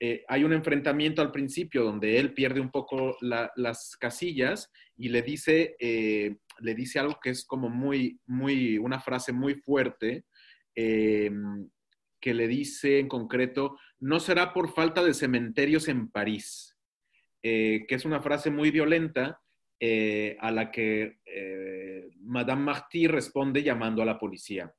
Eh, 0.00 0.22
hay 0.28 0.44
un 0.44 0.52
enfrentamiento 0.52 1.22
al 1.22 1.32
principio 1.32 1.82
donde 1.82 2.18
él 2.18 2.34
pierde 2.34 2.60
un 2.60 2.70
poco 2.70 3.16
las 3.20 3.96
casillas 3.96 4.70
y 4.96 5.08
le 5.08 5.22
dice, 5.22 5.74
eh, 5.80 6.36
le 6.60 6.74
dice 6.74 7.00
algo 7.00 7.18
que 7.20 7.30
es 7.30 7.44
como 7.44 7.68
muy, 7.68 8.20
muy, 8.26 8.78
una 8.78 9.00
frase 9.00 9.32
muy 9.32 9.54
fuerte, 9.54 10.24
que 10.74 12.34
le 12.34 12.46
dice 12.46 13.00
en 13.00 13.08
concreto, 13.08 13.76
no 13.98 14.20
será 14.20 14.52
por 14.52 14.72
falta 14.72 15.02
de 15.02 15.14
cementerios 15.14 15.88
en 15.88 16.08
París, 16.08 16.77
que 17.42 17.86
es 17.88 18.04
una 18.04 18.20
frase 18.20 18.50
muy 18.50 18.70
violenta 18.70 19.40
a 20.40 20.50
la 20.50 20.70
que 20.70 21.18
Madame 22.20 22.62
Martí 22.62 23.06
responde 23.06 23.62
llamando 23.62 24.02
a 24.02 24.06
la 24.06 24.18
policía. 24.18 24.72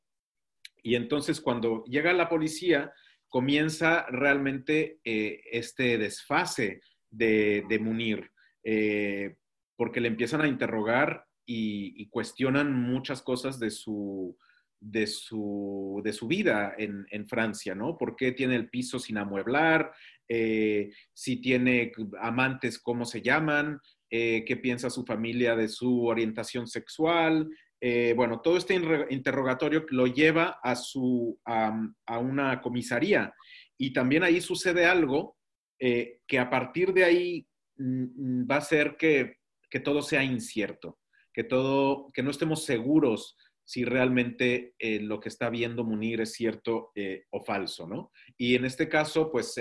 Y 0.82 0.96
entonces 0.96 1.42
cuando 1.42 1.84
llega 1.86 2.14
la 2.14 2.30
policía, 2.30 2.94
comienza 3.30 4.06
realmente 4.10 5.00
eh, 5.04 5.42
este 5.52 5.98
desfase 5.98 6.82
de, 7.10 7.80
Munir, 7.82 8.32
eh, 8.64 9.38
porque 9.76 10.02
le 10.02 10.10
empiezan 10.10 10.42
a 10.42 10.48
interrogar 10.48 11.26
y, 11.46 12.08
cuestionan 12.10 12.74
muchas 12.74 13.22
cosas 13.22 13.60
de 13.60 13.72
su, 13.72 14.38
de 14.80 15.08
su, 15.08 16.02
de 16.04 16.14
su 16.14 16.28
vida 16.28 16.76
en, 16.78 17.28
Francia, 17.28 17.76
¿no? 17.76 17.98
¿Por 17.98 18.16
qué 18.16 18.32
tiene 18.32 18.56
el 18.56 18.70
piso 18.70 19.00
sin 19.00 19.18
amueblar? 19.18 19.92
Eh, 20.28 20.92
si 21.14 21.42
tiene 21.42 21.92
amantes, 22.22 22.80
¿cómo 22.80 23.06
se 23.06 23.22
llaman? 23.22 23.80
¿Qué 24.10 24.60
piensa 24.62 24.90
su 24.90 25.06
familia 25.06 25.56
de 25.56 25.68
su 25.68 26.06
orientación 26.06 26.68
sexual? 26.68 27.48
Eh, 27.82 28.14
bueno, 28.16 28.42
todo 28.42 28.58
este 28.58 28.76
interrogatorio 29.10 29.86
lo 29.90 30.06
lleva 30.06 30.60
a, 30.62 30.76
su, 30.76 31.40
a, 31.46 32.20
una 32.20 32.62
comisaría 32.62 33.34
y 33.78 33.94
también 33.94 34.24
ahí 34.24 34.42
sucede 34.42 34.86
algo 34.86 35.38
eh, 35.80 36.20
que 36.28 36.40
a 36.40 36.50
partir 36.50 36.94
de 36.94 37.06
ahí 37.06 37.48
mm, 37.78 38.50
va 38.50 38.58
a 38.58 38.62
ser 38.62 38.98
que, 38.98 39.38
todo 39.84 40.02
sea 40.02 40.24
incierto, 40.24 41.00
que, 41.32 41.46
todo, 41.46 42.08
que 42.14 42.22
no 42.22 42.32
estemos 42.32 42.66
seguros 42.66 43.38
si 43.70 43.86
realmente 43.86 44.74
eh, 44.80 45.00
lo 45.00 45.20
que 45.20 45.30
está 45.30 45.50
viendo 45.52 45.84
Munir 45.84 46.22
es 46.22 46.34
cierto 46.34 46.92
o 47.30 47.44
falso, 47.44 47.86
¿no? 47.88 48.12
Y 48.38 48.56
en 48.56 48.66
este 48.66 48.90
caso, 48.90 49.32
pues 49.32 49.56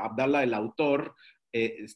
Abdallah, 0.00 0.42
el 0.42 0.54
autor, 0.54 1.14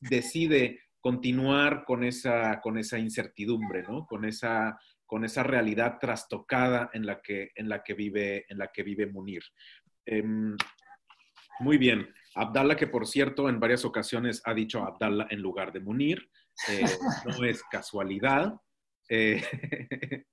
decide 0.01 0.81
continuar 1.01 1.85
con 1.85 2.05
esa, 2.05 2.61
con 2.61 2.79
esa 2.79 2.99
incertidumbre, 2.99 3.83
¿no? 3.83 4.07
Con 4.07 4.25
esa 4.25 4.79
con 5.11 5.25
esa 5.25 5.43
realidad 5.43 5.99
trastocada 6.01 6.89
en 6.93 7.05
la 7.05 7.21
que, 7.21 7.51
en 7.57 7.69
la 7.69 7.83
que, 7.83 7.95
vive, 7.95 8.47
en 8.49 8.59
la 8.59 8.69
que 8.69 8.85
vive 8.85 9.09
Munir. 9.09 9.43
Em, 10.07 10.57
muy 11.59 11.79
bien. 11.79 12.15
Abdallah, 12.37 12.77
que 12.77 12.87
por 12.87 13.09
cierto 13.09 13.49
en 13.49 13.59
varias 13.59 13.85
ocasiones 13.85 14.41
ha 14.45 14.55
dicho 14.55 14.85
Abdallah 14.85 15.27
en 15.31 15.41
lugar 15.41 15.73
de 15.73 15.81
Munir, 15.81 16.31
eh, 16.69 16.85
no 17.27 17.45
es 17.45 17.61
casualidad. 17.65 18.55
Eh, 19.09 19.43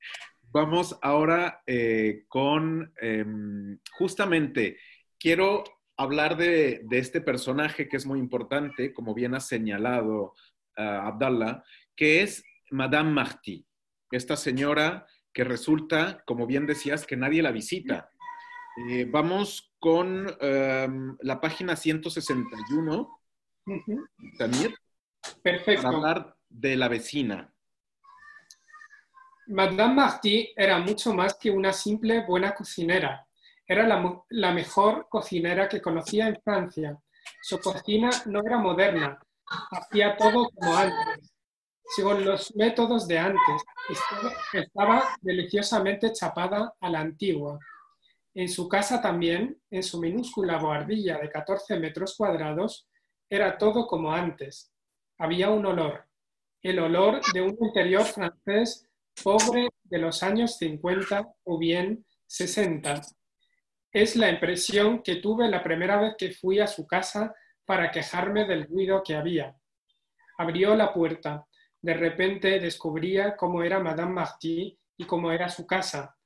vamos 0.51 0.97
ahora 1.01 1.61
eh, 1.65 2.25
con, 2.27 2.93
em, 2.99 3.79
justamente, 3.91 4.77
quiero 5.19 5.63
hablar 5.97 6.37
de, 6.37 6.85
este 6.91 7.21
personaje 7.21 7.87
que 7.87 7.97
es 7.97 8.05
muy 8.05 8.19
importante, 8.19 8.93
como 8.93 9.13
bien 9.13 9.35
ha 9.35 9.39
señalado 9.39 10.33
Abdallah, 10.75 11.63
que 11.95 12.21
es 12.21 12.43
Madame 12.69 13.11
Martí 13.11 13.67
esta 14.11 14.37
señora 14.37 15.05
que 15.33 15.43
resulta, 15.43 16.23
como 16.25 16.47
bien 16.47 16.65
decías, 16.65 17.05
que 17.05 17.17
nadie 17.17 17.41
la 17.41 17.51
visita. 17.51 18.09
Eh, 18.89 19.05
vamos 19.09 19.73
con 19.79 20.27
em, 20.39 21.15
la 21.21 21.39
página 21.41 21.75
161, 21.75 23.19
Tamir, 24.37 24.75
Perfecto. 25.43 25.83
para 25.83 25.97
hablar 25.97 26.35
de 26.49 26.75
la 26.75 26.87
vecina. 26.87 27.53
Madame 29.47 29.93
Marty 29.93 30.53
era 30.55 30.79
mucho 30.79 31.13
más 31.13 31.35
que 31.35 31.49
una 31.51 31.73
simple 31.73 32.25
buena 32.25 32.53
cocinera. 32.53 33.25
Era 33.65 33.85
la, 33.85 34.51
mejor 34.51 35.07
cocinera 35.09 35.67
que 35.67 35.81
conocía 35.81 36.27
en 36.27 36.39
Francia. 36.41 36.97
Su 37.41 37.59
cocina 37.59 38.09
no 38.25 38.41
era 38.45 38.57
moderna, 38.57 39.19
hacía 39.71 40.15
todo 40.15 40.49
como 40.49 40.75
antes 40.75 41.33
según 41.87 42.25
los 42.25 42.55
métodos 42.55 43.07
de 43.07 43.17
antes. 43.17 43.63
Estaba, 44.53 45.03
deliciosamente 45.21 46.11
chapada 46.11 46.73
a 46.79 46.89
la 46.89 46.99
antigua. 46.99 47.59
En 48.33 48.49
su 48.49 48.67
casa 48.67 49.01
también, 49.01 49.59
en 49.71 49.83
su 49.83 49.99
minúscula 49.99 50.57
boardilla 50.57 51.17
de 51.17 51.29
14 51.29 51.79
metros 51.79 52.15
cuadrados, 52.15 52.87
era 53.29 53.57
todo 53.57 53.87
como 53.87 54.11
antes. 54.11 54.71
Había 55.17 55.49
un 55.49 55.65
olor, 55.65 56.05
el 56.61 56.79
olor 56.79 57.21
de 57.33 57.41
un 57.41 57.57
interior 57.59 58.03
francés 58.03 58.86
pobre 59.24 59.70
de 59.84 59.97
los 59.97 60.24
años 60.24 60.57
50 60.57 61.28
o 61.43 61.57
bien 61.57 62.05
60. 62.26 63.01
Es 63.91 64.15
la 64.15 64.30
impresión 64.30 65.01
que 65.01 65.15
tuve 65.18 65.49
la 65.49 65.63
primera 65.63 65.99
vez 65.99 66.15
que 66.18 66.32
fui 66.32 66.59
a 66.59 66.68
su 66.68 66.86
casa 66.86 67.34
para 67.65 67.91
quejarme 67.91 68.45
del 68.45 68.68
ruido 68.68 69.01
que 69.03 69.15
había. 69.15 69.55
Abrió 70.38 70.76
la 70.76 70.93
puerta 70.93 71.47
de 71.82 71.93
repente 71.93 72.59
descubría 72.59 73.36
cómo 73.36 73.63
era 73.63 73.80
Madame 73.80 74.13
Marty 74.13 74.78
y 74.97 75.05
cómo 75.05 75.32
era 75.32 75.49
su 75.49 75.65
casa. 75.65 76.18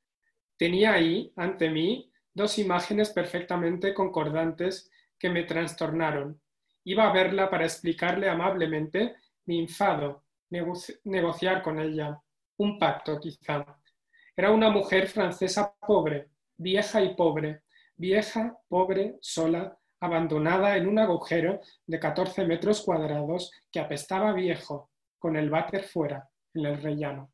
Tenía 0.58 0.94
ahí, 0.94 1.32
ante 1.36 1.70
mí, 1.70 2.12
dos 2.34 2.58
imágenes 2.58 3.10
perfectamente 3.10 3.94
concordantes 3.94 4.89
que 5.20 5.30
me 5.30 5.44
trastornaron. 5.44 6.42
Iba 6.84 7.10
a 7.10 7.14
verla 7.14 7.50
para 7.50 7.66
explicarle 7.66 8.30
amablemente 8.30 9.16
mi 9.46 9.60
enfado, 9.60 10.26
negociar 10.50 11.62
con 11.62 11.80
ella, 11.80 12.20
un 12.62 12.78
pacto 12.78 13.20
quizá. 13.20 13.66
Era 14.36 14.51
una 14.51 14.70
mujer 14.70 15.07
francesa 15.07 15.76
pobre, 15.80 16.30
vieja 16.57 17.01
y 17.01 17.16
pobre, 17.16 17.64
vieja, 17.95 18.55
pobre, 18.68 19.18
sola, 19.22 19.78
abandonada 19.99 20.78
en 20.78 20.88
un 20.88 20.99
agujero 20.99 21.59
de 21.86 21.99
14 21.99 22.45
metros 22.45 22.82
cuadrados 22.82 23.51
que 23.72 23.80
apestaba 23.80 24.34
viejo, 24.34 24.91
con 25.20 25.36
el 25.36 25.49
váter 25.49 25.84
fuera, 25.84 26.30
en 26.53 26.66
el 26.66 26.82
rellano. 26.82 27.32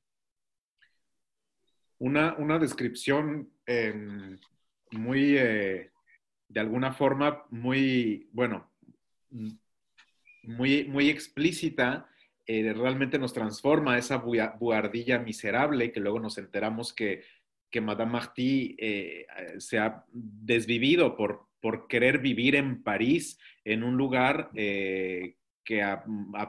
Una, 1.99 2.35
una 2.37 2.59
descripción 2.59 3.51
em, 3.65 4.37
muy, 4.91 5.37
eh, 5.37 5.91
de 6.47 6.59
alguna 6.59 6.93
forma, 6.93 7.43
muy, 7.49 8.29
bueno, 8.31 8.71
muy, 10.43 10.85
muy 10.85 11.09
explícita, 11.09 12.09
eh, 12.47 12.73
realmente 12.73 13.19
nos 13.19 13.33
transforma 13.33 13.97
esa 13.97 14.17
buhardilla 14.17 15.19
miserable 15.19 15.91
que 15.91 15.99
luego 15.99 16.19
nos 16.19 16.37
enteramos 16.37 16.93
que, 16.93 17.23
que 17.69 17.81
Madame 17.81 18.13
Marty 18.13 18.75
eh, 18.79 19.27
se 19.57 19.79
ha 19.79 20.05
desvivido 20.11 21.15
por, 21.17 21.47
por 21.59 21.87
querer 21.87 22.19
vivir 22.19 22.55
en 22.55 22.83
París, 22.83 23.37
en 23.65 23.83
un 23.83 23.97
lugar 23.97 24.49
eh, 24.55 25.35
que 25.65 25.83
a, 25.83 26.01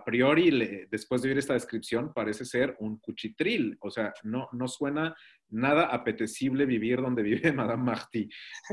priori, 0.05 0.86
después 0.88 1.20
de 1.20 1.30
oír 1.30 1.38
esta 1.38 1.55
descripción, 1.55 2.12
parece 2.14 2.44
ser 2.44 2.76
un 2.78 3.01
cuchitril. 3.01 3.76
O 3.80 3.90
sea, 3.90 4.14
no, 4.22 4.49
no 4.53 4.68
suena 4.68 5.16
nada 5.49 5.86
apetecible 5.86 6.66
vivir 6.66 7.01
donde 7.01 7.22
vive 7.24 7.53
Madame 7.53 7.82
Marty. 7.82 8.28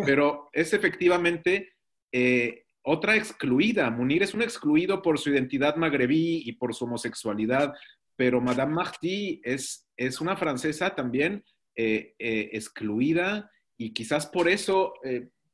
Pero 0.06 0.50
es 0.54 0.72
efectivamente 0.74 1.74
eh, 2.12 2.65
otra 2.86 3.16
excluida. 3.16 3.90
Munir 3.90 4.24
es 4.24 4.34
un 4.34 4.42
excluido 4.42 5.02
por 5.02 5.20
su 5.20 5.32
identidad 5.32 5.76
magrebí 5.76 6.44
y 6.46 6.54
por 6.54 6.74
su 6.74 6.86
homosexualidad, 6.86 7.74
pero 8.16 8.40
Madame 8.40 8.74
Marty 8.74 9.42
es, 9.44 9.88
es 9.98 10.22
una 10.22 10.38
francesa 10.38 10.96
también 10.96 11.44
eh, 11.76 12.14
excluida 12.18 13.52
y 13.78 13.92
quizás 13.92 14.28
por 14.28 14.48
eso 14.48 14.94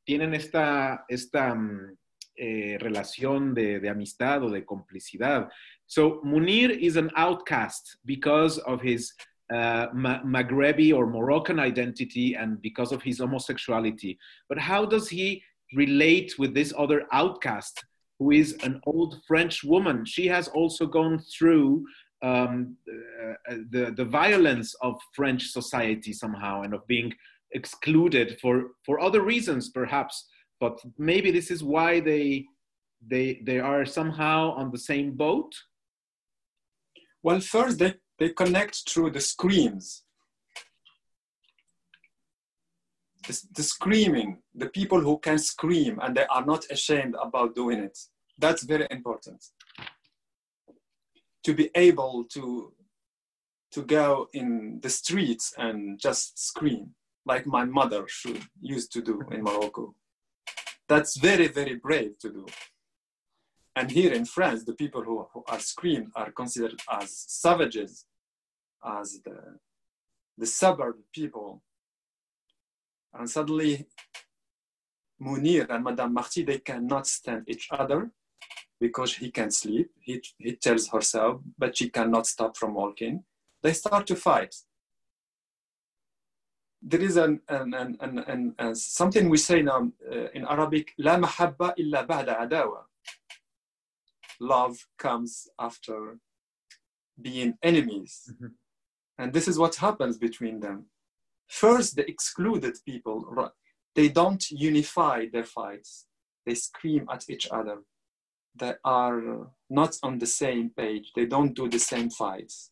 tienen 0.03 0.33
esta, 0.33 1.05
esta 1.07 1.55
mm, 1.55 1.97
eh, 2.37 2.77
relación 2.79 3.53
de, 3.53 3.87
amistad 3.89 4.43
o 4.43 4.49
de 4.49 4.65
complicidad. 4.65 5.49
So 5.85 6.21
Munir 6.23 6.71
is 6.71 6.95
an 6.97 7.11
outcast 7.15 7.97
because 8.03 8.59
of 8.65 8.81
his 8.81 9.13
uh, 9.53 9.87
Ma 9.93 10.23
Maghrebi 10.23 10.91
or 10.91 11.07
Moroccan 11.07 11.59
identity 11.59 12.33
and 12.35 12.61
because 12.61 12.93
of 12.95 13.03
his 13.03 13.19
homosexuality. 13.19 14.17
But 14.47 14.57
how 14.57 14.85
does 14.85 15.09
he 15.09 15.43
relate 15.73 16.37
with 16.37 16.53
this 16.53 16.73
other 16.77 17.07
outcast 17.11 17.83
who 18.19 18.31
is 18.31 18.53
an 18.63 18.81
old 18.85 19.21
French 19.27 19.63
woman? 19.63 20.05
She 20.05 20.27
has 20.27 20.47
also 20.49 20.85
gone 20.85 21.19
through 21.35 21.85
um, 22.21 22.77
uh, 22.87 23.55
the, 23.71 23.93
the 23.95 24.05
violence 24.05 24.75
of 24.81 24.95
French 25.15 25.47
society 25.47 26.13
somehow 26.13 26.61
and 26.61 26.73
of 26.73 26.85
being 26.87 27.13
excluded 27.53 28.37
for 28.41 28.71
for 28.85 28.99
other 28.99 29.21
reasons 29.21 29.69
perhaps. 29.69 30.27
But 30.59 30.79
maybe 30.97 31.31
this 31.31 31.49
is 31.51 31.63
why 31.63 31.99
they 31.99 32.45
they 33.05 33.41
they 33.43 33.59
are 33.59 33.85
somehow 33.85 34.51
on 34.51 34.71
the 34.71 34.77
same 34.77 35.11
boat? 35.13 35.51
Well 37.23 37.39
first 37.39 37.79
they 37.79 37.95
they 38.19 38.29
connect 38.29 38.89
through 38.89 39.11
the 39.11 39.21
screams 39.21 40.03
the, 43.27 43.41
the 43.55 43.63
screaming 43.63 44.39
the 44.55 44.69
people 44.69 44.99
who 44.99 45.17
can 45.19 45.37
scream 45.37 45.99
and 46.01 46.15
they 46.15 46.25
are 46.25 46.45
not 46.45 46.65
ashamed 46.69 47.15
about 47.21 47.55
doing 47.55 47.79
it 47.79 47.97
that's 48.37 48.63
very 48.63 48.87
important 48.89 49.43
to 51.43 51.53
be 51.53 51.69
able 51.75 52.25
to 52.25 52.73
to 53.71 53.81
go 53.83 54.27
in 54.33 54.79
the 54.81 54.89
streets 54.89 55.53
and 55.57 55.99
just 55.99 56.37
scream 56.37 56.93
like 57.25 57.45
my 57.45 57.65
mother 57.65 58.05
should 58.07 58.43
used 58.59 58.91
to 58.93 59.01
do 59.01 59.21
in 59.31 59.43
Morocco. 59.43 59.95
That's 60.89 61.17
very, 61.17 61.47
very 61.47 61.75
brave 61.75 62.19
to 62.19 62.29
do. 62.29 62.45
And 63.75 63.89
here 63.89 64.11
in 64.11 64.25
France, 64.25 64.65
the 64.65 64.73
people 64.73 65.03
who, 65.03 65.25
who 65.33 65.43
are 65.47 65.59
screamed 65.59 66.11
are 66.15 66.31
considered 66.31 66.79
as 66.91 67.23
savages, 67.27 68.05
as 68.85 69.21
the, 69.23 69.57
the 70.37 70.45
suburb 70.45 70.95
people. 71.13 71.61
And 73.14 73.28
suddenly, 73.28 73.86
Munir 75.20 75.68
and 75.70 75.84
Madame 75.84 76.14
Marty, 76.14 76.42
they 76.42 76.58
cannot 76.58 77.06
stand 77.06 77.44
each 77.48 77.68
other 77.70 78.10
because 78.80 79.14
he 79.16 79.30
can 79.30 79.50
sleep. 79.50 79.90
He, 80.00 80.22
he 80.38 80.56
tells 80.56 80.88
herself, 80.88 81.40
but 81.58 81.76
she 81.76 81.88
cannot 81.88 82.26
stop 82.26 82.56
from 82.56 82.74
walking. 82.74 83.24
They 83.62 83.72
start 83.72 84.06
to 84.08 84.16
fight 84.16 84.54
there 86.82 87.02
is 87.02 87.16
an, 87.16 87.40
an, 87.48 87.74
an, 87.74 88.24
an, 88.28 88.54
an 88.58 88.74
something 88.74 89.28
we 89.28 89.38
say 89.38 89.60
now 89.60 89.90
uh, 90.10 90.28
in 90.34 90.44
Arabic, 90.46 90.94
لا 90.98 91.16
محبة 91.16 91.74
إلا 91.78 92.06
بعد 92.06 92.28
عداوة. 92.28 92.84
Love 94.40 94.86
comes 94.98 95.48
after 95.58 96.18
being 97.20 97.58
enemies. 97.62 98.32
Mm-hmm. 98.32 98.46
And 99.18 99.32
this 99.32 99.48
is 99.48 99.58
what 99.58 99.74
happens 99.76 100.18
between 100.18 100.60
them. 100.60 100.86
First, 101.51 101.97
the 101.97 102.09
excluded 102.09 102.77
people, 102.85 103.51
they 103.93 104.07
don't 104.07 104.43
unify 104.51 105.25
their 105.31 105.43
fights. 105.43 106.07
They 106.45 106.55
scream 106.55 107.05
at 107.11 107.29
each 107.29 107.45
other. 107.51 107.79
They 108.55 108.75
are 108.85 109.51
not 109.69 109.97
on 110.01 110.17
the 110.17 110.27
same 110.27 110.69
page. 110.69 111.11
They 111.13 111.25
don't 111.25 111.53
do 111.53 111.67
the 111.67 111.77
same 111.77 112.09
fights. 112.09 112.71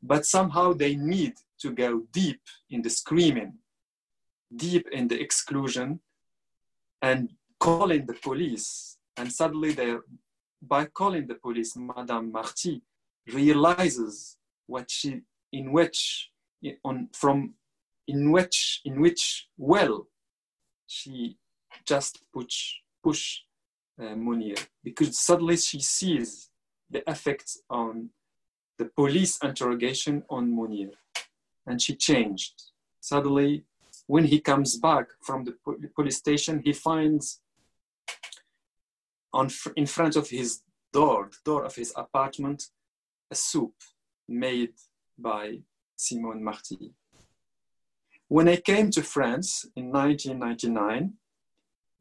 But 0.00 0.26
somehow 0.26 0.74
they 0.74 0.94
need 0.94 1.34
to 1.62 1.72
go 1.72 2.04
deep 2.12 2.40
in 2.70 2.82
the 2.82 2.90
screaming, 2.90 3.54
deep 4.54 4.86
in 4.92 5.08
the 5.08 5.20
exclusion, 5.20 5.98
and 7.02 7.30
calling 7.58 8.06
the 8.06 8.14
police. 8.14 8.96
And 9.16 9.32
suddenly, 9.32 9.72
they, 9.72 9.96
by 10.62 10.84
calling 10.84 11.26
the 11.26 11.34
police, 11.34 11.76
Madame 11.76 12.30
Marty 12.30 12.80
realizes 13.32 14.36
what 14.66 14.88
she, 14.88 15.22
in 15.52 15.72
which, 15.72 16.30
on 16.84 17.08
from, 17.12 17.54
in 18.06 18.30
which, 18.32 18.80
in 18.84 19.00
which 19.00 19.48
well, 19.56 20.08
she 20.86 21.38
just 21.86 22.22
push 22.32 22.74
push 23.02 23.40
uh, 24.00 24.14
Munir 24.14 24.58
because 24.82 25.18
suddenly 25.18 25.56
she 25.56 25.80
sees 25.80 26.50
the 26.90 27.08
effects 27.08 27.60
on 27.68 28.10
the 28.78 28.86
police 28.86 29.38
interrogation 29.42 30.22
on 30.30 30.50
Munir 30.50 30.92
and 31.66 31.80
she 31.80 31.94
changed. 31.94 32.62
Suddenly, 33.00 33.64
when 34.06 34.24
he 34.24 34.40
comes 34.40 34.76
back 34.76 35.06
from 35.22 35.44
the 35.44 35.54
police 35.94 36.16
station, 36.16 36.62
he 36.64 36.72
finds 36.72 37.40
on 39.32 39.50
in 39.76 39.86
front 39.86 40.16
of 40.16 40.28
his 40.28 40.62
door, 40.92 41.28
the 41.30 41.38
door 41.44 41.64
of 41.64 41.74
his 41.74 41.92
apartment, 41.96 42.70
a 43.30 43.34
soup 43.34 43.74
made 44.28 44.74
by 45.18 45.58
Simone 45.96 46.42
Marty. 46.42 46.92
When 48.34 48.48
I 48.48 48.56
came 48.56 48.90
to 48.90 49.02
France 49.04 49.64
in 49.76 49.92
1999, 49.92 51.12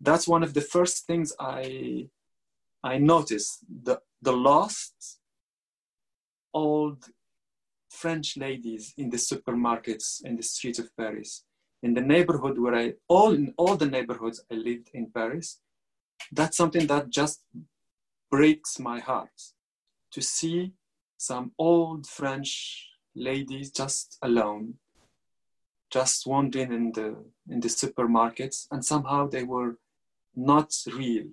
that's 0.01 0.27
one 0.27 0.41
of 0.41 0.55
the 0.55 0.65
first 0.75 1.05
things 1.05 1.31
I 1.39 2.09
I 2.83 2.97
noticed 2.97 3.59
the 3.69 4.01
the 4.19 4.35
lost 4.49 5.19
old 6.51 7.05
French 7.87 8.35
ladies 8.35 8.95
in 8.97 9.11
the 9.11 9.21
supermarkets 9.29 10.25
in 10.25 10.35
the 10.35 10.47
streets 10.53 10.79
of 10.79 10.89
Paris. 10.97 11.43
In 11.83 11.93
the 11.93 12.07
neighborhood 12.13 12.57
where 12.57 12.77
I, 12.83 12.93
all 13.07 13.33
in 13.33 13.53
all 13.55 13.75
the 13.77 13.91
neighborhoods 13.95 14.43
I 14.51 14.55
lived 14.55 14.89
in 14.91 15.11
Paris, 15.11 15.59
that's 16.31 16.57
something 16.57 16.87
that 16.87 17.11
just 17.11 17.41
breaks 18.31 18.79
my 18.79 18.99
heart 18.99 19.37
to 20.13 20.21
see 20.21 20.73
some 21.15 21.51
old 21.59 22.07
French 22.07 22.51
ladies 23.13 23.69
just 23.69 24.17
alone, 24.23 24.79
just 25.93 26.25
wandering 26.25 26.73
in 26.73 26.91
the 26.97 27.07
in 27.53 27.59
the 27.59 27.71
supermarkets, 27.81 28.67
and 28.71 28.83
somehow 28.83 29.21
they 29.27 29.43
were 29.43 29.71
not 30.35 30.69
real, 30.99 31.27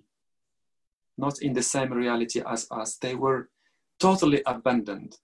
not 1.16 1.36
in 1.40 1.52
the 1.54 1.62
same 1.62 1.92
reality 2.02 2.40
as 2.54 2.66
us. 2.70 2.90
They 2.96 3.14
were 3.14 3.48
totally 3.98 4.42
abandoned 4.44 5.16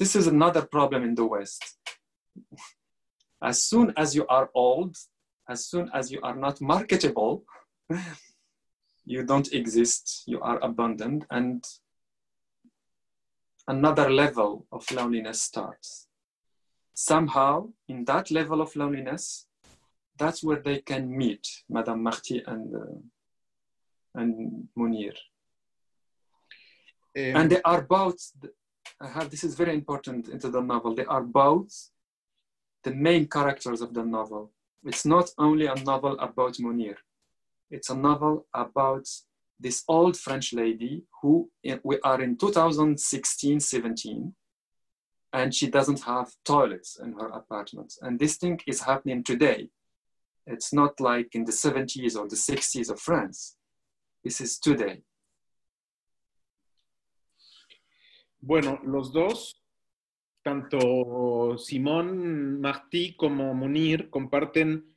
this 0.00 0.16
is 0.16 0.26
another 0.26 0.62
problem 0.62 1.04
in 1.04 1.14
the 1.14 1.26
West. 1.26 1.76
As 3.42 3.62
soon 3.62 3.92
as 3.98 4.14
you 4.14 4.26
are 4.28 4.50
old, 4.54 4.96
as 5.48 5.66
soon 5.66 5.90
as 5.94 6.10
you 6.12 6.20
are 6.22 6.36
not 6.36 6.60
marketable, 6.60 7.44
you 9.04 9.24
don't 9.24 9.52
exist, 9.52 10.24
you 10.26 10.40
are 10.40 10.58
abandoned, 10.60 11.26
and 11.30 11.64
another 13.66 14.10
level 14.10 14.66
of 14.70 14.90
loneliness 14.90 15.42
starts. 15.42 16.06
Somehow, 17.02 17.68
in 17.88 18.04
that 18.04 18.30
level 18.30 18.60
of 18.60 18.76
loneliness, 18.76 19.46
that's 20.18 20.44
where 20.44 20.60
they 20.60 20.80
can 20.80 21.16
meet 21.16 21.46
Madame 21.68 22.02
Marty 22.02 22.42
and, 22.46 22.74
uh, 22.74 24.20
and 24.20 24.68
Munir. 24.78 25.14
Um, 27.16 27.36
and 27.36 27.50
they 27.50 27.62
are 27.62 27.82
both 27.82 28.18
I 29.00 29.08
have 29.08 29.30
this 29.30 29.44
is 29.44 29.54
very 29.54 29.72
important 29.72 30.28
into 30.28 30.50
the 30.50 30.60
novel. 30.60 30.94
They 30.94 31.06
are 31.06 31.22
both 31.22 31.72
the 32.84 32.94
main 32.94 33.26
characters 33.26 33.80
of 33.80 33.94
the 33.94 34.04
novel. 34.04 34.52
It's 34.84 35.06
not 35.06 35.30
only 35.38 35.66
a 35.66 35.74
novel 35.74 36.18
about 36.18 36.54
Munir. 36.54 36.96
It's 37.70 37.88
a 37.88 37.94
novel 37.94 38.46
about 38.52 39.06
this 39.58 39.84
old 39.88 40.18
French 40.18 40.52
lady 40.52 41.04
who 41.22 41.50
we 41.82 41.98
are 42.00 42.20
in 42.20 42.36
2016, 42.36 43.60
17, 43.60 44.34
and 45.32 45.54
she 45.54 45.68
doesn't 45.68 46.02
have 46.02 46.30
toilets 46.44 46.98
in 46.98 47.12
her 47.12 47.28
apartment. 47.28 47.94
And 48.02 48.18
this 48.18 48.36
thing 48.36 48.58
is 48.66 48.80
happening 48.80 49.22
today. 49.22 49.68
It's 50.46 50.72
not 50.72 51.00
like 51.00 51.34
in 51.34 51.44
the 51.44 51.52
70s 51.52 52.16
or 52.16 52.28
the 52.28 52.36
60s 52.36 52.90
of 52.90 53.00
France. 53.00 53.56
This 54.24 54.40
is 54.40 54.58
today. 54.58 55.02
Bueno, 58.42 58.80
los 58.84 59.12
dos, 59.12 59.62
tanto 60.42 61.56
Simón 61.58 62.60
Martí 62.60 63.14
como 63.16 63.54
Munir, 63.54 64.08
comparten 64.08 64.96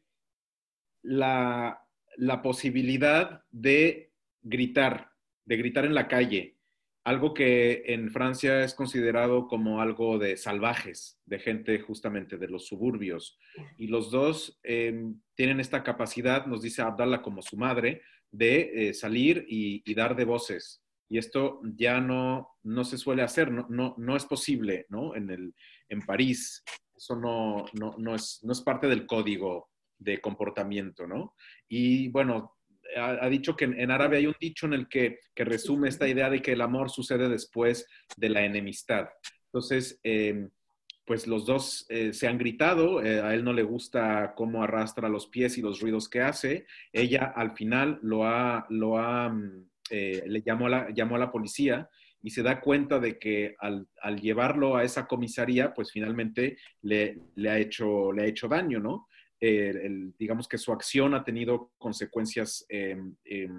la, 1.04 1.78
la 2.18 2.42
posibilidad 2.42 3.44
de 3.52 4.12
gritar, 4.42 5.12
de 5.46 5.58
gritar 5.58 5.86
en 5.86 5.94
la 5.94 6.08
calle, 6.08 6.56
algo 7.04 7.34
que 7.34 7.84
en 7.88 8.12
Francia 8.12 8.64
es 8.64 8.74
considerado 8.74 9.48
como 9.48 9.82
algo 9.82 10.18
de 10.18 10.38
salvajes, 10.38 11.20
de 11.26 11.40
gente 11.40 11.80
justamente 11.80 12.38
de 12.38 12.48
los 12.48 12.68
suburbios. 12.68 13.38
Y 13.78 13.88
los 13.88 14.10
dos 14.10 14.60
eh, 14.64 15.12
tienen 15.36 15.60
esta 15.60 15.84
capacidad, 15.84 16.46
nos 16.46 16.62
dice 16.62 16.82
Abdallah 16.82 17.22
como 17.22 17.42
su 17.42 17.58
madre, 17.58 18.02
de 18.32 18.90
eh, 18.90 18.94
salir 18.94 19.46
y, 19.48 19.84
y, 19.86 19.94
dar 19.94 20.16
de 20.16 20.26
voces. 20.26 20.82
Y 21.10 21.18
esto 21.18 21.62
ya 21.76 22.00
no, 22.00 22.58
no 22.64 22.84
se 22.84 22.98
suele 22.98 23.22
hacer, 23.22 23.52
no, 23.52 23.68
no, 23.70 23.94
no 23.98 24.16
es 24.16 24.26
posible 24.26 24.86
¿no? 24.90 25.16
En, 25.16 25.30
el, 25.30 25.54
en 25.90 26.02
París. 26.02 26.64
Eso 26.96 27.16
no, 27.16 27.66
no, 27.74 27.96
no, 27.98 28.16
es, 28.16 28.40
no 28.44 28.54
es 28.54 28.62
parte 28.62 28.88
del 28.88 29.06
código 29.06 29.70
de 30.00 30.22
comportamiento, 30.22 31.06
¿no? 31.06 31.36
Y 31.68 32.08
bueno, 32.10 32.56
ha, 32.98 33.28
dicho 33.30 33.56
que 33.56 33.66
en, 33.66 33.80
en, 33.80 33.92
árabe 33.92 34.18
hay 34.18 34.28
un 34.28 34.36
dicho 34.40 34.66
en 34.66 34.74
el 34.74 34.88
que, 34.88 35.20
que, 35.34 35.46
resume 35.46 35.90
esta 35.90 36.08
idea 36.08 36.30
de 36.30 36.42
que 36.42 36.54
el 36.54 36.62
amor 36.62 36.90
sucede 36.90 37.30
después 37.30 37.88
de 38.18 38.30
la 38.30 38.44
enemistad. 38.44 39.10
Entonces, 39.48 40.00
eh, 40.04 40.48
pues 41.06 41.28
los 41.28 41.46
dos 41.46 41.86
eh, 41.90 42.14
se 42.14 42.28
han 42.28 42.38
gritado, 42.38 43.04
eh, 43.04 43.22
a 43.22 43.34
él 43.34 43.44
no 43.44 43.54
le 43.54 43.64
gusta 43.64 44.34
cómo 44.36 44.64
arrastra 44.64 45.10
los 45.10 45.28
pies 45.28 45.58
y 45.58 45.62
los 45.62 45.82
ruidos 45.82 46.08
que 46.08 46.22
hace, 46.22 46.66
ella 46.94 47.34
al 47.36 47.56
final 47.56 48.00
lo 48.02 48.26
ha, 48.26 48.66
lo 48.70 48.98
ha 48.98 49.34
eh, 49.90 50.24
le 50.26 50.42
llamó 50.42 50.68
a, 50.68 50.70
la, 50.70 50.90
llamó 50.92 51.16
a 51.16 51.20
la 51.20 51.32
policía 51.32 51.90
y 52.22 52.30
se 52.30 52.42
da 52.42 52.62
cuenta 52.62 53.00
de 53.00 53.20
que 53.20 53.56
al, 53.60 53.88
al 54.02 54.22
llevarlo 54.22 54.78
a 54.78 54.84
esa 54.84 55.08
comisaría, 55.08 55.74
pues 55.74 55.92
finalmente 55.92 56.58
le, 56.82 57.20
le, 57.36 57.50
ha, 57.50 57.60
hecho, 57.60 58.14
le 58.14 58.24
ha 58.24 58.26
hecho 58.26 58.48
daño, 58.48 58.80
¿no? 58.80 59.08
El, 59.46 60.16
digamos 60.18 60.48
que 60.48 60.58
su 60.58 60.72
acción 60.72 61.14
ha 61.14 61.26
tenido 61.26 61.74
consecuencias 61.78 62.66
eh, 62.70 62.96
eh, 63.26 63.50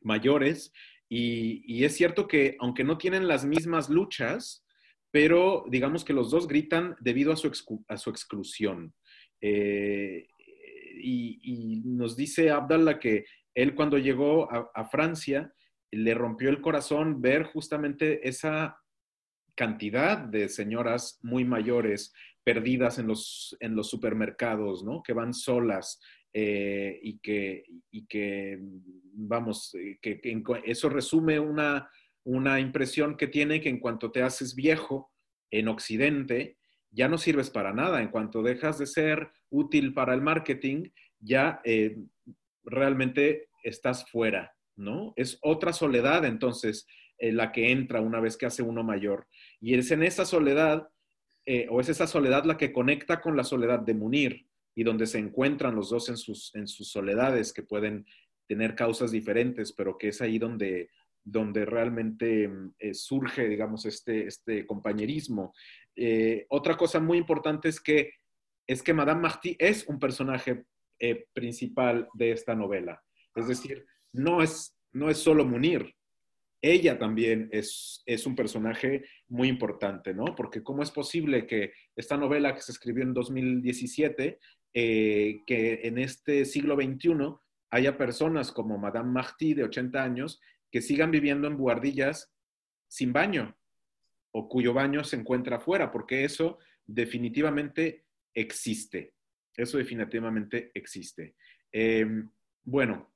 mayores 0.00 0.72
y, 1.06 1.84
es 1.84 1.94
cierto 1.94 2.26
que 2.26 2.56
aunque 2.60 2.82
no 2.82 2.96
tienen 2.96 3.28
las 3.28 3.44
mismas 3.44 3.90
luchas, 3.90 4.64
pero 5.10 5.66
digamos 5.68 6.02
que 6.02 6.14
los 6.14 6.30
dos 6.30 6.48
gritan 6.48 6.96
debido 7.00 7.30
a 7.30 7.36
su, 7.36 7.52
a 7.88 7.96
su 7.98 8.08
exclusión. 8.08 8.94
Eh, 9.42 10.26
y, 10.98 11.82
nos 11.84 12.16
dice 12.16 12.50
Abdallah 12.50 12.98
que 12.98 13.26
él 13.54 13.74
cuando 13.74 13.98
llegó 13.98 14.50
a, 14.50 14.84
Francia 14.86 15.52
le 15.90 16.14
rompió 16.14 16.48
el 16.48 16.62
corazón 16.62 17.20
ver 17.20 17.44
justamente 17.44 18.26
esa 18.26 18.80
cantidad 19.54 20.18
de 20.18 20.48
señoras 20.48 21.18
muy 21.22 21.44
mayores 21.44 22.12
perdidas 22.46 23.00
en 23.00 23.08
los, 23.08 23.56
en 23.58 23.74
los 23.74 23.90
supermercados, 23.90 24.84
¿no? 24.84 25.02
Que 25.02 25.12
van 25.12 25.34
solas 25.34 25.98
eh, 26.32 26.96
y, 27.02 27.18
que, 27.18 27.64
y 27.90 28.06
que, 28.06 28.60
vamos, 29.14 29.74
eh, 29.74 29.98
que, 30.00 30.20
eso 30.64 30.88
resume 30.88 31.40
una, 31.40 31.90
una 32.24 32.60
impresión 32.60 33.16
que 33.16 33.26
tiene 33.26 33.60
que 33.60 33.68
en 33.68 33.80
cuanto 33.80 34.12
te 34.12 34.22
haces 34.22 34.54
viejo 34.54 35.10
en 35.50 35.66
Occidente, 35.66 36.56
ya 36.92 37.08
no 37.08 37.18
sirves 37.18 37.50
para 37.50 37.72
nada. 37.72 38.00
En 38.00 38.10
cuanto 38.10 38.44
dejas 38.44 38.78
de 38.78 38.86
ser 38.86 39.28
útil 39.50 39.92
para 39.92 40.14
el 40.14 40.22
marketing, 40.22 40.90
ya 41.18 41.60
eh, 41.64 41.96
realmente 42.62 43.48
estás 43.64 44.08
fuera, 44.08 44.54
¿no? 44.76 45.14
Es 45.16 45.36
otra 45.42 45.72
soledad 45.72 46.24
entonces 46.24 46.86
la 47.18 47.50
que 47.50 47.72
entra 47.72 48.02
una 48.02 48.20
vez 48.20 48.36
que 48.36 48.46
hace 48.46 48.62
uno 48.62 48.84
mayor. 48.84 49.26
Y 49.60 49.74
es 49.74 49.90
en 49.90 50.04
esa 50.04 50.24
soledad, 50.24 50.86
eh, 51.48 51.68
o 51.70 51.80
es 51.80 51.88
esa 51.88 52.08
soledad 52.08 52.44
la 52.44 52.56
que 52.58 52.72
conecta 52.72 53.20
con 53.20 53.36
la 53.36 53.44
soledad 53.44 53.78
de 53.78 53.94
Munir 53.94 54.46
y 54.74 54.82
donde 54.82 55.06
se 55.06 55.18
encuentran 55.18 55.76
los 55.76 55.90
dos 55.90 56.08
en 56.08 56.16
sus, 56.16 56.52
en 56.56 56.66
sus 56.66 56.88
soledades 56.90 57.52
que 57.52 57.62
pueden 57.62 58.04
tener 58.48 58.74
causas 58.74 59.12
diferentes, 59.12 59.72
pero 59.72 59.96
que 59.96 60.08
es 60.08 60.20
ahí 60.20 60.38
donde, 60.38 60.90
donde 61.22 61.64
realmente 61.64 62.50
eh, 62.80 62.94
surge, 62.94 63.48
digamos, 63.48 63.86
este, 63.86 64.26
este 64.26 64.66
compañerismo. 64.66 65.54
Eh, 65.94 66.46
otra 66.48 66.76
cosa 66.76 66.98
muy 66.98 67.16
importante 67.16 67.68
es 67.68 67.80
que, 67.80 68.10
es 68.66 68.82
que 68.82 68.92
Madame 68.92 69.22
Martí 69.22 69.56
es 69.58 69.86
un 69.86 70.00
personaje 70.00 70.64
principal 71.32 72.08
de 72.14 72.32
esta 72.32 72.54
novela. 72.54 73.02
Es 73.34 73.46
decir, 73.48 73.84
no 74.12 74.42
es, 74.42 74.74
no 74.92 75.10
es 75.10 75.18
solo 75.18 75.44
Munir, 75.44 75.94
ella 76.62 76.98
también 76.98 77.48
es, 77.52 78.02
es, 78.06 78.26
un 78.26 78.34
personaje 78.34 79.04
muy 79.28 79.48
importante, 79.48 80.14
¿no? 80.14 80.24
Porque 80.34 80.62
cómo 80.62 80.82
es 80.82 80.90
posible 80.90 81.46
que 81.46 81.72
esta 81.94 82.16
novela 82.16 82.54
que 82.54 82.62
se 82.62 82.72
escribió 82.72 83.04
en 83.04 83.14
2017, 83.14 84.38
eh, 84.74 85.42
que 85.46 85.80
en 85.84 85.98
este 85.98 86.44
siglo 86.44 86.76
XXI 86.76 87.34
haya 87.70 87.98
personas 87.98 88.52
como 88.52 88.78
Madame 88.78 89.10
Martí, 89.10 89.54
de 89.54 89.64
80 89.64 90.02
años, 90.02 90.40
que 90.70 90.80
sigan 90.80 91.10
viviendo 91.10 91.46
en 91.46 91.56
buhardillas 91.56 92.32
sin 92.88 93.12
baño 93.12 93.56
o 94.32 94.48
cuyo 94.48 94.74
baño 94.74 95.04
se 95.04 95.16
encuentra 95.16 95.56
afuera, 95.56 95.90
porque 95.90 96.24
eso 96.24 96.58
definitivamente 96.84 98.04
existe. 98.34 99.14
Eso 99.56 99.78
definitivamente 99.78 100.70
existe. 100.74 101.36
Eh, 101.72 102.06
bueno, 102.64 103.12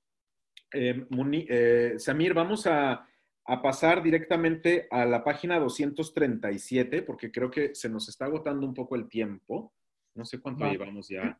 Muni, 1.11 1.47
eh, 1.49 1.95
Samir, 1.99 2.33
vamos 2.33 2.67
a, 2.67 3.07
a, 3.53 3.63
pasar 3.63 4.03
directamente 4.03 4.87
a 4.91 5.05
la 5.05 5.25
página 5.25 5.59
237, 5.59 7.03
porque 7.03 7.31
creo 7.31 7.51
que 7.51 7.75
se 7.75 7.89
nos 7.89 8.09
está 8.09 8.27
agotando 8.27 8.67
un 8.67 8.75
poco 8.75 8.97
el 8.97 9.09
tiempo. 9.09 9.73
No 10.15 10.25
sé 10.25 10.41
cuánto 10.41 10.65
no. 10.65 10.73
llevamos 10.73 11.09
ya, 11.09 11.39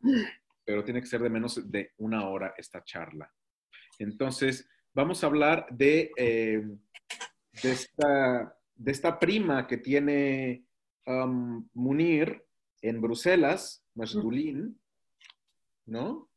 pero 0.65 0.83
tiene 0.83 1.01
que 1.01 1.07
ser 1.07 1.21
de 1.21 1.29
menos 1.29 1.71
de 1.71 1.91
una 1.97 2.27
hora 2.27 2.53
esta 2.57 2.83
charla. 2.83 3.31
Entonces, 3.99 4.69
vamos 4.93 5.23
a 5.23 5.27
hablar 5.27 5.67
de, 5.71 6.11
eh, 6.17 6.63
de, 7.61 7.71
esta, 7.71 8.57
de, 8.75 8.91
esta, 8.91 9.19
prima 9.19 9.67
que 9.67 9.77
tiene 9.77 10.65
um, 11.05 11.67
Munir 11.73 12.43
en 12.81 13.01
Bruselas, 13.01 13.83
Masdulin, 13.95 14.79
¿no? 15.85 16.29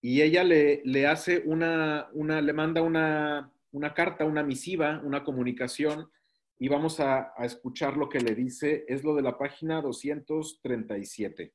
Y 0.00 0.20
ella 0.22 0.42
le, 0.42 0.82
le 0.84 1.06
hace 1.06 1.42
una, 1.46 2.08
una, 2.12 2.40
le 2.40 2.52
manda 2.52 2.82
una, 2.82 3.51
una, 3.72 3.92
carta, 3.92 4.24
una 4.24 4.42
misiva, 4.42 5.00
una 5.04 5.24
comunicación, 5.24 6.10
y 6.58 6.68
vamos 6.68 7.00
a, 7.00 7.34
escuchar 7.40 7.96
lo 7.96 8.08
que 8.08 8.20
le 8.20 8.34
dice. 8.34 8.84
Es 8.86 9.02
lo 9.02 9.14
de 9.14 9.22
la 9.22 9.36
página 9.36 9.82
237. 9.82 11.52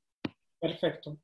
Perfecto. 0.60 1.18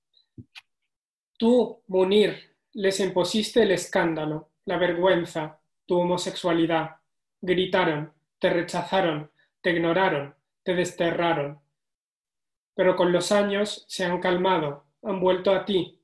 Tú, 1.38 1.84
Munir, 1.88 2.36
les 2.74 3.00
impusiste 3.02 3.64
el 3.64 3.72
escándalo 3.72 4.54
la 4.66 4.78
vergüenza, 4.78 5.60
tu 5.86 6.00
homosexualidad. 6.00 6.98
Gritaron, 7.42 8.14
te 8.40 8.50
rechazaron, 8.50 9.32
te 9.62 9.72
ignoraron, 9.72 10.36
te 10.64 10.74
desterraron. 10.74 11.60
Pero 12.76 12.96
con 12.96 13.12
los 13.12 13.32
años 13.32 13.86
se 13.88 14.06
han 14.06 14.20
calmado, 14.20 14.86
han 15.04 15.20
vuelto 15.20 15.52
a 15.52 15.66
ti. 15.66 16.00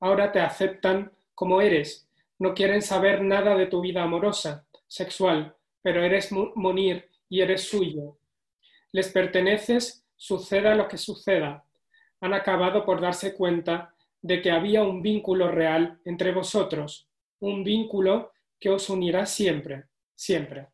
Ahora 0.00 0.30
te 0.32 0.40
aceptan 0.40 1.12
como 1.34 1.60
eres. 1.60 2.03
No 2.38 2.54
quieren 2.54 2.82
saber 2.82 3.22
nada 3.22 3.56
de 3.56 3.66
tu 3.66 3.80
vida 3.80 4.02
amorosa, 4.02 4.66
sexual, 4.86 5.56
pero 5.82 6.02
eres 6.02 6.32
Munir 6.32 7.08
y 7.28 7.40
eres 7.40 7.68
suyo. 7.68 8.18
Les 8.92 9.10
perteneces, 9.10 10.04
suceda 10.16 10.74
lo 10.74 10.88
que 10.88 10.98
suceda. 10.98 11.64
Han 12.20 12.32
acabado 12.32 12.84
por 12.84 13.00
darse 13.00 13.34
cuenta 13.34 13.94
de 14.22 14.40
que 14.40 14.50
había 14.50 14.82
un 14.82 15.02
vínculo 15.02 15.50
real 15.50 16.00
entre 16.04 16.32
vosotros, 16.32 17.08
un 17.40 17.62
vínculo 17.62 18.32
que 18.58 18.70
os 18.70 18.88
unirá 18.88 19.26
siempre, 19.26 19.84
siempre. 20.14 20.68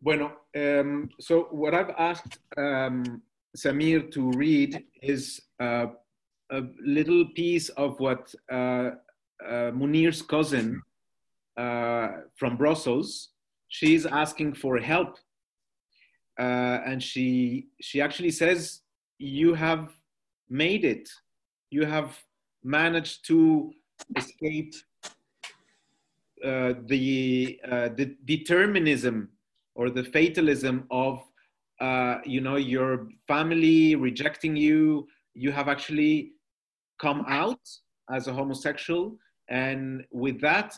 Bueno, 0.00 0.46
um, 0.54 1.08
so 1.18 1.48
what 1.50 1.74
I've 1.74 1.94
asked 1.96 2.38
um, 2.56 3.22
Samir 3.56 4.10
to 4.10 4.30
read 4.32 4.84
is 5.00 5.40
uh, 5.58 5.86
a 6.50 6.62
little 6.84 7.26
piece 7.34 7.68
of 7.70 7.98
what 8.00 8.34
uh, 8.50 8.90
uh, 9.46 9.70
Munir's 9.72 10.22
cousin 10.22 10.82
uh, 11.56 12.08
from 12.36 12.56
Brussels 12.56 13.30
she's 13.68 14.06
asking 14.06 14.54
for 14.54 14.78
help. 14.78 15.18
Uh, 16.38 16.80
and 16.86 17.02
she 17.02 17.68
she 17.80 18.00
actually 18.00 18.30
says, 18.30 18.80
"You 19.18 19.54
have 19.54 19.92
made 20.48 20.84
it. 20.84 21.08
You 21.70 21.84
have 21.84 22.16
managed 22.62 23.26
to 23.26 23.72
escape 24.16 24.72
uh, 26.44 26.74
the 26.86 27.60
uh, 27.70 27.88
the 27.96 28.16
determinism 28.24 29.30
or 29.74 29.90
the 29.90 30.04
fatalism 30.04 30.86
of 30.90 31.24
uh, 31.80 32.18
you 32.24 32.40
know 32.40 32.56
your 32.56 33.08
family 33.26 33.96
rejecting 33.96 34.54
you. 34.56 35.08
You 35.34 35.50
have 35.50 35.68
actually 35.68 36.34
come 36.98 37.24
out 37.28 37.60
as 38.10 38.26
a 38.26 38.32
homosexual, 38.32 39.16
and 39.48 40.04
with 40.10 40.40
that, 40.40 40.74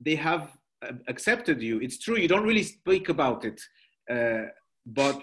they 0.00 0.14
have 0.14 0.56
accepted 1.08 1.60
you. 1.60 1.80
It's 1.80 1.98
true. 1.98 2.16
You 2.16 2.28
don't 2.28 2.44
really 2.44 2.62
speak 2.62 3.08
about 3.08 3.44
it, 3.44 3.60
uh, 4.10 4.50
but 4.86 5.22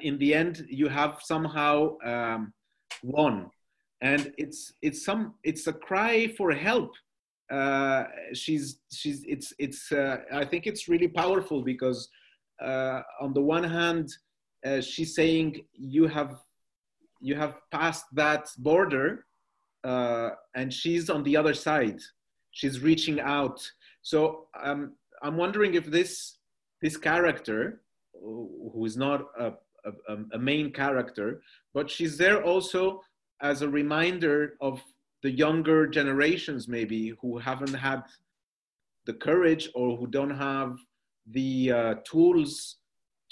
in 0.00 0.18
the 0.18 0.34
end, 0.34 0.66
you 0.68 0.88
have 0.88 1.18
somehow 1.22 1.96
um, 2.04 2.52
won, 3.02 3.50
and 4.00 4.32
it's 4.38 4.72
it's 4.82 5.04
some 5.04 5.34
it's 5.44 5.66
a 5.66 5.72
cry 5.72 6.28
for 6.36 6.52
help. 6.52 6.92
Uh, 7.50 8.04
she's 8.32 8.80
she's 8.92 9.24
it's 9.26 9.52
it's 9.58 9.92
uh, 9.92 10.16
I 10.32 10.44
think 10.44 10.66
it's 10.66 10.88
really 10.88 11.08
powerful 11.08 11.62
because 11.62 12.08
uh, 12.62 13.00
on 13.20 13.34
the 13.34 13.42
one 13.42 13.64
hand, 13.64 14.08
uh, 14.64 14.80
she's 14.80 15.14
saying 15.14 15.64
you 15.74 16.06
have 16.06 16.40
you 17.20 17.34
have 17.34 17.54
passed 17.70 18.06
that 18.14 18.48
border, 18.58 19.26
and 19.84 20.72
she's 20.72 21.10
on 21.10 21.22
the 21.22 21.36
other 21.36 21.54
side. 21.54 22.00
She's 22.52 22.80
reaching 22.80 23.20
out 23.20 23.60
so 24.04 24.48
um, 24.62 24.92
I'm 25.22 25.36
wondering 25.36 25.74
if 25.74 25.86
this 25.86 26.36
this 26.82 26.96
character, 26.98 27.80
who 28.12 28.84
is 28.84 28.96
not 28.96 29.22
a, 29.38 29.52
a, 29.86 30.16
a 30.34 30.38
main 30.38 30.70
character, 30.70 31.40
but 31.72 31.90
she's 31.90 32.18
there 32.18 32.44
also 32.44 33.00
as 33.40 33.62
a 33.62 33.68
reminder 33.68 34.56
of 34.60 34.82
the 35.22 35.30
younger 35.30 35.86
generations, 35.86 36.68
maybe 36.68 37.14
who 37.20 37.38
haven't 37.38 37.72
had 37.72 38.02
the 39.06 39.14
courage 39.14 39.70
or 39.74 39.96
who 39.96 40.06
don't 40.06 40.36
have 40.36 40.76
the 41.30 41.72
uh, 41.72 41.94
tools 42.04 42.76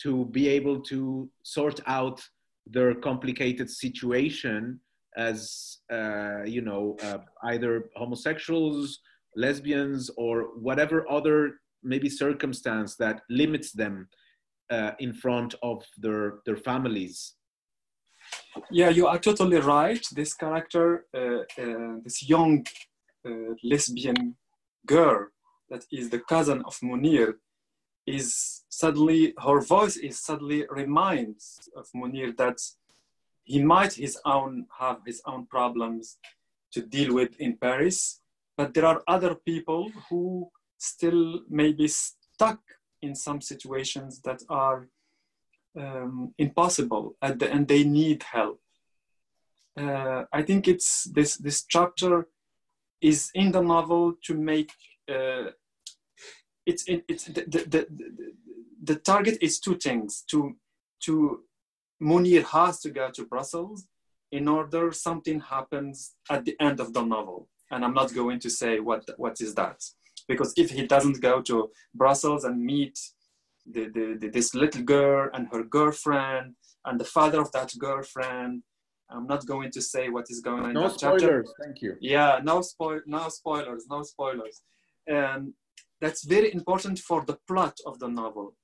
to 0.01 0.25
be 0.27 0.49
able 0.49 0.81
to 0.81 1.29
sort 1.43 1.81
out 1.87 2.23
their 2.67 2.95
complicated 2.95 3.69
situation 3.69 4.81
as 5.17 5.79
uh, 5.93 6.43
you 6.45 6.63
know 6.63 6.97
uh, 7.03 7.19
either 7.45 7.91
homosexuals 7.97 9.01
lesbians 9.37 10.11
or 10.17 10.59
whatever 10.59 11.11
other 11.11 11.55
maybe 11.83 12.09
circumstance 12.09 12.97
that 12.97 13.23
limits 13.29 13.73
them 13.73 14.09
uh, 14.71 14.93
in 14.99 15.13
front 15.13 15.55
of 15.63 15.85
their 15.99 16.35
their 16.47 16.57
families. 16.57 17.35
Yeah 18.71 18.91
you 18.91 19.07
are 19.07 19.19
totally 19.19 19.59
right. 19.59 20.03
This 20.15 20.35
character 20.35 21.07
uh, 21.15 21.43
uh, 21.63 21.95
this 22.05 22.29
young 22.29 22.65
uh, 23.27 23.55
lesbian 23.63 24.37
girl 24.87 25.29
that 25.71 25.85
is 25.91 26.11
the 26.11 26.21
cousin 26.21 26.63
of 26.67 26.79
munir 26.81 27.35
is 28.07 28.65
suddenly 28.69 29.33
her 29.39 29.61
voice 29.61 29.97
is 29.97 30.19
suddenly 30.19 30.67
reminds 30.71 31.71
of 31.77 31.87
munir 31.95 32.37
that 32.37 32.59
he 33.45 33.63
might 33.63 33.95
his 33.95 34.19
own 34.25 34.67
have 34.79 34.99
his 35.07 35.21
own 35.27 35.47
problems 35.47 36.19
to 36.73 36.81
deal 36.81 37.15
with 37.15 37.39
in 37.41 37.57
paris 37.57 38.21
but 38.57 38.75
there 38.75 38.87
are 38.87 39.03
other 39.09 39.35
people 39.35 39.91
who 40.09 40.51
still 40.79 41.41
may 41.49 41.73
be 41.73 41.89
stuck 41.89 42.61
in 43.01 43.15
some 43.15 43.41
situations 43.41 44.21
that 44.21 44.43
are 44.49 44.89
um, 45.79 46.35
impossible 46.39 47.17
at 47.23 47.39
the 47.39 47.51
end 47.51 47.67
they 47.69 47.85
need 47.85 48.23
help. 48.23 48.61
Uh, 49.75 50.25
i 50.33 50.43
think 50.43 50.69
it's 50.69 51.05
this 51.05 51.39
this 51.39 51.65
chapter 51.65 52.29
is 53.01 53.31
in 53.35 53.51
the 53.53 53.63
novel 53.63 54.13
to 54.23 54.35
make 54.35 54.71
uh, 55.09 55.47
it's 56.67 56.85
it's 56.87 57.25
the, 57.25 57.43
the, 57.49 57.61
the, 57.73 57.87
the 58.85 58.97
target 58.97 59.39
is 59.41 59.59
two 59.59 59.77
things 59.77 60.25
to 60.31 60.57
to 61.01 61.43
munir 62.03 62.45
has 62.45 62.81
to 62.81 62.91
go 62.91 63.11
to 63.11 63.27
brussels 63.27 63.87
in 64.31 64.49
order 64.49 64.93
something 64.93 65.39
happens 65.41 66.15
at 66.31 66.45
the 66.45 66.57
end 66.61 66.81
of 66.81 66.93
the 66.95 67.03
novel 67.03 67.49
and 67.71 67.85
I'm 67.85 67.95
not 67.95 68.15
going 68.15 68.39
to 68.41 68.51
say 68.51 68.81
what 68.81 69.03
what 69.17 69.41
is 69.41 69.55
that 69.55 69.79
because 70.29 70.53
if 70.57 70.71
he 70.71 70.87
doesn't 70.87 71.21
go 71.21 71.43
to 71.43 71.71
Brussels 71.95 72.45
and 72.45 72.63
meet 72.63 72.99
the, 73.67 73.85
the, 73.95 74.17
the, 74.21 74.29
this 74.29 74.55
little 74.55 74.83
girl 74.83 75.31
and 75.33 75.49
her 75.53 75.63
girlfriend 75.65 76.55
and 76.85 76.99
the 76.99 77.05
father 77.05 77.41
of 77.41 77.51
that 77.53 77.73
girlfriend, 77.79 78.63
I'm 79.11 79.27
not 79.27 79.47
going 79.47 79.71
to 79.73 79.83
say 79.83 80.09
what 80.09 80.27
is 80.31 80.41
going 80.41 80.65
on. 80.65 80.73
No 80.73 80.89
spoilers, 80.89 81.23
chapter. 81.23 81.45
thank 81.63 81.83
you. 81.83 81.97
Yeah, 82.01 82.41
no 82.43 82.63
spoil, 82.63 83.01
no 83.07 83.29
spoilers, 83.29 83.87
no 83.91 84.03
spoilers, 84.03 84.63
and 85.07 85.53
that's 86.01 86.25
very 86.25 86.53
important 86.53 86.99
for 86.99 87.25
the 87.25 87.39
plot 87.47 87.77
of 87.87 87.99
the 87.99 88.09
novel. 88.09 88.55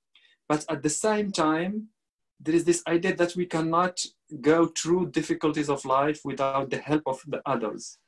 But 0.49 0.65
at 0.71 0.83
the 0.83 0.91
same 0.91 1.31
time, 1.31 1.89
there 2.41 2.55
is 2.55 2.65
this 2.65 2.83
idea 2.87 3.15
that 3.17 3.35
we 3.35 3.47
cannot 3.47 4.01
go 4.41 4.67
through 4.67 5.11
difficulties 5.11 5.69
of 5.69 5.85
life 5.85 6.21
without 6.25 6.71
the 6.71 6.79
help 6.79 7.03
of 7.07 7.21
the 7.27 7.41
others 7.47 7.99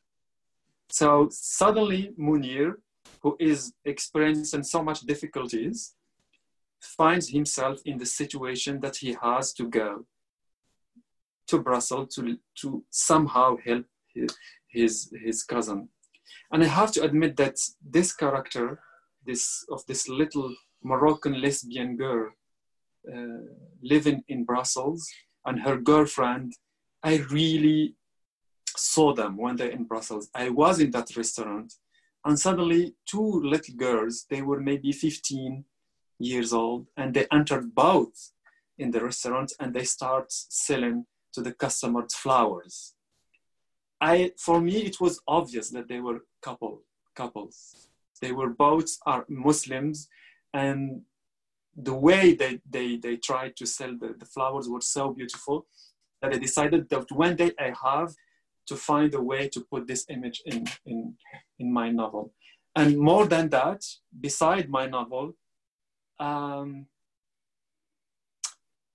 so 0.91 1.29
suddenly 1.31 2.13
Munir, 2.19 2.75
who 3.23 3.37
is 3.39 3.73
experiencing 3.85 4.65
so 4.65 4.83
much 4.83 5.01
difficulties, 5.01 5.95
finds 6.81 7.29
himself 7.29 7.81
in 7.85 7.99
the 7.99 8.07
situation 8.07 8.81
that 8.81 8.97
he 8.97 9.17
has 9.23 9.53
to 9.55 9.69
go 9.69 10.05
to 11.47 11.59
Brussels 11.59 12.15
to, 12.15 12.39
to 12.57 12.85
somehow 12.91 13.57
help 13.65 13.87
his, 14.15 14.37
his, 14.69 15.13
his 15.23 15.43
cousin. 15.45 15.89
And 16.53 16.63
I 16.65 16.67
have 16.67 16.91
to 16.93 17.03
admit 17.03 17.37
that 17.37 17.59
this 17.89 18.13
character, 18.13 18.81
this 19.25 19.65
of 19.71 19.85
this 19.87 20.09
little 20.09 20.55
Moroccan 20.83 21.41
lesbian 21.41 21.97
girl 21.97 22.31
Uh, 23.09 23.47
living 23.83 24.23
in 24.29 24.45
Brussels 24.45 25.09
and 25.47 25.61
her 25.61 25.77
girlfriend, 25.77 26.53
I 27.03 27.17
really 27.31 27.95
saw 28.77 29.15
them 29.15 29.37
one 29.37 29.57
day 29.57 29.73
in 29.73 29.85
Brussels. 29.85 30.29
I 30.35 30.51
was 30.51 30.81
in 30.81 30.91
that 30.91 31.17
restaurant, 31.17 31.73
and 32.25 32.39
suddenly 32.39 32.95
two 33.07 33.41
little 33.43 33.75
girls, 33.75 34.27
they 34.29 34.43
were 34.43 34.61
maybe 34.61 34.93
15 34.93 35.65
years 36.19 36.53
old, 36.53 36.87
and 36.97 37.15
they 37.15 37.27
entered 37.33 37.75
both 37.75 38.33
in 38.79 38.91
the 38.91 39.03
restaurant 39.05 39.53
and 39.61 39.75
they 39.75 39.85
start 39.85 40.27
selling 40.31 41.07
to 41.33 41.43
the 41.43 41.53
customers 41.53 42.15
flowers. 42.15 42.95
I, 44.01 44.33
for 44.39 44.61
me, 44.61 44.79
it 44.79 45.01
was 45.01 45.21
obvious 45.29 45.71
that 45.71 45.89
they 45.89 46.01
were 46.01 46.21
couple, 46.43 46.83
couples. 47.15 47.89
They 48.21 48.33
were 48.33 48.49
both 48.49 48.89
are 49.07 49.27
Muslims, 49.29 50.09
and 50.55 51.03
the 51.77 51.95
way 51.95 52.35
they, 52.35 52.61
they, 52.69 52.97
they 52.97 53.17
tried 53.17 53.57
to 53.57 53.67
sell 53.67 53.97
the, 53.99 54.15
the 54.19 54.27
flowers 54.27 54.69
were 54.69 54.81
so 54.81 55.13
beautiful 55.13 55.67
that 56.21 56.35
I 56.35 56.39
decided 56.39 56.89
that 56.91 57.11
one 57.13 57.37
day 57.37 57.53
I 57.59 57.73
have 57.83 58.15
to 58.67 58.77
find 58.77 59.15
a 59.15 59.21
way 59.21 59.49
to 59.49 59.61
put 59.71 59.87
this 59.87 60.05
image 60.09 60.43
in, 60.47 60.67
in, 60.85 61.15
in 61.59 61.73
my 61.73 61.91
novel. 61.91 62.33
And 62.77 62.99
more 62.99 63.27
than 63.27 63.49
that, 63.51 63.85
beside 64.21 64.69
my 64.69 64.87
novel, 64.87 65.35
um, 66.19 66.87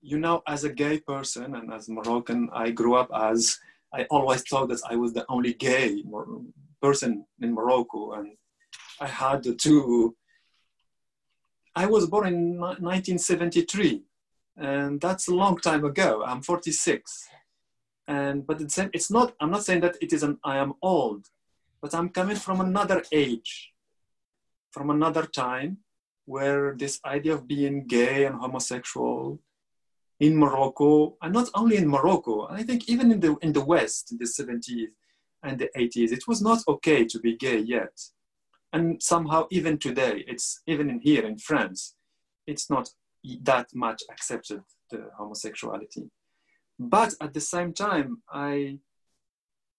you 0.00 0.18
know, 0.18 0.42
as 0.46 0.64
a 0.64 0.72
gay 0.72 1.00
person 1.00 1.54
and 1.56 1.72
as 1.72 1.88
Moroccan, 1.88 2.48
I 2.52 2.70
grew 2.70 2.94
up 2.94 3.10
as, 3.14 3.58
I 3.92 4.04
always 4.04 4.42
thought 4.42 4.68
that 4.68 4.80
I 4.88 4.96
was 4.96 5.12
the 5.12 5.26
only 5.28 5.54
gay 5.54 6.02
person 6.80 7.26
in 7.40 7.52
Morocco. 7.52 8.12
And 8.12 8.36
I 9.00 9.08
had 9.08 9.42
to, 9.58 10.16
I 11.76 11.86
was 11.86 12.06
born 12.06 12.26
in 12.26 12.58
1973, 12.58 14.02
and 14.56 15.00
that's 15.00 15.28
a 15.28 15.34
long 15.34 15.58
time 15.58 15.84
ago. 15.84 16.24
I'm 16.26 16.42
46 16.42 17.28
and 18.08 18.46
but 18.46 18.60
it's, 18.60 18.78
it's 18.78 19.10
not 19.10 19.34
i'm 19.40 19.50
not 19.50 19.64
saying 19.64 19.80
that 19.80 19.96
it 20.00 20.12
is 20.12 20.22
an 20.22 20.38
i 20.44 20.56
am 20.56 20.74
old 20.82 21.26
but 21.80 21.94
i'm 21.94 22.08
coming 22.08 22.36
from 22.36 22.60
another 22.60 23.02
age 23.12 23.72
from 24.70 24.90
another 24.90 25.26
time 25.26 25.78
where 26.24 26.74
this 26.76 27.00
idea 27.04 27.34
of 27.34 27.46
being 27.46 27.86
gay 27.86 28.24
and 28.26 28.36
homosexual 28.36 29.40
in 30.20 30.36
morocco 30.36 31.16
and 31.22 31.32
not 31.32 31.48
only 31.54 31.76
in 31.76 31.88
morocco 31.88 32.46
i 32.48 32.62
think 32.62 32.88
even 32.88 33.10
in 33.10 33.20
the 33.20 33.36
in 33.42 33.52
the 33.52 33.64
west 33.64 34.12
in 34.12 34.18
the 34.18 34.24
70s 34.24 34.88
and 35.42 35.58
the 35.58 35.68
80s 35.76 36.12
it 36.12 36.26
was 36.28 36.40
not 36.40 36.62
okay 36.68 37.04
to 37.04 37.18
be 37.18 37.36
gay 37.36 37.58
yet 37.58 37.92
and 38.72 39.02
somehow 39.02 39.46
even 39.50 39.78
today 39.78 40.24
it's 40.26 40.62
even 40.66 40.90
in 40.90 41.00
here 41.00 41.24
in 41.24 41.38
france 41.38 41.94
it's 42.46 42.68
not 42.70 42.88
that 43.42 43.66
much 43.74 44.02
accepted 44.10 44.62
the 44.90 45.08
homosexuality 45.18 46.10
but 46.78 47.14
at 47.20 47.32
the 47.34 47.40
same 47.40 47.72
time 47.72 48.22
i 48.32 48.78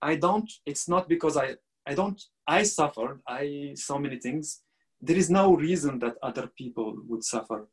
i 0.02 0.16
don't 0.16 0.52
it's 0.66 0.88
not 0.90 1.08
because 1.08 1.38
i 1.38 1.56
i 1.86 1.94
don't 1.94 2.24
i 2.48 2.64
suffered 2.64 3.20
i 3.28 3.72
so 3.76 3.98
many 3.98 4.18
things 4.20 4.62
there 5.02 5.18
is 5.18 5.30
no 5.30 5.56
reason 5.56 6.00
that 6.00 6.16
other 6.24 6.48
people 6.58 6.98
would 7.08 7.24
suffer. 7.24 7.68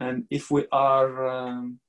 And 0.00 0.24
if 0.30 0.50
we 0.50 0.66
are, 0.72 1.26
um, 1.28 1.80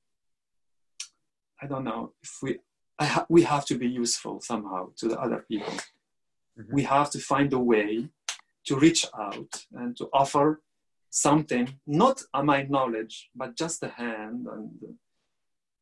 I 1.61 1.67
don't 1.67 1.83
know, 1.83 2.13
if 2.23 2.37
we, 2.41 2.59
ha- 2.99 3.25
we 3.29 3.43
have 3.43 3.65
to 3.65 3.77
be 3.77 3.87
useful 3.87 4.39
somehow 4.41 4.89
to 4.97 5.07
the 5.09 5.19
other 5.19 5.45
people. 5.47 5.73
Mm-hmm. 6.57 6.73
We 6.73 6.83
have 6.83 7.09
to 7.11 7.19
find 7.19 7.51
a 7.51 7.59
way 7.59 8.09
to 8.65 8.75
reach 8.75 9.05
out 9.17 9.65
and 9.73 9.95
to 9.97 10.09
offer 10.13 10.61
something, 11.09 11.79
not 11.87 12.21
my 12.43 12.63
knowledge, 12.63 13.29
but 13.35 13.55
just 13.55 13.83
a 13.83 13.89
hand 13.89 14.47
and 14.51 14.69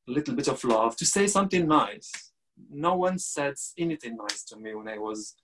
a 0.07 0.11
little 0.11 0.35
bit 0.35 0.47
of 0.47 0.63
love 0.63 0.95
to 0.97 1.05
say 1.05 1.27
something 1.27 1.67
nice. 1.67 2.11
No 2.69 2.95
one 2.95 3.17
said 3.17 3.55
anything 3.77 4.17
nice 4.17 4.43
to 4.45 4.57
me 4.57 4.75
when 4.75 4.87
I 4.87 4.97
was 4.97 5.35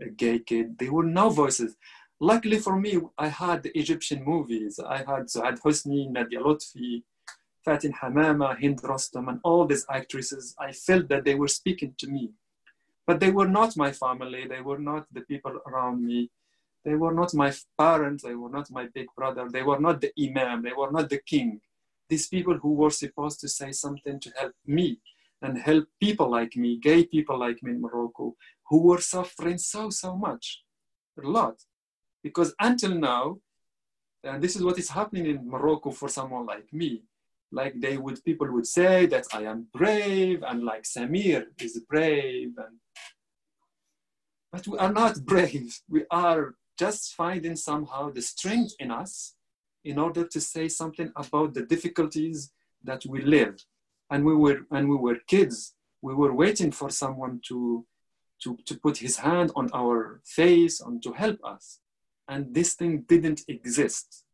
a 0.00 0.08
gay 0.08 0.38
kid. 0.40 0.78
There 0.78 0.92
were 0.92 1.04
no 1.04 1.28
voices. 1.28 1.76
Luckily 2.20 2.58
for 2.58 2.76
me, 2.76 2.98
I 3.16 3.28
had 3.28 3.62
the 3.62 3.78
Egyptian 3.78 4.24
movies. 4.24 4.80
I 4.80 4.98
had 4.98 5.26
Suad 5.26 5.60
Hosni, 5.60 6.10
Nadia 6.10 6.40
Lotfi, 6.40 7.04
Fatin 7.64 7.92
Hamama, 7.92 8.58
Hind 8.60 8.82
Rostam, 8.82 9.28
and 9.28 9.40
all 9.44 9.66
these 9.66 9.86
actresses. 9.88 10.56
I 10.58 10.72
felt 10.72 11.08
that 11.10 11.24
they 11.24 11.36
were 11.36 11.48
speaking 11.48 11.94
to 11.98 12.08
me. 12.08 12.32
But 13.06 13.20
they 13.20 13.30
were 13.30 13.46
not 13.46 13.76
my 13.76 13.92
family. 13.92 14.48
They 14.48 14.60
were 14.60 14.78
not 14.78 15.06
the 15.12 15.20
people 15.20 15.60
around 15.66 16.04
me. 16.04 16.30
They 16.88 16.94
were 16.94 17.12
not 17.12 17.34
my 17.34 17.52
parents. 17.76 18.24
They 18.24 18.34
were 18.34 18.48
not 18.48 18.70
my 18.70 18.86
big 18.86 19.08
brother. 19.14 19.46
They 19.50 19.62
were 19.62 19.78
not 19.78 20.00
the 20.00 20.10
imam. 20.18 20.62
They 20.62 20.72
were 20.72 20.90
not 20.90 21.10
the 21.10 21.18
king. 21.18 21.60
These 22.08 22.28
people 22.28 22.56
who 22.56 22.72
were 22.72 22.90
supposed 22.90 23.40
to 23.40 23.48
say 23.48 23.72
something 23.72 24.18
to 24.20 24.30
help 24.38 24.54
me 24.66 24.98
and 25.42 25.58
help 25.58 25.84
people 26.00 26.30
like 26.30 26.56
me, 26.56 26.78
gay 26.78 27.04
people 27.04 27.38
like 27.38 27.62
me 27.62 27.72
in 27.72 27.82
Morocco, 27.82 28.36
who 28.70 28.78
were 28.84 29.02
suffering 29.02 29.58
so, 29.58 29.90
so 29.90 30.16
much, 30.16 30.62
a 31.22 31.26
lot. 31.28 31.56
Because 32.22 32.54
until 32.58 32.94
now, 32.94 33.38
and 34.24 34.42
this 34.42 34.56
is 34.56 34.62
what 34.62 34.78
is 34.78 34.88
happening 34.88 35.26
in 35.26 35.46
Morocco 35.46 35.90
for 35.90 36.08
someone 36.08 36.46
like 36.46 36.72
me, 36.72 37.02
like 37.52 37.78
they 37.78 37.98
would, 37.98 38.24
people 38.24 38.50
would 38.50 38.66
say 38.66 39.04
that 39.04 39.26
I 39.34 39.42
am 39.42 39.66
brave 39.74 40.42
and 40.42 40.64
like 40.64 40.84
Samir 40.84 41.48
is 41.60 41.82
brave. 41.86 42.52
And, 42.56 42.78
but 44.50 44.66
we 44.66 44.78
are 44.78 44.92
not 44.92 45.22
brave. 45.32 45.78
We 45.86 46.06
are 46.10 46.54
just 46.78 47.14
finding 47.14 47.56
somehow 47.56 48.10
the 48.10 48.22
strength 48.22 48.74
in 48.78 48.90
us 48.90 49.34
in 49.84 49.98
order 49.98 50.26
to 50.26 50.40
say 50.40 50.68
something 50.68 51.10
about 51.16 51.54
the 51.54 51.62
difficulties 51.62 52.52
that 52.84 53.04
we 53.06 53.22
live. 53.22 53.56
And 54.10 54.24
we 54.24 54.34
were, 54.34 54.60
and 54.70 54.88
we 54.88 54.96
were 54.96 55.18
kids, 55.26 55.74
we 56.02 56.14
were 56.14 56.32
waiting 56.32 56.70
for 56.70 56.90
someone 56.90 57.40
to, 57.48 57.84
to, 58.42 58.56
to 58.66 58.78
put 58.78 58.98
his 58.98 59.16
hand 59.18 59.50
on 59.56 59.68
our 59.74 60.20
face 60.24 60.80
and 60.80 61.02
to 61.02 61.12
help 61.12 61.38
us. 61.44 61.80
And 62.28 62.54
this 62.54 62.74
thing 62.74 63.04
didn't 63.08 63.42
exist. 63.48 64.24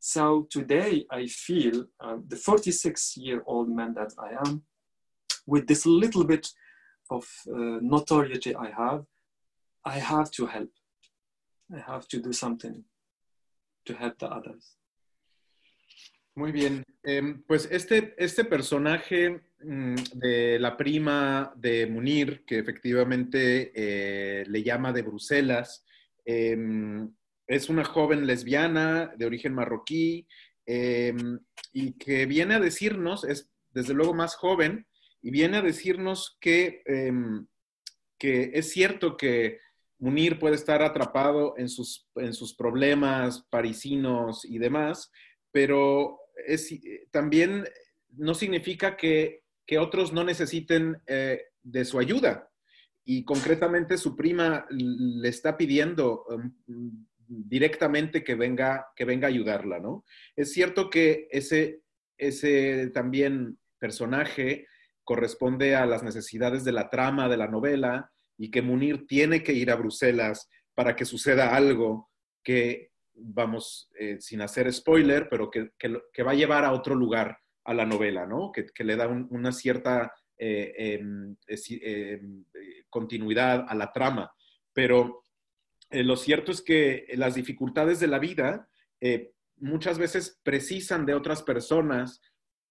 So 0.00 0.48
today 0.50 1.04
I 1.10 1.26
feel 1.26 1.84
uh, 2.00 2.16
the 2.26 2.36
46 2.36 3.16
year 3.16 3.42
old 3.46 3.68
man 3.68 3.94
that 3.94 4.12
I 4.18 4.48
am, 4.48 4.62
with 5.46 5.66
this 5.66 5.86
little 5.86 6.24
bit 6.24 6.48
of 7.10 7.24
uh, 7.48 7.78
notoriety 7.80 8.54
I 8.54 8.70
have, 8.70 9.04
I 9.84 9.98
have 9.98 10.30
to 10.32 10.46
help. 10.46 10.70
I 11.72 11.80
have 11.86 12.06
to 12.08 12.18
do 12.18 12.32
something 12.32 12.84
to 13.84 13.94
help 13.94 14.18
the 14.18 14.26
others. 14.26 14.76
Muy 16.34 16.52
bien. 16.52 16.82
Eh, 17.02 17.34
pues 17.46 17.68
este, 17.70 18.14
este 18.16 18.44
personaje 18.44 19.42
mmm, 19.62 19.94
de 20.14 20.58
la 20.58 20.76
prima 20.76 21.52
de 21.56 21.86
Munir, 21.86 22.44
que 22.46 22.58
efectivamente 22.58 23.72
eh, 23.74 24.44
le 24.46 24.62
llama 24.62 24.92
de 24.92 25.02
Bruselas, 25.02 25.84
eh, 26.24 26.56
es 27.46 27.68
una 27.68 27.84
joven 27.84 28.26
lesbiana 28.26 29.12
de 29.16 29.26
origen 29.26 29.52
marroquí 29.52 30.26
y 30.64 31.92
que 31.98 32.24
viene 32.26 32.54
a 32.54 32.60
decirnos, 32.60 33.24
es 33.24 33.50
desde 33.72 33.94
luego 33.94 34.14
más 34.14 34.36
joven, 34.36 34.86
y 35.20 35.30
viene 35.30 35.58
a 35.58 35.62
decirnos 35.62 36.38
que, 36.40 36.82
que 38.16 38.50
es 38.54 38.70
cierto 38.70 39.16
que 39.16 39.58
Munir 40.02 40.40
puede 40.40 40.56
estar 40.56 40.82
atrapado 40.82 41.54
en 41.56 41.68
sus, 41.68 42.08
en 42.16 42.34
sus 42.34 42.56
problemas 42.56 43.46
parisinos 43.48 44.44
y 44.44 44.58
demás, 44.58 45.12
pero 45.52 46.18
es, 46.44 46.74
también 47.12 47.64
no 48.10 48.34
significa 48.34 48.96
que, 48.96 49.44
que 49.64 49.78
otros 49.78 50.12
no 50.12 50.24
necesiten 50.24 51.00
eh, 51.06 51.42
de 51.62 51.84
su 51.84 52.00
ayuda. 52.00 52.50
Y 53.04 53.24
concretamente 53.24 53.96
su 53.96 54.16
prima 54.16 54.66
le 54.70 55.28
está 55.28 55.56
pidiendo 55.56 56.24
um, 56.24 57.06
directamente 57.16 58.24
que 58.24 58.34
venga, 58.34 58.88
que 58.96 59.04
venga 59.04 59.28
a 59.28 59.30
ayudarla, 59.30 59.78
¿no? 59.78 60.04
Es 60.34 60.52
cierto 60.52 60.90
que 60.90 61.28
ese, 61.30 61.82
ese 62.18 62.90
también 62.90 63.56
personaje 63.78 64.66
corresponde 65.04 65.76
a 65.76 65.86
las 65.86 66.02
necesidades 66.02 66.64
de 66.64 66.72
la 66.72 66.90
trama 66.90 67.28
de 67.28 67.36
la 67.36 67.46
novela, 67.46 68.11
y 68.42 68.50
que 68.50 68.60
Munir 68.60 69.06
tiene 69.06 69.44
que 69.44 69.52
ir 69.52 69.70
a 69.70 69.76
Bruselas 69.76 70.50
para 70.74 70.96
que 70.96 71.04
suceda 71.04 71.54
algo 71.54 72.10
que, 72.42 72.90
vamos, 73.14 73.88
eh, 73.96 74.16
sin 74.18 74.40
hacer 74.40 74.72
spoiler, 74.72 75.28
pero 75.28 75.48
que, 75.48 75.70
que, 75.78 76.22
va 76.24 76.32
a 76.32 76.34
llevar 76.34 76.64
a 76.64 76.72
otro 76.72 76.96
lugar 76.96 77.38
a 77.62 77.72
la 77.72 77.86
novela, 77.86 78.26
¿no? 78.26 78.50
Que, 78.50 78.66
le 78.82 78.96
da 78.96 79.06
un, 79.06 79.28
una 79.30 79.52
cierta 79.52 80.12
eh, 80.36 80.98
eh, 81.46 82.20
continuidad 82.90 83.64
a 83.68 83.76
la 83.76 83.92
trama. 83.92 84.32
Pero 84.72 85.24
lo 85.92 86.16
cierto 86.16 86.50
es 86.50 86.62
que 86.62 87.06
las 87.14 87.36
dificultades 87.36 88.00
de 88.00 88.08
la 88.08 88.18
vida 88.18 88.68
muchas 89.58 89.98
veces 89.98 90.40
precisan 90.42 91.06
de 91.06 91.14
otras 91.14 91.44
personas 91.44 92.20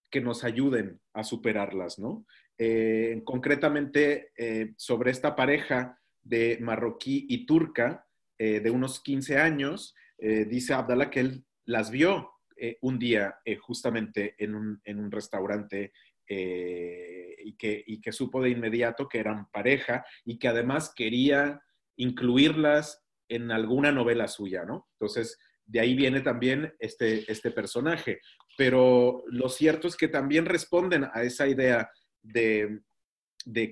que 0.10 0.20
nos 0.20 0.44
ayuden 0.44 1.00
a 1.14 1.24
superarlas, 1.24 1.98
¿no? 1.98 2.26
Eh, 2.64 3.24
concretamente 3.26 4.34
eh, 4.38 4.74
sobre 4.78 5.10
esta 5.10 5.36
pareja 5.36 6.00
de 6.22 6.60
marroquí 6.62 7.26
y 7.28 7.48
turca 7.48 8.06
eh, 8.38 8.60
de 8.60 8.70
unos 8.70 9.00
15 9.00 9.40
años, 9.40 9.96
dice 10.20 10.76
Abdallah 10.76 11.10
que 11.10 11.22
él 11.22 11.46
las 11.66 11.90
vio 11.90 12.34
un 12.82 13.00
día 13.00 13.40
justamente 13.60 14.36
en 14.38 14.54
un, 14.54 14.80
en 14.84 15.00
un 15.00 15.10
restaurante 15.10 15.94
y 16.28 17.56
que, 17.58 17.84
y, 17.88 18.00
que, 18.00 18.12
supo 18.12 18.40
de 18.44 18.52
inmediato 18.52 19.10
que 19.10 19.18
eran 19.18 19.50
pareja 19.50 20.06
y 20.24 20.38
que 20.38 20.48
además 20.48 20.94
quería 20.96 21.60
incluirlas 21.96 23.04
en 23.30 23.50
alguna 23.50 23.92
novela 23.92 24.28
suya, 24.28 24.64
¿no? 24.64 24.88
Entonces, 24.92 25.40
de 25.66 25.80
ahí 25.80 25.96
viene 25.96 26.22
también 26.22 26.72
este, 26.78 27.32
este 27.32 27.50
personaje. 27.50 28.20
Pero 28.56 29.24
lo 29.26 29.50
cierto 29.50 29.88
es 29.88 29.96
que 29.96 30.08
también 30.08 30.46
responden 30.46 31.06
a 31.12 31.24
esa 31.24 31.48
idea 31.48 31.90
de, 32.22 32.82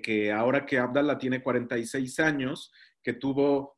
que 0.01 0.31
ahora 0.31 0.65
que 0.65 0.77
Abdallah 0.77 1.17
tiene 1.17 1.41
46 1.41 2.19
años, 2.19 2.71
que 3.03 3.13
tuvo, 3.13 3.77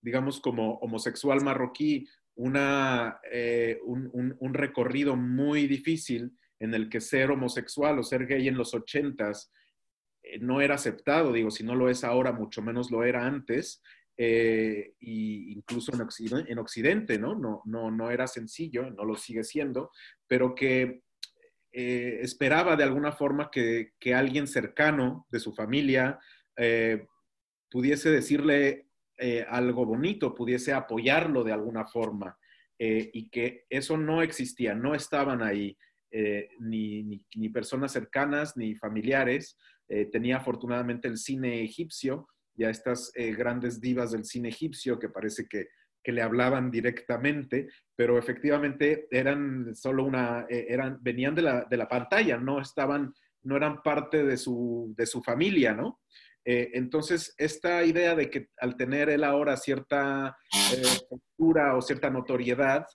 digamos, 0.00 0.40
como 0.40 0.74
homosexual 0.78 1.42
marroquí, 1.42 2.08
una, 2.34 3.18
eh, 3.30 3.78
un, 3.84 4.54
recorrido 4.54 5.16
muy 5.16 5.66
difícil 5.66 6.36
en 6.58 6.74
el 6.74 6.88
que 6.88 7.00
ser 7.00 7.30
homosexual 7.30 7.98
o 7.98 8.02
ser 8.02 8.26
gay 8.26 8.46
en 8.48 8.56
los 8.56 8.74
80s 8.74 9.50
eh, 10.22 10.38
no 10.40 10.60
era 10.60 10.74
aceptado, 10.74 11.32
digo, 11.32 11.50
si 11.50 11.64
no 11.64 11.74
lo 11.74 11.88
es 11.88 12.04
ahora, 12.04 12.32
mucho 12.32 12.60
menos 12.62 12.90
lo 12.90 13.04
era 13.04 13.26
antes, 13.26 13.82
eh, 14.18 14.94
y 14.98 15.52
incluso 15.52 15.94
en 15.94 16.00
Occidente, 16.00 16.50
en 16.50 16.58
Occidente 16.58 17.18
¿no? 17.18 17.34
No, 17.34 17.62
¿no? 17.66 17.90
no 17.90 18.10
era 18.10 18.26
sencillo, 18.26 18.90
no 18.90 19.04
lo 19.04 19.16
sigue 19.16 19.44
siendo, 19.44 19.90
pero 20.26 20.54
que 20.54 21.02
eh, 21.78 22.20
esperaba 22.22 22.74
de 22.74 22.84
alguna 22.84 23.12
forma 23.12 23.50
que, 23.50 23.92
que, 24.00 24.14
alguien 24.14 24.46
cercano 24.46 25.26
de 25.30 25.38
su 25.38 25.52
familia 25.52 26.18
eh, 26.56 27.06
pudiese 27.70 28.08
decirle 28.10 28.88
eh, 29.18 29.44
algo 29.46 29.84
bonito, 29.84 30.34
pudiese 30.34 30.72
apoyarlo 30.72 31.44
de 31.44 31.52
alguna 31.52 31.84
forma 31.84 32.38
y 32.78 33.28
que 33.28 33.66
eso 33.70 33.98
no 33.98 34.22
existía, 34.22 34.74
no 34.74 34.94
estaban 34.94 35.42
ahí 35.42 35.78
ni, 36.60 37.02
ni, 37.02 37.26
ni, 37.34 37.48
personas 37.48 37.92
cercanas 37.92 38.54
ni 38.54 38.74
familiares. 38.74 39.56
tenía 40.12 40.36
afortunadamente 40.36 41.08
el 41.08 41.16
cine 41.16 41.62
egipcio 41.62 42.28
y 42.54 42.64
a 42.64 42.70
estas 42.70 43.12
grandes 43.14 43.80
divas 43.80 44.12
del 44.12 44.26
cine 44.26 44.50
egipcio 44.50 44.98
que 44.98 45.08
parece 45.08 45.46
que 45.48 45.68
que 46.06 46.12
le 46.12 46.22
hablaban 46.22 46.70
directamente, 46.70 47.66
pero 47.96 48.16
efectivamente 48.16 49.08
eran 49.10 49.74
solo 49.74 50.04
una, 50.04 50.46
eh, 50.48 50.66
eran, 50.68 50.98
venían 51.00 51.34
de 51.34 51.42
la, 51.42 51.66
de 51.68 51.76
la 51.76 51.88
pantalla, 51.88 52.38
no 52.38 52.60
estaban, 52.60 53.12
no 53.42 53.56
eran 53.56 53.82
parte 53.82 54.24
de 54.24 54.36
su, 54.36 54.94
de 54.96 55.04
su 55.04 55.20
familia, 55.20 55.74
¿no? 55.74 56.00
Eh, 56.44 56.70
entonces, 56.74 57.34
esta 57.38 57.82
idea 57.82 58.14
de 58.14 58.30
que 58.30 58.50
al 58.58 58.76
tener 58.76 59.10
él 59.10 59.24
ahora 59.24 59.56
cierta 59.56 60.36
cultura 61.08 61.72
eh, 61.72 61.74
o 61.74 61.82
cierta 61.82 62.08
notoriedad, 62.08 62.86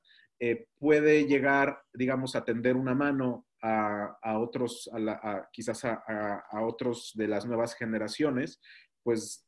puede 0.79 1.25
llegar, 1.25 1.83
digamos, 1.93 2.35
a 2.37 2.45
tender 2.45 2.77
una 2.77 2.95
mano 2.95 3.45
a, 3.61 4.17
a 4.23 4.39
otros, 4.39 4.89
a 4.93 4.99
la, 4.99 5.19
a, 5.21 5.49
quizás 5.51 5.83
a, 5.83 6.61
otros 6.61 7.11
de 7.13 7.27
las 7.27 7.45
nuevas 7.45 7.75
generaciones, 7.75 8.59
pues 9.03 9.45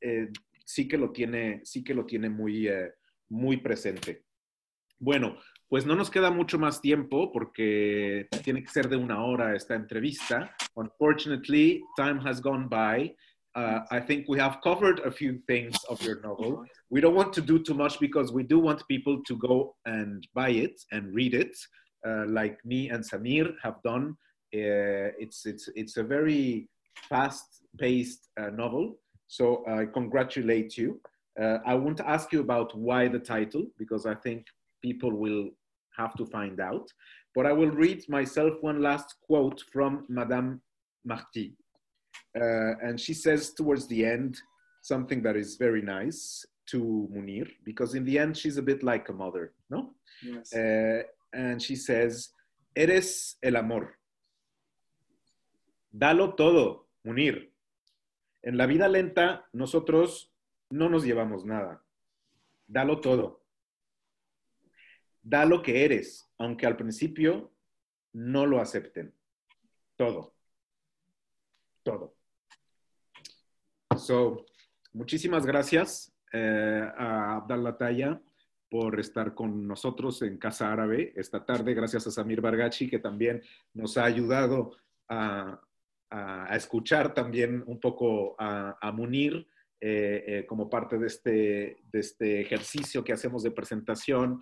sí 0.65 0.87
que 0.87 0.97
lo 0.99 1.11
tiene, 1.11 1.61
sí 1.63 1.83
que 1.83 1.95
lo 1.95 2.05
tiene 2.05 2.29
muy, 2.29 2.69
muy 3.29 3.57
presente. 3.57 4.23
Bueno, 4.99 5.37
pues 5.67 5.85
no 5.85 5.95
nos 5.95 6.09
queda 6.09 6.31
mucho 6.31 6.57
más 6.57 6.81
tiempo 6.81 7.31
porque 7.31 8.27
tiene 8.43 8.63
que 8.63 8.69
ser 8.69 8.87
de 8.87 8.95
una 8.95 9.23
hora 9.23 9.55
esta 9.55 9.75
entrevista. 9.75 10.55
Unfortunately, 10.75 11.81
time 11.97 12.19
has 12.25 12.39
gone 12.41 12.67
by. 12.69 13.13
Uh, 13.55 13.81
I 13.91 13.99
think 13.99 14.27
we 14.27 14.39
have 14.39 14.59
covered 14.63 14.99
a 15.05 15.11
few 15.11 15.39
things 15.45 15.75
of 15.89 16.01
your 16.01 16.21
novel. 16.21 16.63
We 16.89 17.01
don't 17.01 17.15
want 17.15 17.33
to 17.33 17.41
do 17.41 17.59
too 17.59 17.73
much 17.73 17.99
because 17.99 18.31
we 18.31 18.43
do 18.43 18.59
want 18.59 18.87
people 18.87 19.21
to 19.27 19.37
go 19.37 19.75
and 19.85 20.25
buy 20.33 20.49
it 20.49 20.81
and 20.91 21.13
read 21.13 21.33
it, 21.33 21.55
uh, 22.07 22.25
like 22.27 22.57
me 22.65 22.89
and 22.89 23.03
Samir 23.03 23.53
have 23.61 23.81
done. 23.83 24.15
Uh, 24.55 25.11
it's, 25.19 25.45
it's, 25.45 25.69
it's 25.75 25.97
a 25.97 26.03
very 26.03 26.69
fast-paced 27.09 28.29
uh, 28.39 28.49
novel, 28.49 28.99
so 29.27 29.63
I 29.67 29.85
congratulate 29.85 30.77
you. 30.77 30.99
Uh, 31.41 31.57
I 31.65 31.73
won't 31.75 31.99
ask 31.99 32.31
you 32.31 32.41
about 32.41 32.75
why 32.77 33.07
the 33.07 33.19
title 33.19 33.65
because 33.77 34.05
I 34.05 34.15
think 34.15 34.45
people 34.81 35.11
will 35.11 35.49
have 35.97 36.15
to 36.15 36.25
find 36.25 36.59
out. 36.59 36.87
But 37.35 37.45
I 37.45 37.53
will 37.53 37.71
read 37.71 38.07
myself 38.07 38.53
one 38.61 38.81
last 38.81 39.15
quote 39.25 39.63
from 39.71 40.05
Madame 40.07 40.61
Marty. 41.03 41.55
Uh, 42.35 42.77
and 42.83 42.99
she 42.99 43.13
says 43.13 43.53
towards 43.53 43.87
the 43.87 44.05
end 44.05 44.37
something 44.81 45.21
that 45.23 45.35
is 45.35 45.55
very 45.55 45.81
nice 45.81 46.45
to 46.67 47.09
Munir, 47.11 47.47
because 47.63 47.95
in 47.95 48.05
the 48.05 48.17
end, 48.17 48.37
she's 48.37 48.57
a 48.57 48.61
bit 48.61 48.83
like 48.83 49.09
a 49.09 49.13
mother, 49.13 49.53
¿no? 49.69 49.91
Yes. 50.23 50.53
Uh, 50.53 51.03
and 51.33 51.61
she 51.61 51.75
says, 51.75 52.29
Eres 52.75 53.35
el 53.43 53.55
amor. 53.55 53.97
Dalo 55.95 56.35
todo, 56.35 56.87
Munir. 57.05 57.49
En 58.43 58.57
la 58.57 58.65
vida 58.65 58.87
lenta, 58.87 59.45
nosotros 59.53 60.32
no 60.73 60.89
nos 60.89 61.05
llevamos 61.05 61.45
nada. 61.45 61.83
Dalo 62.65 62.99
todo. 62.99 63.43
Da 65.21 65.45
lo 65.45 65.61
que 65.61 65.85
eres, 65.85 66.27
aunque 66.39 66.65
al 66.65 66.75
principio 66.75 67.53
no 68.11 68.47
lo 68.47 68.59
acepten. 68.59 69.13
Todo. 69.95 70.33
Todo. 71.83 72.15
So, 73.97 74.45
muchísimas 74.93 75.45
gracias 75.45 76.11
eh, 76.31 76.91
a 76.97 77.35
Abdallah 77.35 77.77
Taya 77.77 78.21
por 78.67 78.99
estar 78.99 79.35
con 79.35 79.67
nosotros 79.67 80.23
en 80.23 80.39
Casa 80.39 80.73
Árabe 80.73 81.13
esta 81.15 81.45
tarde. 81.45 81.75
Gracias 81.75 82.07
a 82.07 82.11
Samir 82.11 82.41
Bargachi, 82.41 82.89
que 82.89 82.97
también 82.97 83.43
nos 83.75 83.95
ha 83.97 84.05
ayudado 84.05 84.75
a, 85.07 85.61
escuchar 86.51 87.13
también 87.15 87.63
un 87.65 87.79
poco 87.79 88.35
a 88.37 88.91
Munir 88.91 89.47
eh, 89.85 90.23
eh, 90.25 90.45
como 90.45 90.69
parte 90.69 90.97
de 90.97 91.07
este, 91.07 91.77
de 91.91 91.99
este 91.99 92.39
ejercicio 92.39 93.03
que 93.03 93.11
hacemos 93.11 93.43
de 93.43 93.51
presentación. 93.51 94.39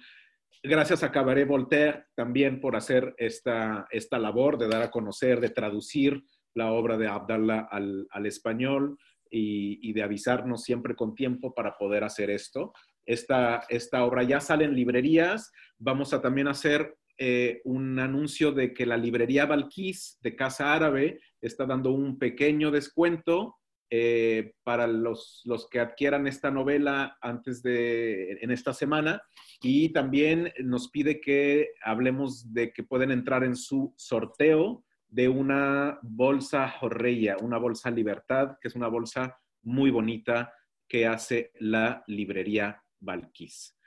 Gracias 0.61 1.01
a 1.01 1.11
Cabaret 1.11 1.47
Voltaire 1.47 2.05
también 2.13 2.61
por 2.61 2.75
hacer 2.75 3.15
esta, 3.17 3.87
esta 3.89 4.19
labor 4.19 4.59
de 4.59 4.67
dar 4.67 4.83
a 4.83 4.91
conocer, 4.91 5.39
de 5.39 5.49
traducir 5.49 6.23
la 6.53 6.71
obra 6.71 6.95
de 6.95 7.07
Abdallah 7.07 7.67
al, 7.71 8.05
al 8.11 8.25
español 8.27 8.99
y, 9.31 9.93
de 9.93 10.03
avisarnos 10.03 10.61
siempre 10.61 10.95
con 10.95 11.15
tiempo 11.15 11.55
para 11.55 11.75
poder 11.75 12.03
hacer 12.03 12.29
esto. 12.29 12.71
Esta, 13.03 13.63
esta 13.67 14.05
obra 14.05 14.21
ya 14.21 14.39
sale 14.41 14.65
en 14.65 14.75
librerías. 14.75 15.51
Vamos 15.79 16.13
a 16.13 16.21
también 16.21 16.49
hacer 16.49 16.97
eh, 17.17 17.61
un 17.63 17.97
anuncio 17.97 18.51
de 18.51 18.75
que 18.75 18.85
la 18.85 18.97
librería 18.97 19.47
Balquís 19.47 20.19
de 20.21 20.35
Casa 20.35 20.71
Árabe 20.75 21.19
está 21.41 21.65
dando 21.65 21.91
un 21.91 22.19
pequeño 22.19 22.69
descuento 22.69 23.57
eh, 23.93 24.53
para 24.63 24.87
los, 24.87 25.41
los, 25.43 25.67
que 25.67 25.81
adquieran 25.81 26.25
esta 26.25 26.49
novela 26.49 27.17
antes 27.21 27.61
de, 27.61 28.37
en 28.41 28.49
esta 28.49 28.73
semana. 28.73 29.21
Y 29.61 29.89
también 29.89 30.53
nos 30.63 30.89
pide 30.89 31.19
que 31.19 31.71
hablemos 31.83 32.53
de 32.53 32.71
que 32.71 32.83
pueden 32.83 33.11
entrar 33.11 33.43
en 33.43 33.57
su 33.57 33.93
sorteo 33.97 34.85
de 35.09 35.27
una 35.27 35.99
bolsa 36.03 36.69
Jorreya, 36.69 37.35
una 37.41 37.57
bolsa 37.57 37.91
Libertad, 37.91 38.57
que 38.61 38.69
es 38.69 38.75
una 38.75 38.87
bolsa 38.87 39.37
muy 39.61 39.91
bonita 39.91 40.53
que 40.87 41.05
hace 41.05 41.51
la 41.59 42.01
librería 42.07 42.81
Balkis. 42.97 43.77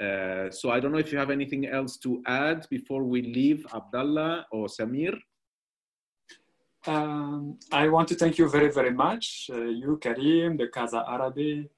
Uh, 0.00 0.50
so 0.50 0.70
I 0.70 0.80
don't 0.80 0.92
know 0.92 1.00
if 1.00 1.12
you 1.12 1.18
have 1.18 1.30
anything 1.30 1.66
else 1.66 1.98
to 1.98 2.22
add 2.24 2.66
before 2.70 3.04
we 3.04 3.20
leave 3.20 3.66
Abdallah 3.74 4.46
or 4.50 4.68
Samir. 4.68 5.20
Um, 6.86 7.58
I 7.70 7.88
want 7.88 8.08
to 8.08 8.14
thank 8.14 8.38
you 8.38 8.48
very, 8.48 8.70
very 8.72 8.92
much, 8.92 9.50
uh, 9.52 9.64
you, 9.64 9.98
Karim, 10.00 10.56
the 10.56 10.68
Casa 10.68 11.04
Arabi. 11.06 11.68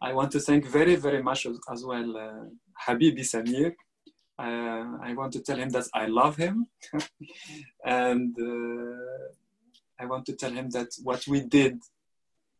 I 0.00 0.12
want 0.12 0.30
to 0.32 0.40
thank 0.40 0.66
very, 0.66 0.94
very 0.94 1.20
much 1.20 1.46
as, 1.46 1.58
as 1.72 1.84
well 1.84 2.16
uh, 2.16 2.44
Habibi 2.86 3.20
Samir. 3.20 3.74
Uh, 4.38 4.98
I 5.02 5.14
want 5.14 5.32
to 5.32 5.40
tell 5.40 5.56
him 5.56 5.70
that 5.70 5.86
I 5.92 6.06
love 6.06 6.36
him. 6.36 6.68
and 7.84 8.36
uh, 8.38 9.32
I 9.98 10.06
want 10.06 10.26
to 10.26 10.34
tell 10.34 10.52
him 10.52 10.70
that 10.70 10.88
what 11.02 11.26
we 11.26 11.40
did 11.40 11.80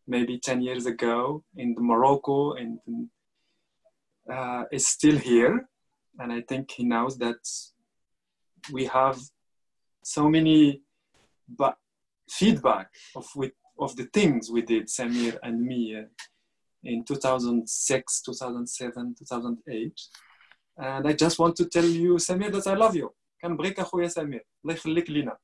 maybe 0.08 0.40
10 0.40 0.62
years 0.62 0.86
ago 0.86 1.44
in 1.56 1.76
Morocco 1.78 2.54
and 2.54 2.80
uh, 4.28 4.64
is 4.72 4.88
still 4.88 5.18
here. 5.18 5.68
And 6.18 6.32
I 6.32 6.40
think 6.40 6.72
he 6.72 6.82
knows 6.82 7.18
that 7.18 7.38
we 8.72 8.86
have 8.86 9.20
so 10.02 10.28
many 10.28 10.80
but 11.47 11.77
feedback 12.29 12.89
of 13.15 13.25
with, 13.35 13.53
of 13.79 13.95
the 13.95 14.05
things 14.05 14.49
we 14.49 14.61
did, 14.61 14.87
Samir 14.87 15.37
and 15.43 15.61
me, 15.61 15.95
uh, 15.95 16.03
in 16.83 17.03
2006, 17.03 18.21
2007, 18.21 19.15
2008. 19.19 20.01
And 20.77 21.07
I 21.07 21.13
just 21.13 21.37
want 21.39 21.55
to 21.57 21.65
tell 21.65 21.85
you, 21.85 22.15
Samir, 22.15 22.51
that 22.51 22.67
I 22.67 22.73
love 22.75 22.95
you. 22.95 23.13
كان 23.41 23.57
بغيك 23.57 23.79
أخويا 23.79 24.07
سمير 24.07 24.45
الله 24.63 24.73
يخليك 24.73 25.09
لينا. 25.09 25.37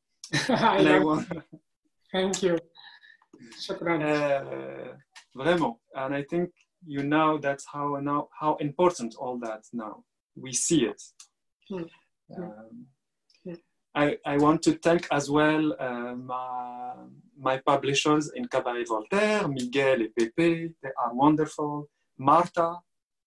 Thank 2.13 2.43
you. 2.43 2.57
شكرا. 3.59 3.97
Uh, 3.97 4.97
vraiment. 5.35 5.79
And 5.95 6.13
I 6.15 6.23
think 6.23 6.49
you 6.85 7.03
know 7.03 7.37
that's 7.37 7.65
how 7.73 7.99
now 8.01 8.29
how 8.39 8.55
important 8.55 9.15
all 9.15 9.39
that 9.39 9.63
now. 9.73 10.03
We 10.35 10.53
see 10.53 10.85
it. 10.85 11.01
Hmm. 11.69 11.83
Um, 12.37 12.87
I, 13.94 14.16
I 14.24 14.38
want 14.38 14.62
to 14.62 14.72
thank 14.78 15.06
as 15.10 15.30
well 15.30 15.74
uh, 15.78 16.14
my, 16.14 16.94
my 17.38 17.58
publishers 17.58 18.30
in 18.34 18.46
Cabaret 18.48 18.84
Voltaire, 18.84 19.46
Miguel 19.46 20.00
and 20.00 20.14
Pepe, 20.16 20.72
they 20.82 20.88
are 21.04 21.14
wonderful. 21.14 21.88
Marta 22.18 22.76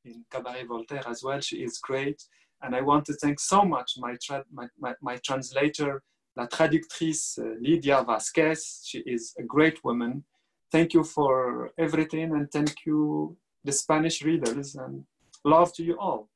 in 0.05 0.25
Cabaret 0.31 0.65
Voltaire 0.65 1.07
as 1.07 1.23
well, 1.23 1.39
she 1.39 1.57
is 1.57 1.77
great. 1.77 2.21
And 2.61 2.75
I 2.75 2.81
want 2.81 3.05
to 3.05 3.13
thank 3.13 3.39
so 3.39 3.63
much 3.63 3.93
my, 3.97 4.15
tra- 4.23 4.45
my, 4.51 4.67
my, 4.79 4.95
my, 5.01 5.17
translator, 5.17 6.01
la 6.35 6.47
traductrice 6.47 7.37
uh, 7.37 7.55
Lydia 7.61 8.03
Vasquez. 8.03 8.81
She 8.85 8.99
is 8.99 9.35
a 9.37 9.43
great 9.43 9.83
woman. 9.83 10.23
Thank 10.71 10.93
you 10.93 11.03
for 11.03 11.71
everything 11.77 12.31
and 12.33 12.51
thank 12.51 12.85
you, 12.85 13.37
the 13.63 13.71
Spanish 13.71 14.23
readers, 14.23 14.75
and 14.75 15.03
love 15.43 15.73
to 15.73 15.83
you 15.83 15.97
all. 15.99 16.29